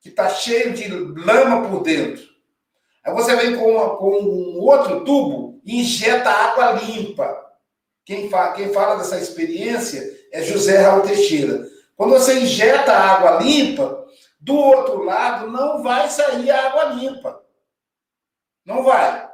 que 0.00 0.08
está 0.08 0.28
cheio 0.28 0.72
de 0.72 0.88
lama 0.88 1.68
por 1.68 1.82
dentro. 1.82 2.22
Aí 3.04 3.12
você 3.12 3.34
vem 3.36 3.56
com, 3.56 3.72
uma, 3.72 3.96
com 3.96 4.10
um 4.10 4.60
outro 4.60 5.04
tubo 5.04 5.60
e 5.64 5.80
injeta 5.80 6.30
água 6.30 6.72
limpa. 6.72 7.47
Quem, 8.08 8.30
fa, 8.30 8.52
quem 8.52 8.72
fala 8.72 8.96
dessa 8.96 9.18
experiência 9.18 10.02
é 10.32 10.42
José 10.42 10.78
Raul 10.78 11.02
Teixeira. 11.02 11.68
Quando 11.94 12.12
você 12.14 12.40
injeta 12.40 12.90
água 12.90 13.32
limpa, 13.32 14.02
do 14.40 14.56
outro 14.56 15.02
lado 15.02 15.50
não 15.50 15.82
vai 15.82 16.08
sair 16.08 16.50
a 16.50 16.68
água 16.68 16.84
limpa. 16.84 17.44
Não 18.64 18.82
vai. 18.82 19.28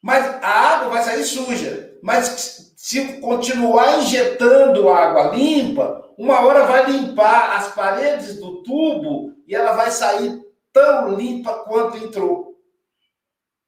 Mas 0.00 0.24
a 0.42 0.48
água 0.48 0.88
vai 0.88 1.02
sair 1.02 1.22
suja. 1.24 1.94
Mas 2.02 2.72
se 2.74 3.20
continuar 3.20 3.98
injetando 3.98 4.88
água 4.88 5.36
limpa, 5.36 6.10
uma 6.16 6.40
hora 6.40 6.64
vai 6.64 6.90
limpar 6.90 7.58
as 7.58 7.74
paredes 7.74 8.40
do 8.40 8.62
tubo 8.62 9.34
e 9.46 9.54
ela 9.54 9.72
vai 9.72 9.90
sair 9.90 10.40
tão 10.72 11.14
limpa 11.14 11.52
quanto 11.64 11.98
entrou. 11.98 12.56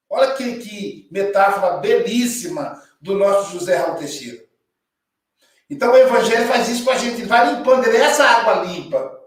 Olha 0.08 0.32
que, 0.36 0.54
que 0.54 1.08
metáfora 1.12 1.76
belíssima 1.76 2.80
do 3.00 3.14
nosso 3.16 3.52
José 3.52 3.76
Raul 3.76 3.96
Teixeira. 3.96 4.44
Então 5.68 5.92
o 5.92 5.96
Evangelho 5.96 6.46
faz 6.46 6.68
isso 6.68 6.84
com 6.84 6.90
a 6.90 6.98
gente, 6.98 7.20
ele 7.20 7.26
vai 7.26 7.54
limpando, 7.54 7.86
ele 7.86 7.96
é 7.96 8.00
essa 8.00 8.24
água 8.24 8.64
limpa, 8.64 9.18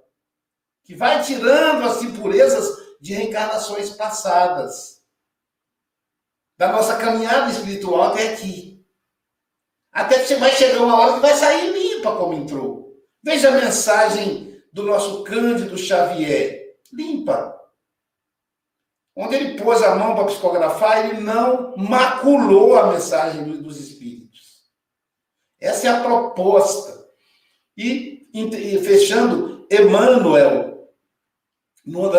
que 0.84 0.96
vai 0.96 1.24
tirando 1.24 1.84
as 1.84 2.04
impurezas 2.04 2.78
de 3.00 3.14
reencarnações 3.14 3.92
passadas, 3.92 5.02
da 6.58 6.72
nossa 6.72 6.98
caminhada 6.98 7.52
espiritual 7.52 8.04
até 8.04 8.34
aqui. 8.34 8.86
Até 9.92 10.20
que 10.20 10.28
você 10.28 10.36
vai 10.36 10.52
chegar 10.52 10.82
uma 10.82 11.00
hora 11.00 11.14
que 11.16 11.20
vai 11.20 11.36
sair 11.36 11.72
limpa 11.72 12.16
como 12.16 12.34
entrou. 12.34 12.94
Veja 13.22 13.50
a 13.50 13.52
mensagem 13.52 14.62
do 14.72 14.84
nosso 14.84 15.24
Cândido 15.24 15.78
Xavier. 15.78 16.78
Limpa 16.92 17.53
onde 19.16 19.36
ele 19.36 19.62
pôs 19.62 19.82
a 19.84 19.96
mão 19.96 20.16
para 20.16 20.26
psicografar, 20.26 21.06
ele 21.06 21.22
não 21.22 21.76
maculou 21.78 22.78
a 22.78 22.92
mensagem 22.92 23.44
dos 23.44 23.80
espíritos. 23.80 24.64
Essa 25.62 25.88
é 25.88 25.90
a 25.92 26.02
proposta. 26.02 27.08
E, 27.78 28.28
fechando, 28.84 29.66
Emmanuel, 29.72 30.74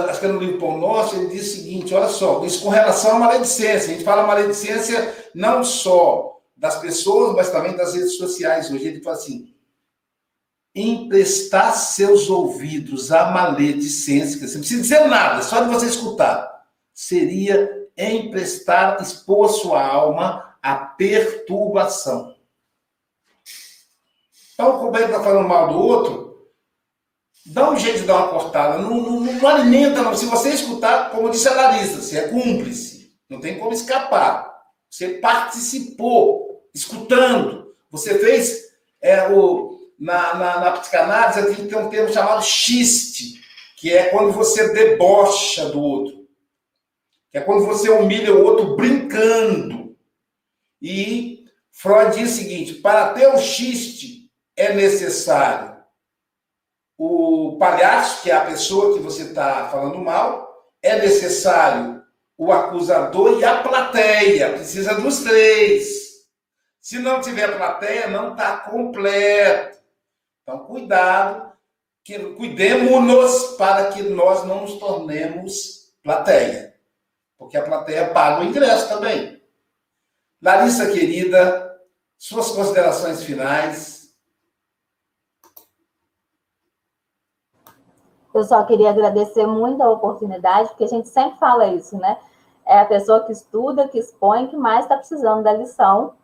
acho 0.09 0.20
que 0.20 0.26
é 0.26 0.28
no 0.28 0.38
livro 0.38 0.59
Pão 0.59 0.78
Nosso, 0.78 1.16
ele 1.16 1.28
diz 1.28 1.49
o 1.49 1.57
seguinte: 1.57 1.95
olha 1.95 2.09
só, 2.09 2.45
isso 2.45 2.62
com 2.62 2.68
relação 2.68 3.16
à 3.16 3.18
maledicência. 3.18 3.90
A 3.90 3.95
gente 3.95 4.05
fala 4.05 4.26
maledicência 4.26 5.14
não 5.34 5.64
só 5.64 6.40
das 6.57 6.78
pessoas, 6.78 7.34
mas 7.34 7.51
também 7.51 7.76
das 7.76 7.95
redes 7.95 8.16
sociais. 8.16 8.70
Hoje 8.70 8.86
ele 8.86 9.03
fala 9.03 9.16
assim: 9.16 9.55
emprestar 10.74 11.74
seus 11.74 12.28
ouvidos 12.28 13.12
à 13.12 13.30
maledicência, 13.30 14.38
você 14.38 14.55
não 14.55 14.61
precisa 14.61 14.82
dizer 14.82 15.09
nada, 15.09 15.42
só 15.42 15.62
de 15.62 15.72
você 15.72 15.86
escutar, 15.86 16.53
seria 16.95 17.88
emprestar, 17.99 19.03
expor 19.03 19.51
sua 19.51 19.84
alma 19.84 20.57
à 20.62 20.76
perturbação. 20.76 22.34
Então, 24.55 24.76
o 24.76 24.78
companheiro 24.78 25.12
está 25.12 25.24
falando 25.24 25.49
mal 25.49 25.68
do 25.68 25.78
outro, 25.78 26.49
dá 27.45 27.70
um 27.70 27.76
jeito 27.76 28.01
de 28.01 28.07
dar 28.07 28.18
uma 28.18 28.28
cortada, 28.28 28.78
não, 28.78 29.01
não, 29.01 29.20
não 29.20 29.49
alimenta, 29.49 30.01
não. 30.01 30.16
Se 30.16 30.26
você 30.26 30.51
escutar, 30.51 31.11
como 31.11 31.28
disse 31.30 31.49
a 31.49 31.55
Larissa, 31.55 32.01
você 32.01 32.18
é 32.18 32.28
cúmplice, 32.28 33.12
não 33.28 33.40
tem 33.40 33.59
como 33.59 33.72
escapar. 33.72 34.55
Você 34.88 35.09
participou, 35.18 36.64
escutando, 36.72 37.74
você 37.90 38.16
fez 38.18 38.62
é, 39.03 39.28
o, 39.28 39.90
na, 39.99 40.34
na, 40.36 40.61
na 40.61 40.72
psicanálise, 40.72 41.66
tem 41.66 41.78
um 41.78 41.90
termo 41.90 42.12
chamado 42.12 42.42
xiste, 42.45 43.40
que 43.76 43.92
é 43.92 44.05
quando 44.11 44.32
você 44.32 44.72
debocha 44.72 45.66
do 45.70 45.80
outro. 45.80 46.24
Que 47.35 47.39
é 47.39 47.41
quando 47.41 47.66
você 47.66 47.91
humilha 47.91 48.32
o 48.32 48.45
outro 48.45 48.76
brincando. 48.76 49.97
E 50.80 51.47
Freud 51.72 52.14
diz 52.14 52.30
o 52.30 52.37
seguinte: 52.37 52.74
para 52.74 53.12
ter 53.12 53.26
o 53.26 53.39
xiste 53.39 54.30
é 54.57 54.72
necessário 54.72 55.74
o 56.97 57.57
palhaço, 57.59 58.22
que 58.22 58.30
é 58.30 58.37
a 58.37 58.45
pessoa 58.45 58.95
que 58.95 59.01
você 59.01 59.22
está 59.22 59.68
falando 59.68 59.99
mal, 59.99 60.70
é 60.80 61.01
necessário 61.01 62.05
o 62.39 62.53
acusador 62.53 63.41
e 63.41 63.45
a 63.45 63.64
plateia. 63.64 64.53
Precisa 64.53 64.95
dos 64.95 65.24
três. 65.24 66.28
Se 66.80 67.01
não 67.01 67.20
tiver 67.20 67.57
plateia, 67.57 68.07
não 68.07 68.30
está 68.30 68.59
completo. 68.59 69.76
Então, 70.45 70.66
cuidado, 70.66 71.53
cuidemos-nos 72.37 73.57
para 73.57 73.91
que 73.91 74.05
nós 74.05 74.47
não 74.47 74.61
nos 74.61 74.74
tornemos 74.74 75.93
plateia. 76.01 76.74
Porque 77.45 77.59
a 77.59 77.62
plateia 77.62 78.09
paga 78.09 78.40
o 78.40 78.45
ingresso 78.45 78.88
também. 78.88 79.38
Larissa, 80.42 80.90
querida, 80.90 81.78
suas 82.16 82.51
considerações 82.53 83.22
finais. 83.22 84.14
Eu 88.32 88.45
só 88.45 88.64
queria 88.64 88.88
agradecer 88.88 89.47
muito 89.47 89.82
a 89.82 89.90
oportunidade, 89.90 90.70
porque 90.70 90.84
a 90.84 90.88
gente 90.88 91.09
sempre 91.09 91.38
fala 91.38 91.66
isso, 91.66 91.99
né? 91.99 92.16
É 92.64 92.80
a 92.80 92.86
pessoa 92.86 93.24
que 93.24 93.32
estuda, 93.32 93.88
que 93.88 93.99
expõe, 93.99 94.49
que 94.49 94.57
mais 94.57 94.84
está 94.84 94.97
precisando 94.97 95.42
da 95.42 95.53
lição 95.53 96.14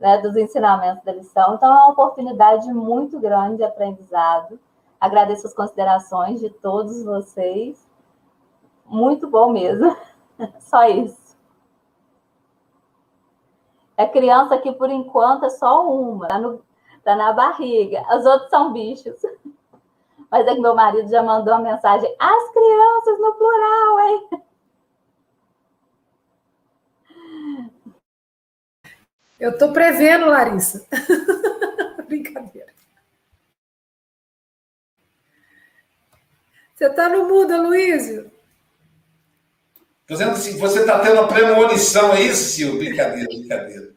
né, 0.00 0.16
dos 0.22 0.34
ensinamentos 0.36 1.04
da 1.04 1.12
lição. 1.12 1.54
Então, 1.54 1.70
é 1.70 1.82
uma 1.82 1.90
oportunidade 1.90 2.66
muito 2.72 3.20
grande 3.20 3.58
de 3.58 3.64
aprendizado. 3.64 4.58
Agradeço 4.98 5.46
as 5.46 5.52
considerações 5.52 6.40
de 6.40 6.48
todos 6.48 7.04
vocês. 7.04 7.86
Muito 8.86 9.28
bom 9.28 9.52
mesmo. 9.52 9.94
Só 10.60 10.88
isso. 10.88 11.36
É 13.96 14.06
criança 14.06 14.58
que, 14.58 14.72
por 14.72 14.90
enquanto, 14.90 15.44
é 15.44 15.50
só 15.50 15.88
uma. 15.88 16.26
Está 16.26 16.50
tá 17.04 17.16
na 17.16 17.32
barriga. 17.32 18.02
Os 18.16 18.24
outros 18.24 18.50
são 18.50 18.72
bichos. 18.72 19.20
Mas 20.30 20.46
é 20.46 20.54
que 20.54 20.60
meu 20.60 20.74
marido 20.74 21.08
já 21.10 21.22
mandou 21.22 21.54
uma 21.54 21.72
mensagem. 21.72 22.14
As 22.18 22.52
crianças 22.52 23.20
no 23.20 23.34
plural, 23.34 24.00
hein? 24.00 24.28
Eu 29.38 29.50
estou 29.50 29.72
prevendo, 29.72 30.26
Larissa. 30.26 30.86
Brincadeira. 32.08 32.72
Você 36.74 36.86
está 36.86 37.08
no 37.10 37.28
mudo, 37.28 37.60
Luísio? 37.60 38.31
Dizendo 40.08 40.32
assim, 40.32 40.58
você 40.58 40.80
está 40.80 40.98
tendo 40.98 41.14
uma 41.14 41.28
premonição, 41.28 42.12
é 42.12 42.22
isso, 42.22 42.54
Silvia? 42.54 42.90
Brincadeira, 42.90 43.26
brincadeira. 43.28 43.94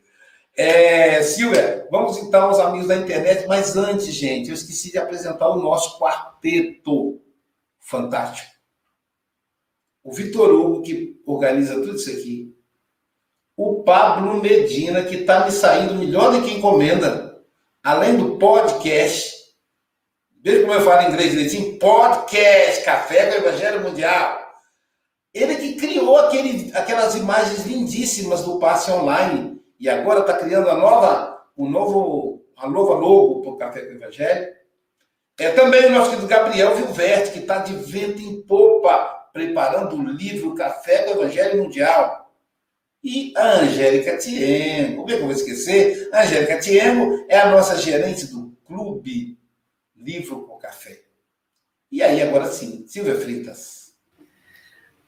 É, 0.57 1.21
Silvia, 1.21 1.85
vamos 1.91 2.17
então 2.17 2.43
aos 2.43 2.59
amigos 2.59 2.87
da 2.87 2.95
internet, 2.95 3.45
mas 3.47 3.75
antes, 3.75 4.13
gente, 4.13 4.49
eu 4.49 4.55
esqueci 4.55 4.91
de 4.91 4.97
apresentar 4.97 5.49
o 5.49 5.61
nosso 5.61 5.99
quarteto 5.99 7.21
fantástico. 7.79 8.49
O 10.01 10.13
Vitor 10.13 10.51
Hugo, 10.51 10.81
que 10.81 11.19
organiza 11.25 11.73
tudo 11.73 11.95
isso 11.95 12.09
aqui, 12.09 12.55
o 13.57 13.83
Pablo 13.83 14.41
Medina, 14.41 15.03
que 15.03 15.15
está 15.15 15.45
me 15.45 15.51
saindo 15.51 15.95
melhor 15.95 16.31
do 16.31 16.43
que 16.43 16.53
encomenda, 16.53 17.41
além 17.83 18.15
do 18.15 18.37
podcast. 18.37 19.33
Veja 20.41 20.61
como 20.61 20.73
eu 20.73 20.81
falo 20.81 21.01
em 21.01 21.11
inglês 21.11 21.31
direitinho: 21.31 21.79
podcast, 21.79 22.85
Café 22.85 23.25
com 23.25 23.33
o 23.33 23.47
Evangelho 23.47 23.81
Mundial. 23.81 24.44
Ele 25.35 25.57
que 25.57 25.73
criou 25.75 26.15
aquele, 26.15 26.71
aquelas 26.73 27.13
imagens 27.13 27.65
lindíssimas 27.65 28.45
do 28.45 28.57
passe 28.57 28.89
online 28.89 29.61
e 29.77 29.89
agora 29.89 30.21
está 30.21 30.37
criando 30.37 30.69
a 30.69 30.77
nova, 30.77 31.45
o 31.57 31.67
novo, 31.67 32.45
a 32.55 32.69
nova 32.69 32.93
logo 32.93 33.41
para 33.41 33.51
o 33.51 33.57
Café 33.57 33.81
com 33.81 33.91
o 33.91 33.95
Evangelho. 33.95 34.55
É 35.37 35.51
também 35.51 35.87
o 35.87 35.89
nosso 35.89 36.11
querido 36.11 36.27
Gabriel 36.27 36.77
Vilverte, 36.77 37.31
que 37.31 37.39
está 37.39 37.57
de 37.57 37.75
vento 37.75 38.21
em 38.21 38.43
popa, 38.43 39.27
preparando 39.33 39.97
o 39.97 40.07
livro 40.07 40.55
Café 40.55 41.03
com 41.03 41.11
o 41.11 41.23
Evangelho 41.23 41.61
Mundial. 41.61 42.31
E 43.03 43.33
a 43.35 43.59
Angélica 43.59 44.17
Tiengo, 44.17 45.01
como 45.01 45.11
é 45.11 45.17
que 45.17 45.21
eu 45.21 45.25
vou 45.25 45.35
esquecer? 45.35 46.09
A 46.13 46.21
Angélica 46.21 46.59
Tiengo 46.59 47.25
é 47.27 47.37
a 47.37 47.51
nossa 47.51 47.75
gerente 47.75 48.27
do 48.27 48.55
Clube 48.65 49.37
Livro 49.97 50.43
com 50.43 50.55
Café. 50.55 51.01
E 51.91 52.01
aí, 52.01 52.21
agora 52.21 52.49
sim, 52.49 52.85
Silvia 52.87 53.15
Fritas. 53.15 53.84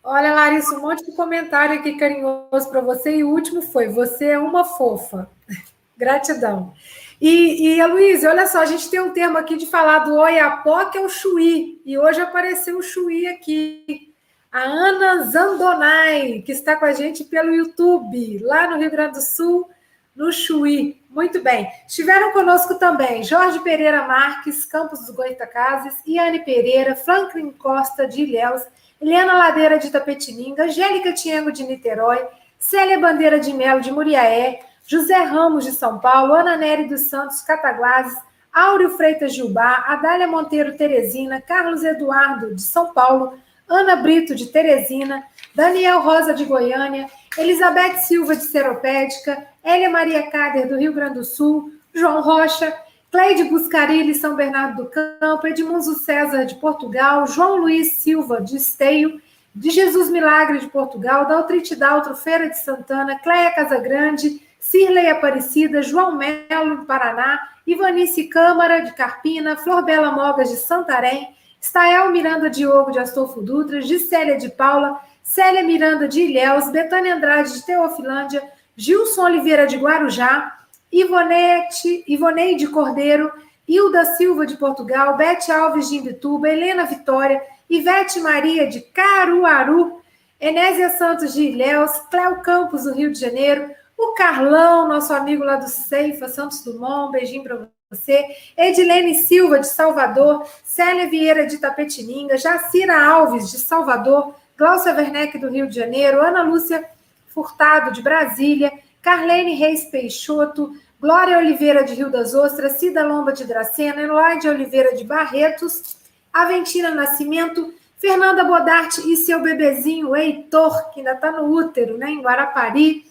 Olha, 0.09 0.33
Larissa, 0.33 0.73
um 0.77 0.83
monte 0.83 1.05
de 1.05 1.11
comentário 1.11 1.77
aqui 1.77 1.97
carinhoso 1.97 2.69
para 2.69 2.79
você. 2.79 3.17
E 3.17 3.25
o 3.25 3.29
último 3.29 3.61
foi: 3.61 3.89
Você 3.89 4.27
é 4.27 4.39
uma 4.39 4.63
fofa. 4.63 5.29
Gratidão. 5.97 6.73
E, 7.19 7.75
e 7.77 7.85
Luísa, 7.85 8.29
olha 8.29 8.47
só, 8.47 8.61
a 8.61 8.65
gente 8.65 8.89
tem 8.89 9.01
um 9.01 9.11
termo 9.11 9.37
aqui 9.37 9.57
de 9.57 9.65
falar 9.65 9.99
do 9.99 10.15
Oiapó, 10.15 10.85
que 10.85 10.97
é 10.97 11.01
o 11.01 11.09
Chuí. 11.09 11.81
E 11.85 11.97
hoje 11.97 12.21
apareceu 12.21 12.77
o 12.77 12.83
Chuí 12.83 13.27
aqui 13.27 14.13
a 14.49 14.61
Ana 14.61 15.23
Zandonai, 15.23 16.41
que 16.41 16.53
está 16.53 16.77
com 16.77 16.85
a 16.85 16.93
gente 16.93 17.25
pelo 17.25 17.53
YouTube, 17.53 18.39
lá 18.39 18.69
no 18.69 18.77
Rio 18.77 18.89
Grande 18.89 19.19
do 19.19 19.21
Sul, 19.21 19.69
no 20.15 20.31
Chuí. 20.31 20.96
Muito 21.09 21.41
bem. 21.41 21.67
Estiveram 21.87 22.31
conosco 22.31 22.75
também 22.75 23.23
Jorge 23.23 23.59
Pereira 23.59 24.07
Marques, 24.07 24.65
Campos 24.65 24.99
dos 24.99 25.09
Goitacazes, 25.09 25.95
Iane 26.05 26.43
Pereira, 26.43 26.95
Franklin 26.95 27.51
Costa 27.51 28.07
de 28.07 28.23
Ilhéus, 28.23 28.61
Helena 29.01 29.33
Ladeira 29.33 29.79
de 29.79 29.89
Tapetininga, 29.89 30.65
Angélica 30.65 31.13
Tiengo 31.13 31.51
de 31.51 31.63
Niterói, 31.63 32.27
Célia 32.59 32.99
Bandeira 32.99 33.39
de 33.39 33.53
Melo 33.53 33.81
de 33.81 33.91
Muriaé, 33.91 34.59
José 34.85 35.15
Ramos 35.15 35.65
de 35.65 35.71
São 35.71 35.99
Paulo, 35.99 36.33
Ana 36.33 36.57
Nery 36.57 36.85
dos 36.85 37.01
Santos 37.01 37.41
Cataguases, 37.41 38.17
Áureo 38.53 38.91
Freitas 38.91 39.33
Gilbar, 39.33 39.91
Adália 39.91 40.27
Monteiro 40.27 40.75
Teresina, 40.75 41.39
Carlos 41.39 41.83
Eduardo 41.83 42.55
de 42.55 42.61
São 42.61 42.93
Paulo, 42.93 43.37
Ana 43.67 43.97
Brito, 43.97 44.33
de 44.33 44.47
Teresina, 44.47 45.23
Daniel 45.53 46.01
Rosa, 46.01 46.33
de 46.33 46.45
Goiânia, 46.45 47.09
Elizabeth 47.37 47.97
Silva, 47.97 48.35
de 48.35 48.43
Seropédica, 48.43 49.47
Elia 49.63 49.89
Maria 49.89 50.29
Cader, 50.29 50.67
do 50.67 50.77
Rio 50.77 50.93
Grande 50.93 51.15
do 51.15 51.23
Sul, 51.23 51.71
João 51.93 52.21
Rocha, 52.21 52.73
Cleide 53.11 53.45
Buscarilli, 53.45 54.13
São 54.13 54.35
Bernardo 54.35 54.83
do 54.83 54.89
Campo, 54.89 55.47
Edmundo 55.47 55.93
César, 55.93 56.45
de 56.45 56.55
Portugal, 56.55 57.25
João 57.27 57.57
Luiz 57.57 57.93
Silva, 57.93 58.41
de 58.41 58.57
Esteio, 58.57 59.21
de 59.53 59.69
Jesus 59.71 60.09
Milagre, 60.09 60.59
de 60.59 60.67
Portugal, 60.67 61.25
Daltrite 61.27 61.75
Daltro, 61.75 62.15
Feira 62.15 62.49
de 62.49 62.59
Santana, 62.59 63.17
Cleia 63.19 63.51
Casagrande, 63.51 64.41
Cirlei 64.59 65.09
Aparecida, 65.09 65.81
João 65.81 66.15
Melo, 66.15 66.77
do 66.77 66.85
Paraná, 66.85 67.39
Ivanice 67.65 68.25
Câmara, 68.25 68.81
de 68.81 68.93
Carpina, 68.93 69.55
Flor 69.55 69.83
Bela 69.83 70.11
Mogas, 70.11 70.49
de 70.49 70.57
Santarém, 70.57 71.35
Stael 71.61 72.11
Miranda 72.11 72.49
Diogo 72.49 72.91
de 72.91 72.99
Astolfo 72.99 73.41
Dutra, 73.41 73.81
Gisélia 73.81 74.37
de 74.37 74.49
Paula, 74.49 75.01
Célia 75.23 75.63
Miranda 75.63 76.07
de 76.07 76.21
Ilhéus, 76.21 76.69
Betânia 76.71 77.15
Andrade 77.15 77.53
de 77.53 77.65
Teofilândia, 77.65 78.43
Gilson 78.75 79.23
Oliveira 79.23 79.65
de 79.67 79.77
Guarujá, 79.77 80.57
Ivonete, 80.91 82.03
Ivoneide 82.07 82.67
Cordeiro, 82.67 83.31
Hilda 83.67 84.05
Silva 84.15 84.45
de 84.45 84.55
Portugal, 84.55 85.17
Bete 85.17 85.51
Alves 85.51 85.89
de 85.89 85.97
Imbituba, 85.97 86.47
Helena 86.47 86.85
Vitória, 86.85 87.41
Ivete 87.69 88.19
Maria 88.21 88.67
de 88.67 88.79
Caruaru, 88.79 90.01
Enésia 90.39 90.91
Santos 90.91 91.33
de 91.33 91.43
Ilhéus, 91.43 91.91
Cléo 92.09 92.41
Campos 92.41 92.83
do 92.83 92.93
Rio 92.93 93.11
de 93.11 93.19
Janeiro, 93.19 93.69
o 93.97 94.13
Carlão, 94.13 94.87
nosso 94.87 95.11
amigo 95.13 95.43
lá 95.43 95.55
do 95.55 95.67
Ceifa, 95.67 96.29
Santos 96.29 96.63
Dumont, 96.63 97.09
um 97.09 97.11
beijinho 97.11 97.43
para 97.43 97.67
você, 97.89 98.25
Edilene 98.57 99.15
Silva, 99.15 99.59
de 99.59 99.67
Salvador, 99.67 100.45
Célia 100.61 101.09
Vieira, 101.09 101.47
de 101.47 101.57
Tapetininga, 101.57 102.37
Jacira 102.37 103.01
Alves, 103.01 103.49
de 103.49 103.57
Salvador, 103.57 104.35
Glaucia 104.57 104.93
Werneck, 104.93 105.37
do 105.37 105.49
Rio 105.49 105.67
de 105.67 105.75
Janeiro, 105.75 106.21
Ana 106.21 106.41
Lúcia 106.41 106.83
Furtado, 107.27 107.91
de 107.91 108.01
Brasília, 108.01 108.73
Carlene 109.01 109.55
Reis 109.55 109.85
Peixoto, 109.85 110.73
Glória 110.99 111.37
Oliveira 111.37 111.81
de 111.83 111.93
Rio 111.93 112.11
das 112.11 112.33
Ostras, 112.33 112.73
Cida 112.73 113.05
Lomba 113.05 113.31
de 113.31 113.45
Dracena, 113.45 114.01
Elaide 114.01 114.49
Oliveira 114.49 114.93
de 114.93 115.05
Barretos, 115.05 115.95
Aventina 116.33 116.91
Nascimento, 116.91 117.73
Fernanda 117.97 118.43
Bodarte 118.43 119.01
e 119.09 119.15
seu 119.15 119.41
bebezinho 119.41 120.13
Heitor, 120.13 120.89
que 120.89 120.99
ainda 120.99 121.13
está 121.13 121.31
no 121.31 121.45
útero, 121.45 121.97
né, 121.97 122.09
em 122.09 122.21
Guarapari, 122.21 123.09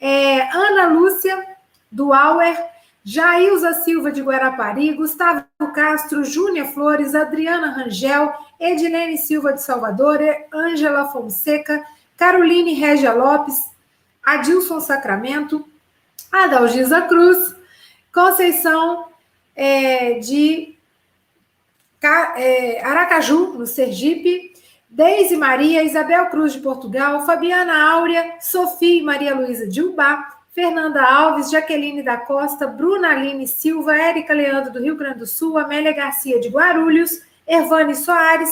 é, 0.00 0.42
Ana 0.56 0.86
Lúcia, 0.86 1.44
do 1.90 2.12
Auer, 2.12 2.72
Jailza 3.04 3.72
Silva 3.74 4.12
de 4.12 4.22
Guarapari, 4.22 4.92
Gustavo 4.94 5.44
Castro, 5.74 6.24
Júnia 6.24 6.66
Flores, 6.66 7.14
Adriana 7.14 7.72
Rangel, 7.72 8.32
Edilene 8.60 9.18
Silva 9.18 9.52
de 9.52 9.60
Salvador, 9.60 10.20
Ângela 10.54 11.08
Fonseca, 11.08 11.84
Caroline 12.16 12.74
Régia 12.74 13.12
Lopes, 13.12 13.70
Adilson 14.22 14.80
Sacramento, 14.80 15.66
Adalgisa 16.30 17.02
Cruz, 17.02 17.56
Conceição 18.12 19.08
é, 19.56 20.20
de 20.20 20.76
é, 22.36 22.84
Aracaju, 22.84 23.54
no 23.54 23.66
Sergipe, 23.66 24.52
Deise 24.88 25.36
Maria, 25.36 25.82
Isabel 25.82 26.26
Cruz 26.26 26.52
de 26.52 26.60
Portugal, 26.60 27.26
Fabiana 27.26 27.90
Áurea, 27.92 28.36
Sofia 28.40 29.00
e 29.00 29.02
Maria 29.02 29.34
Luísa 29.34 29.66
de 29.66 29.82
Ubá, 29.82 30.41
Fernanda 30.54 31.02
Alves, 31.02 31.50
Jaqueline 31.50 32.02
da 32.02 32.18
Costa, 32.18 32.66
Bruna 32.66 33.10
Aline 33.10 33.48
Silva, 33.48 33.96
Érica 33.96 34.34
Leandro 34.34 34.70
do 34.70 34.82
Rio 34.82 34.96
Grande 34.96 35.20
do 35.20 35.26
Sul, 35.26 35.56
Amélia 35.56 35.92
Garcia 35.92 36.38
de 36.38 36.48
Guarulhos, 36.48 37.22
Ervane 37.46 37.94
Soares, 37.94 38.50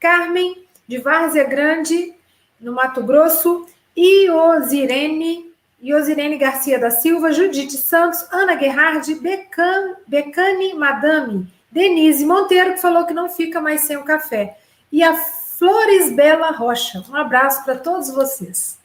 Carmen 0.00 0.64
de 0.88 0.98
Várzea 0.98 1.44
Grande, 1.44 2.14
no 2.58 2.72
Mato 2.72 3.02
Grosso, 3.02 3.66
Iosirene, 3.94 5.52
Iosirene 5.82 6.38
Garcia 6.38 6.78
da 6.78 6.90
Silva, 6.90 7.30
Judite 7.30 7.76
Santos, 7.76 8.26
Ana 8.32 8.54
Guerrard, 8.54 9.14
Becan, 9.16 9.96
Becane 10.06 10.72
Madame, 10.72 11.46
Denise 11.70 12.24
Monteiro, 12.24 12.72
que 12.72 12.80
falou 12.80 13.04
que 13.04 13.12
não 13.12 13.28
fica 13.28 13.60
mais 13.60 13.82
sem 13.82 13.98
o 13.98 14.04
café, 14.04 14.56
e 14.90 15.02
a 15.02 15.14
Flores 15.14 16.10
Bela 16.10 16.52
Rocha. 16.52 17.04
Um 17.10 17.16
abraço 17.16 17.64
para 17.64 17.76
todos 17.76 18.08
vocês. 18.10 18.82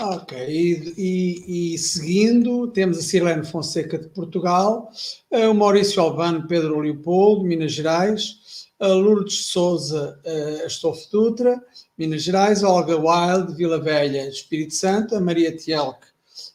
Ok, 0.00 0.32
e, 0.48 0.94
e, 0.96 1.74
e, 1.74 1.78
seguindo, 1.78 2.68
temos 2.68 2.98
a 2.98 3.02
Sirlene 3.02 3.44
Fonseca 3.44 3.98
de 3.98 4.06
Portugal, 4.06 4.92
o 5.28 5.52
Maurício 5.52 6.00
Albano, 6.00 6.46
Pedro 6.46 6.78
Leopoldo, 6.78 7.42
Minas 7.42 7.72
Gerais, 7.72 8.68
a 8.78 8.86
Lourdes 8.86 9.46
Souza, 9.46 10.16
Astolfo 10.64 11.10
Dutra, 11.10 11.60
Minas 11.98 12.22
Gerais, 12.22 12.62
a 12.62 12.68
Olga 12.68 12.96
Wild, 12.96 13.56
Vila 13.56 13.80
Velha, 13.80 14.28
Espírito 14.28 14.74
Santo, 14.74 15.16
a 15.16 15.20
Maria 15.20 15.56
Tielk, 15.56 15.98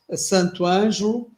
a 0.09 0.15
Santo 0.15 0.65
Ângelo, 0.65 1.29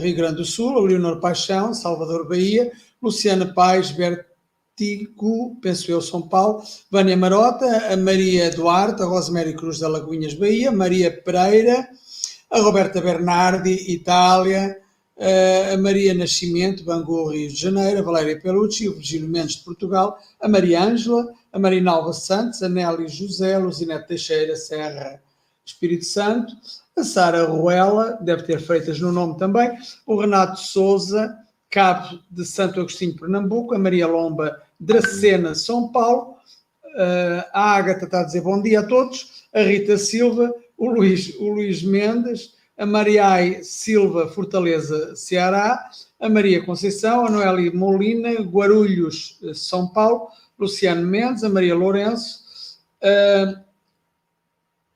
Rio 0.00 0.14
Grande 0.14 0.36
do 0.36 0.44
Sul, 0.44 0.78
a 0.78 0.80
Leonor 0.80 1.18
Paixão, 1.18 1.74
Salvador 1.74 2.28
Bahia, 2.28 2.70
Luciana 3.02 3.52
Paz, 3.52 3.90
Berto 3.90 4.33
Tico, 4.76 5.56
penso 5.62 5.90
eu, 5.90 6.00
São 6.00 6.22
Paulo, 6.22 6.62
Vânia 6.90 7.16
Marota, 7.16 7.92
a 7.92 7.96
Maria 7.96 8.50
Duarte, 8.50 9.02
a 9.02 9.06
Rosemary 9.06 9.54
Cruz 9.54 9.78
da 9.78 9.88
Lagoinhas, 9.88 10.34
Bahia, 10.34 10.72
Maria 10.72 11.10
Pereira, 11.10 11.88
a 12.50 12.58
Roberta 12.60 13.00
Bernardi, 13.00 13.92
Itália, 13.92 14.80
a 15.72 15.76
Maria 15.76 16.12
Nascimento, 16.12 16.84
Bangu, 16.84 17.28
Rio 17.28 17.48
de 17.48 17.54
Janeiro, 17.54 18.00
a 18.00 18.02
Valéria 18.02 18.40
Pelucci, 18.40 18.88
o 18.88 18.94
Virgílio 18.94 19.28
Mendes 19.28 19.56
de 19.56 19.64
Portugal, 19.64 20.18
a 20.40 20.48
Maria 20.48 20.82
Ângela, 20.82 21.32
a 21.52 21.58
Marinalva 21.58 22.12
Santos, 22.12 22.62
a 22.62 22.68
Nelly 22.68 23.06
José, 23.08 23.54
a 23.54 23.58
Luzinete 23.58 24.08
Teixeira, 24.08 24.56
Serra, 24.56 25.22
Espírito 25.64 26.04
Santo, 26.04 26.52
a 26.96 27.04
Sara 27.04 27.44
Ruela, 27.44 28.18
deve 28.20 28.42
ter 28.42 28.60
freitas 28.60 29.00
no 29.00 29.12
nome 29.12 29.38
também, 29.38 29.70
o 30.04 30.20
Renato 30.20 30.58
Souza, 30.58 31.36
Cabo 31.74 32.20
de 32.30 32.44
Santo 32.44 32.78
Agostinho, 32.78 33.16
Pernambuco, 33.16 33.74
a 33.74 33.78
Maria 33.80 34.06
Lomba, 34.06 34.62
Dracena, 34.78 35.56
São 35.56 35.90
Paulo, 35.90 36.36
a 37.52 37.74
Ágata 37.74 38.04
está 38.04 38.20
a 38.20 38.24
dizer 38.24 38.42
bom 38.42 38.62
dia 38.62 38.78
a 38.78 38.86
todos, 38.86 39.44
a 39.52 39.60
Rita 39.60 39.98
Silva, 39.98 40.54
o 40.78 40.88
Luís, 40.88 41.34
o 41.34 41.48
Luís 41.48 41.82
Mendes, 41.82 42.54
a 42.78 42.86
Mariai 42.86 43.64
Silva, 43.64 44.28
Fortaleza, 44.28 45.16
Ceará, 45.16 45.90
a 46.20 46.28
Maria 46.28 46.64
Conceição, 46.64 47.26
a 47.26 47.30
Noeli 47.30 47.74
Molina, 47.74 48.40
Guarulhos, 48.40 49.40
São 49.52 49.88
Paulo, 49.88 50.28
Luciano 50.56 51.04
Mendes, 51.04 51.42
a 51.42 51.48
Maria 51.48 51.74
Lourenço, 51.74 52.44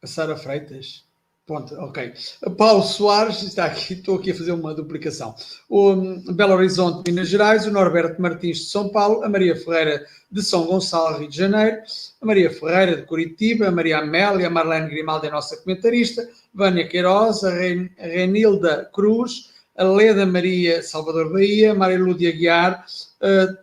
a 0.01 0.07
Sara 0.07 0.37
Freitas, 0.37 1.08
Ponto, 1.49 1.75
ok. 1.77 2.13
Paulo 2.59 2.83
Soares, 2.83 3.43
está 3.43 3.65
aqui, 3.65 3.95
estou 3.95 4.17
aqui 4.17 4.33
a 4.33 4.35
fazer 4.35 4.53
uma 4.53 4.75
duplicação. 4.75 5.35
O 5.67 5.97
Belo 6.31 6.53
Horizonte, 6.53 7.11
Minas 7.11 7.31
Gerais, 7.31 7.67
o 7.67 7.71
Norberto 7.71 8.21
Martins 8.21 8.59
de 8.59 8.65
São 8.67 8.91
Paulo, 8.91 9.25
a 9.25 9.31
Maria 9.31 9.57
Ferreira 9.57 10.05
de 10.31 10.43
São 10.43 10.67
Gonçalo, 10.67 11.17
Rio 11.17 11.29
de 11.31 11.39
Janeiro, 11.39 11.79
a 12.21 12.27
Maria 12.27 12.51
Ferreira 12.51 12.97
de 12.97 13.03
Curitiba, 13.05 13.67
a 13.67 13.71
Maria 13.71 14.01
Amélia, 14.01 14.47
a 14.47 14.51
Marlene 14.51 14.91
Grimaldi, 14.91 15.29
a 15.29 15.31
nossa 15.31 15.57
comentarista, 15.57 16.29
Vânia 16.53 16.87
Queiroz, 16.87 17.43
a 17.43 17.51
Renilda 17.51 18.91
Cruz, 18.93 19.55
a 19.75 19.85
Leda 19.85 20.27
Maria 20.27 20.83
Salvador 20.83 21.33
Bahia, 21.33 21.73
a 21.73 21.75
Maria 21.75 21.99
Lúdia 21.99 22.31
Guiar, 22.31 22.85
a 23.23 23.57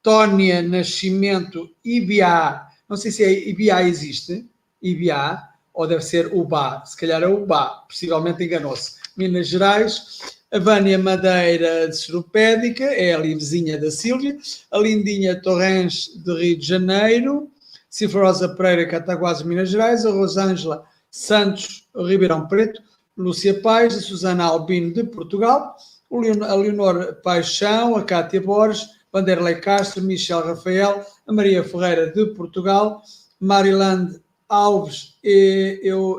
Tónia 0.00 0.62
Nascimento 0.62 1.68
Ibiá, 1.84 2.68
não 2.88 2.96
sei 2.96 3.10
se 3.10 3.24
é 3.24 3.48
Ibiá 3.48 3.82
existe, 3.82 4.46
Ibiá, 4.80 5.55
ou 5.76 5.86
deve 5.86 6.02
ser 6.02 6.32
Ubá, 6.32 6.82
se 6.86 6.96
calhar 6.96 7.22
é 7.22 7.28
Ubá, 7.28 7.84
possivelmente 7.86 8.42
enganou-se. 8.42 8.92
Minas 9.14 9.46
Gerais, 9.46 10.20
a 10.50 10.58
Vânia 10.58 10.98
Madeira 10.98 11.86
de 11.86 11.94
Seropédica, 11.94 12.84
é 12.84 13.12
ali 13.12 13.34
vizinha 13.34 13.78
da 13.78 13.90
Sílvia, 13.90 14.38
a 14.72 14.78
Lindinha 14.78 15.38
Torrens 15.38 16.08
de 16.16 16.32
Rio 16.32 16.58
de 16.58 16.66
Janeiro, 16.66 17.50
Cifrosa 17.90 18.48
Pereira, 18.48 18.86
Cataguases, 18.86 19.42
Minas 19.42 19.68
Gerais, 19.68 20.06
a 20.06 20.10
Rosângela 20.10 20.82
Santos, 21.10 21.86
Ribeirão 21.94 22.48
Preto, 22.48 22.82
Lúcia 23.14 23.60
Paz, 23.60 23.94
a 23.98 24.00
Susana 24.00 24.44
Albino 24.44 24.94
de 24.94 25.04
Portugal, 25.04 25.76
a 26.10 26.54
Leonor 26.54 27.16
Paixão, 27.22 27.96
a 27.96 28.02
Cátia 28.02 28.40
Borges, 28.40 28.88
Vanderlei 29.12 29.56
Castro, 29.56 30.02
Michel 30.02 30.40
Rafael, 30.40 31.04
a 31.26 31.32
Maria 31.34 31.62
Ferreira 31.62 32.10
de 32.10 32.24
Portugal, 32.34 33.02
Marilande 33.38 34.18
Alves, 34.48 35.16
eu, 35.22 36.18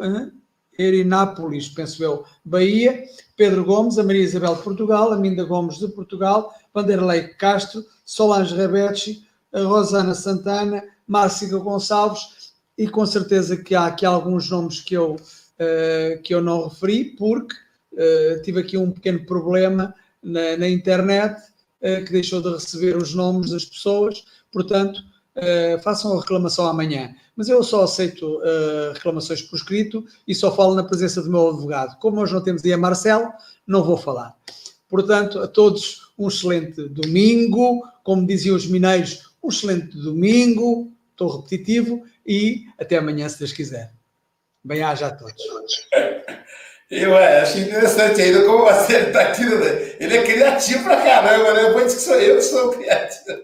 Erinápolis, 0.77 1.69
penso 1.69 2.03
eu, 2.03 2.23
Bahia, 2.43 3.05
Pedro 3.35 3.65
Gomes, 3.65 3.97
a 3.97 4.03
Maria 4.03 4.23
Isabel 4.23 4.55
de 4.55 4.61
Portugal, 4.61 5.11
a 5.11 5.17
Minda 5.17 5.43
Gomes 5.43 5.79
de 5.79 5.87
Portugal, 5.87 6.53
Vanderlei 6.73 7.29
Castro, 7.29 7.83
Solange 8.05 8.55
Rebecci, 8.55 9.25
a 9.51 9.61
Rosana 9.61 10.13
Santana, 10.13 10.83
Márcia 11.07 11.47
Gonçalves, 11.57 12.53
e 12.77 12.87
com 12.87 13.05
certeza 13.05 13.57
que 13.57 13.73
há 13.73 13.87
aqui 13.87 14.05
alguns 14.05 14.49
nomes 14.49 14.81
que 14.81 14.93
eu, 14.93 15.15
uh, 15.15 16.21
que 16.21 16.33
eu 16.33 16.41
não 16.41 16.67
referi, 16.67 17.05
porque 17.15 17.55
uh, 17.93 18.41
tive 18.43 18.59
aqui 18.59 18.77
um 18.77 18.91
pequeno 18.91 19.25
problema 19.25 19.95
na, 20.21 20.57
na 20.57 20.69
internet 20.69 21.41
uh, 21.81 22.05
que 22.05 22.11
deixou 22.11 22.41
de 22.41 22.51
receber 22.51 22.95
os 22.95 23.15
nomes 23.15 23.49
das 23.49 23.65
pessoas, 23.65 24.23
portanto, 24.51 25.01
façam 25.83 26.13
a 26.13 26.21
reclamação 26.21 26.65
amanhã 26.65 27.13
mas 27.37 27.47
eu 27.47 27.61
só 27.63 27.83
aceito 27.83 28.39
uh, 28.39 28.93
reclamações 28.93 29.43
por 29.43 29.57
escrito 29.57 30.03
e 30.27 30.33
só 30.33 30.53
falo 30.53 30.73
na 30.73 30.83
presença 30.83 31.21
do 31.21 31.29
meu 31.29 31.49
advogado. 31.49 31.95
Como 31.99 32.15
nós 32.15 32.31
não 32.31 32.43
temos 32.43 32.65
aí 32.65 32.73
a 32.73 32.77
Marcelo, 32.77 33.31
não 33.65 33.83
vou 33.83 33.95
falar. 33.95 34.35
Portanto, 34.89 35.39
a 35.39 35.47
todos 35.47 36.11
um 36.17 36.29
excelente 36.29 36.89
domingo, 36.89 37.87
como 38.03 38.25
diziam 38.25 38.55
os 38.55 38.65
mineiros, 38.65 39.29
um 39.43 39.49
excelente 39.49 39.95
domingo, 39.95 40.91
estou 41.11 41.37
repetitivo, 41.37 42.03
e 42.25 42.65
até 42.79 42.97
amanhã, 42.97 43.29
se 43.29 43.37
Deus 43.37 43.53
quiser. 43.53 43.91
Bem-aja 44.63 45.07
a 45.07 45.11
todos. 45.11 45.35
Eu 46.89 47.15
é, 47.15 47.41
acho 47.41 47.59
interessante 47.59 48.21
ainda 48.21 48.45
como 48.45 48.63
o 48.63 48.65
Marcelo 48.65 49.07
está 49.07 49.21
aqui, 49.21 49.43
né? 49.43 49.95
ele 49.99 50.17
é 50.17 50.23
criativo 50.23 50.85
pra 50.85 50.95
caramba, 51.03 51.53
né? 51.53 51.63
Eu 51.65 51.73
vou 51.73 51.83
dizer 51.83 51.97
que 51.97 52.01
sou 52.01 52.15
eu 52.15 52.35
que 52.37 52.41
sou 52.41 52.69
criativo. 52.71 53.41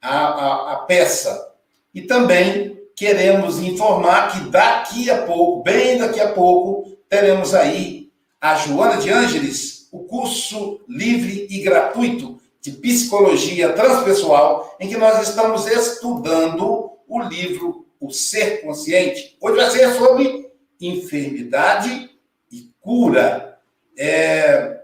à, 0.00 0.72
à, 0.72 0.76
peça. 0.86 1.50
E 1.92 2.02
também 2.02 2.80
queremos 3.02 3.58
informar 3.58 4.30
que 4.30 4.48
daqui 4.48 5.10
a 5.10 5.22
pouco, 5.22 5.64
bem 5.64 5.98
daqui 5.98 6.20
a 6.20 6.30
pouco, 6.30 6.96
teremos 7.08 7.52
aí 7.52 8.12
a 8.40 8.54
Joana 8.54 8.96
de 8.98 9.10
Ângeles, 9.10 9.88
o 9.90 10.04
curso 10.04 10.80
livre 10.88 11.48
e 11.50 11.62
gratuito 11.62 12.40
de 12.60 12.70
psicologia 12.70 13.72
transpessoal, 13.72 14.76
em 14.78 14.88
que 14.88 14.96
nós 14.96 15.20
estamos 15.28 15.66
estudando 15.66 16.92
o 17.08 17.20
livro 17.22 17.84
o 17.98 18.12
ser 18.12 18.62
consciente. 18.62 19.36
Hoje 19.40 19.56
vai 19.56 19.70
ser 19.72 19.92
sobre 19.94 20.52
enfermidade 20.80 22.08
e 22.52 22.70
cura. 22.80 23.58
É, 23.98 24.80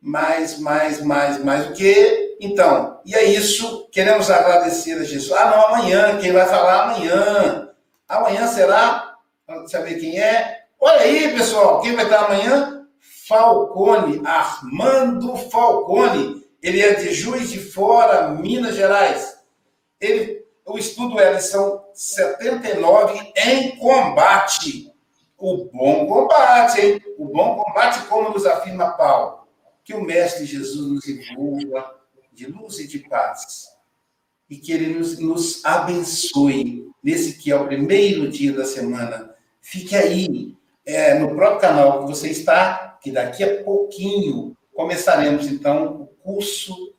mais, 0.00 0.60
mais, 0.60 1.02
mais, 1.02 1.44
mais 1.44 1.70
o 1.70 1.72
que? 1.72 2.27
Então, 2.40 3.00
e 3.04 3.14
é 3.14 3.24
isso. 3.24 3.88
Queremos 3.90 4.30
agradecer 4.30 4.94
a 4.94 5.04
Jesus. 5.04 5.32
Ah, 5.32 5.50
não, 5.50 5.66
amanhã. 5.66 6.18
Quem 6.18 6.32
vai 6.32 6.46
falar 6.46 6.84
amanhã? 6.84 7.70
Amanhã 8.08 8.46
será? 8.46 9.16
Saber 9.66 9.98
quem 9.98 10.20
é. 10.20 10.64
Olha 10.80 11.00
aí, 11.00 11.34
pessoal. 11.34 11.80
Quem 11.80 11.94
vai 11.94 12.04
estar 12.04 12.24
amanhã? 12.26 12.86
Falcone, 13.26 14.22
Armando 14.24 15.36
Falcone. 15.36 16.46
Ele 16.62 16.80
é 16.80 16.94
de 16.94 17.12
Juiz 17.12 17.50
de 17.50 17.58
Fora, 17.58 18.28
Minas 18.28 18.74
Gerais. 18.74 19.36
Ele 20.00 20.38
o 20.68 20.76
estudo 20.76 21.18
é 21.18 21.28
a 21.28 21.32
lição 21.32 21.82
79 21.94 23.32
em 23.36 23.76
combate. 23.78 24.92
O 25.38 25.64
bom 25.72 26.06
combate, 26.06 26.80
hein? 26.80 27.02
O 27.16 27.24
bom 27.24 27.56
combate, 27.56 28.06
como 28.06 28.28
nos 28.28 28.44
afirma 28.44 28.90
Paulo, 28.90 29.48
que 29.82 29.94
o 29.94 30.04
Mestre 30.04 30.44
Jesus 30.44 30.86
nos 30.86 31.08
envolva 31.08 31.97
de 32.38 32.46
luz 32.46 32.78
e 32.78 32.86
de 32.86 33.00
paz. 33.00 33.66
E 34.48 34.56
que 34.56 34.72
ele 34.72 34.94
nos, 34.94 35.18
nos 35.18 35.64
abençoe 35.64 36.88
nesse 37.02 37.36
que 37.36 37.50
é 37.50 37.56
o 37.56 37.66
primeiro 37.66 38.30
dia 38.30 38.52
da 38.52 38.64
semana. 38.64 39.34
Fique 39.60 39.96
aí, 39.96 40.54
é, 40.86 41.18
no 41.18 41.34
próprio 41.34 41.60
canal 41.60 42.00
que 42.00 42.12
você 42.12 42.28
está, 42.28 42.96
que 43.02 43.10
daqui 43.10 43.42
a 43.42 43.64
pouquinho 43.64 44.56
começaremos, 44.72 45.48
então, 45.48 46.02
o 46.02 46.06
curso 46.06 46.94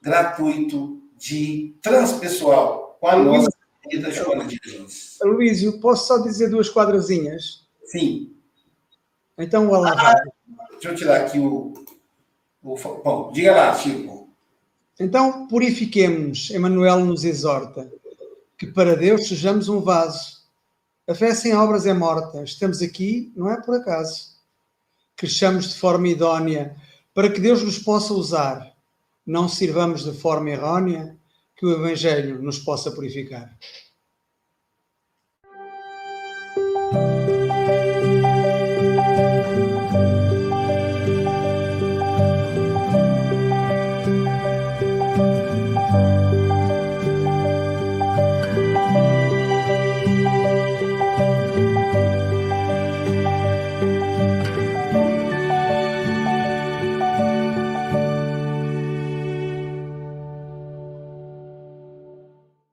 gratuito 0.00 1.00
de 1.16 1.76
transpessoal 1.80 2.98
com 3.00 3.06
a 3.06 3.16
nossa 3.16 3.50
querida 3.82 4.10
Joana 4.10 4.44
de 4.44 4.58
Jesus. 4.62 5.18
Luísio, 5.22 5.80
posso 5.80 6.08
só 6.08 6.18
dizer 6.18 6.50
duas 6.50 6.68
quadrazinhas? 6.68 7.68
Sim. 7.84 8.34
Então, 9.38 9.68
o 9.68 9.80
lá. 9.80 9.94
deixa 10.72 10.88
eu 10.88 10.94
tirar 10.96 11.20
aqui 11.20 11.38
o, 11.38 11.72
o. 12.62 12.74
Bom, 12.76 13.30
diga 13.32 13.54
lá, 13.54 13.74
Chico. 13.74 14.21
Então, 15.00 15.46
purifiquemos, 15.48 16.50
Emmanuel 16.50 17.04
nos 17.04 17.24
exorta, 17.24 17.90
que 18.58 18.66
para 18.66 18.94
Deus 18.94 19.26
sejamos 19.26 19.68
um 19.68 19.80
vaso. 19.80 20.42
A 21.08 21.14
fé 21.14 21.34
sem 21.34 21.54
obras 21.54 21.86
é 21.86 21.92
morta. 21.92 22.42
Estamos 22.44 22.80
aqui, 22.80 23.32
não 23.34 23.50
é 23.50 23.60
por 23.60 23.74
acaso. 23.74 24.32
Cresçamos 25.16 25.70
de 25.70 25.78
forma 25.78 26.08
idónea 26.08 26.76
para 27.14 27.30
que 27.30 27.40
Deus 27.40 27.62
nos 27.62 27.78
possa 27.78 28.12
usar. 28.12 28.72
Não 29.26 29.48
sirvamos 29.48 30.04
de 30.04 30.12
forma 30.12 30.50
errónea 30.50 31.16
que 31.56 31.66
o 31.66 31.72
Evangelho 31.72 32.42
nos 32.42 32.58
possa 32.58 32.90
purificar. 32.90 33.56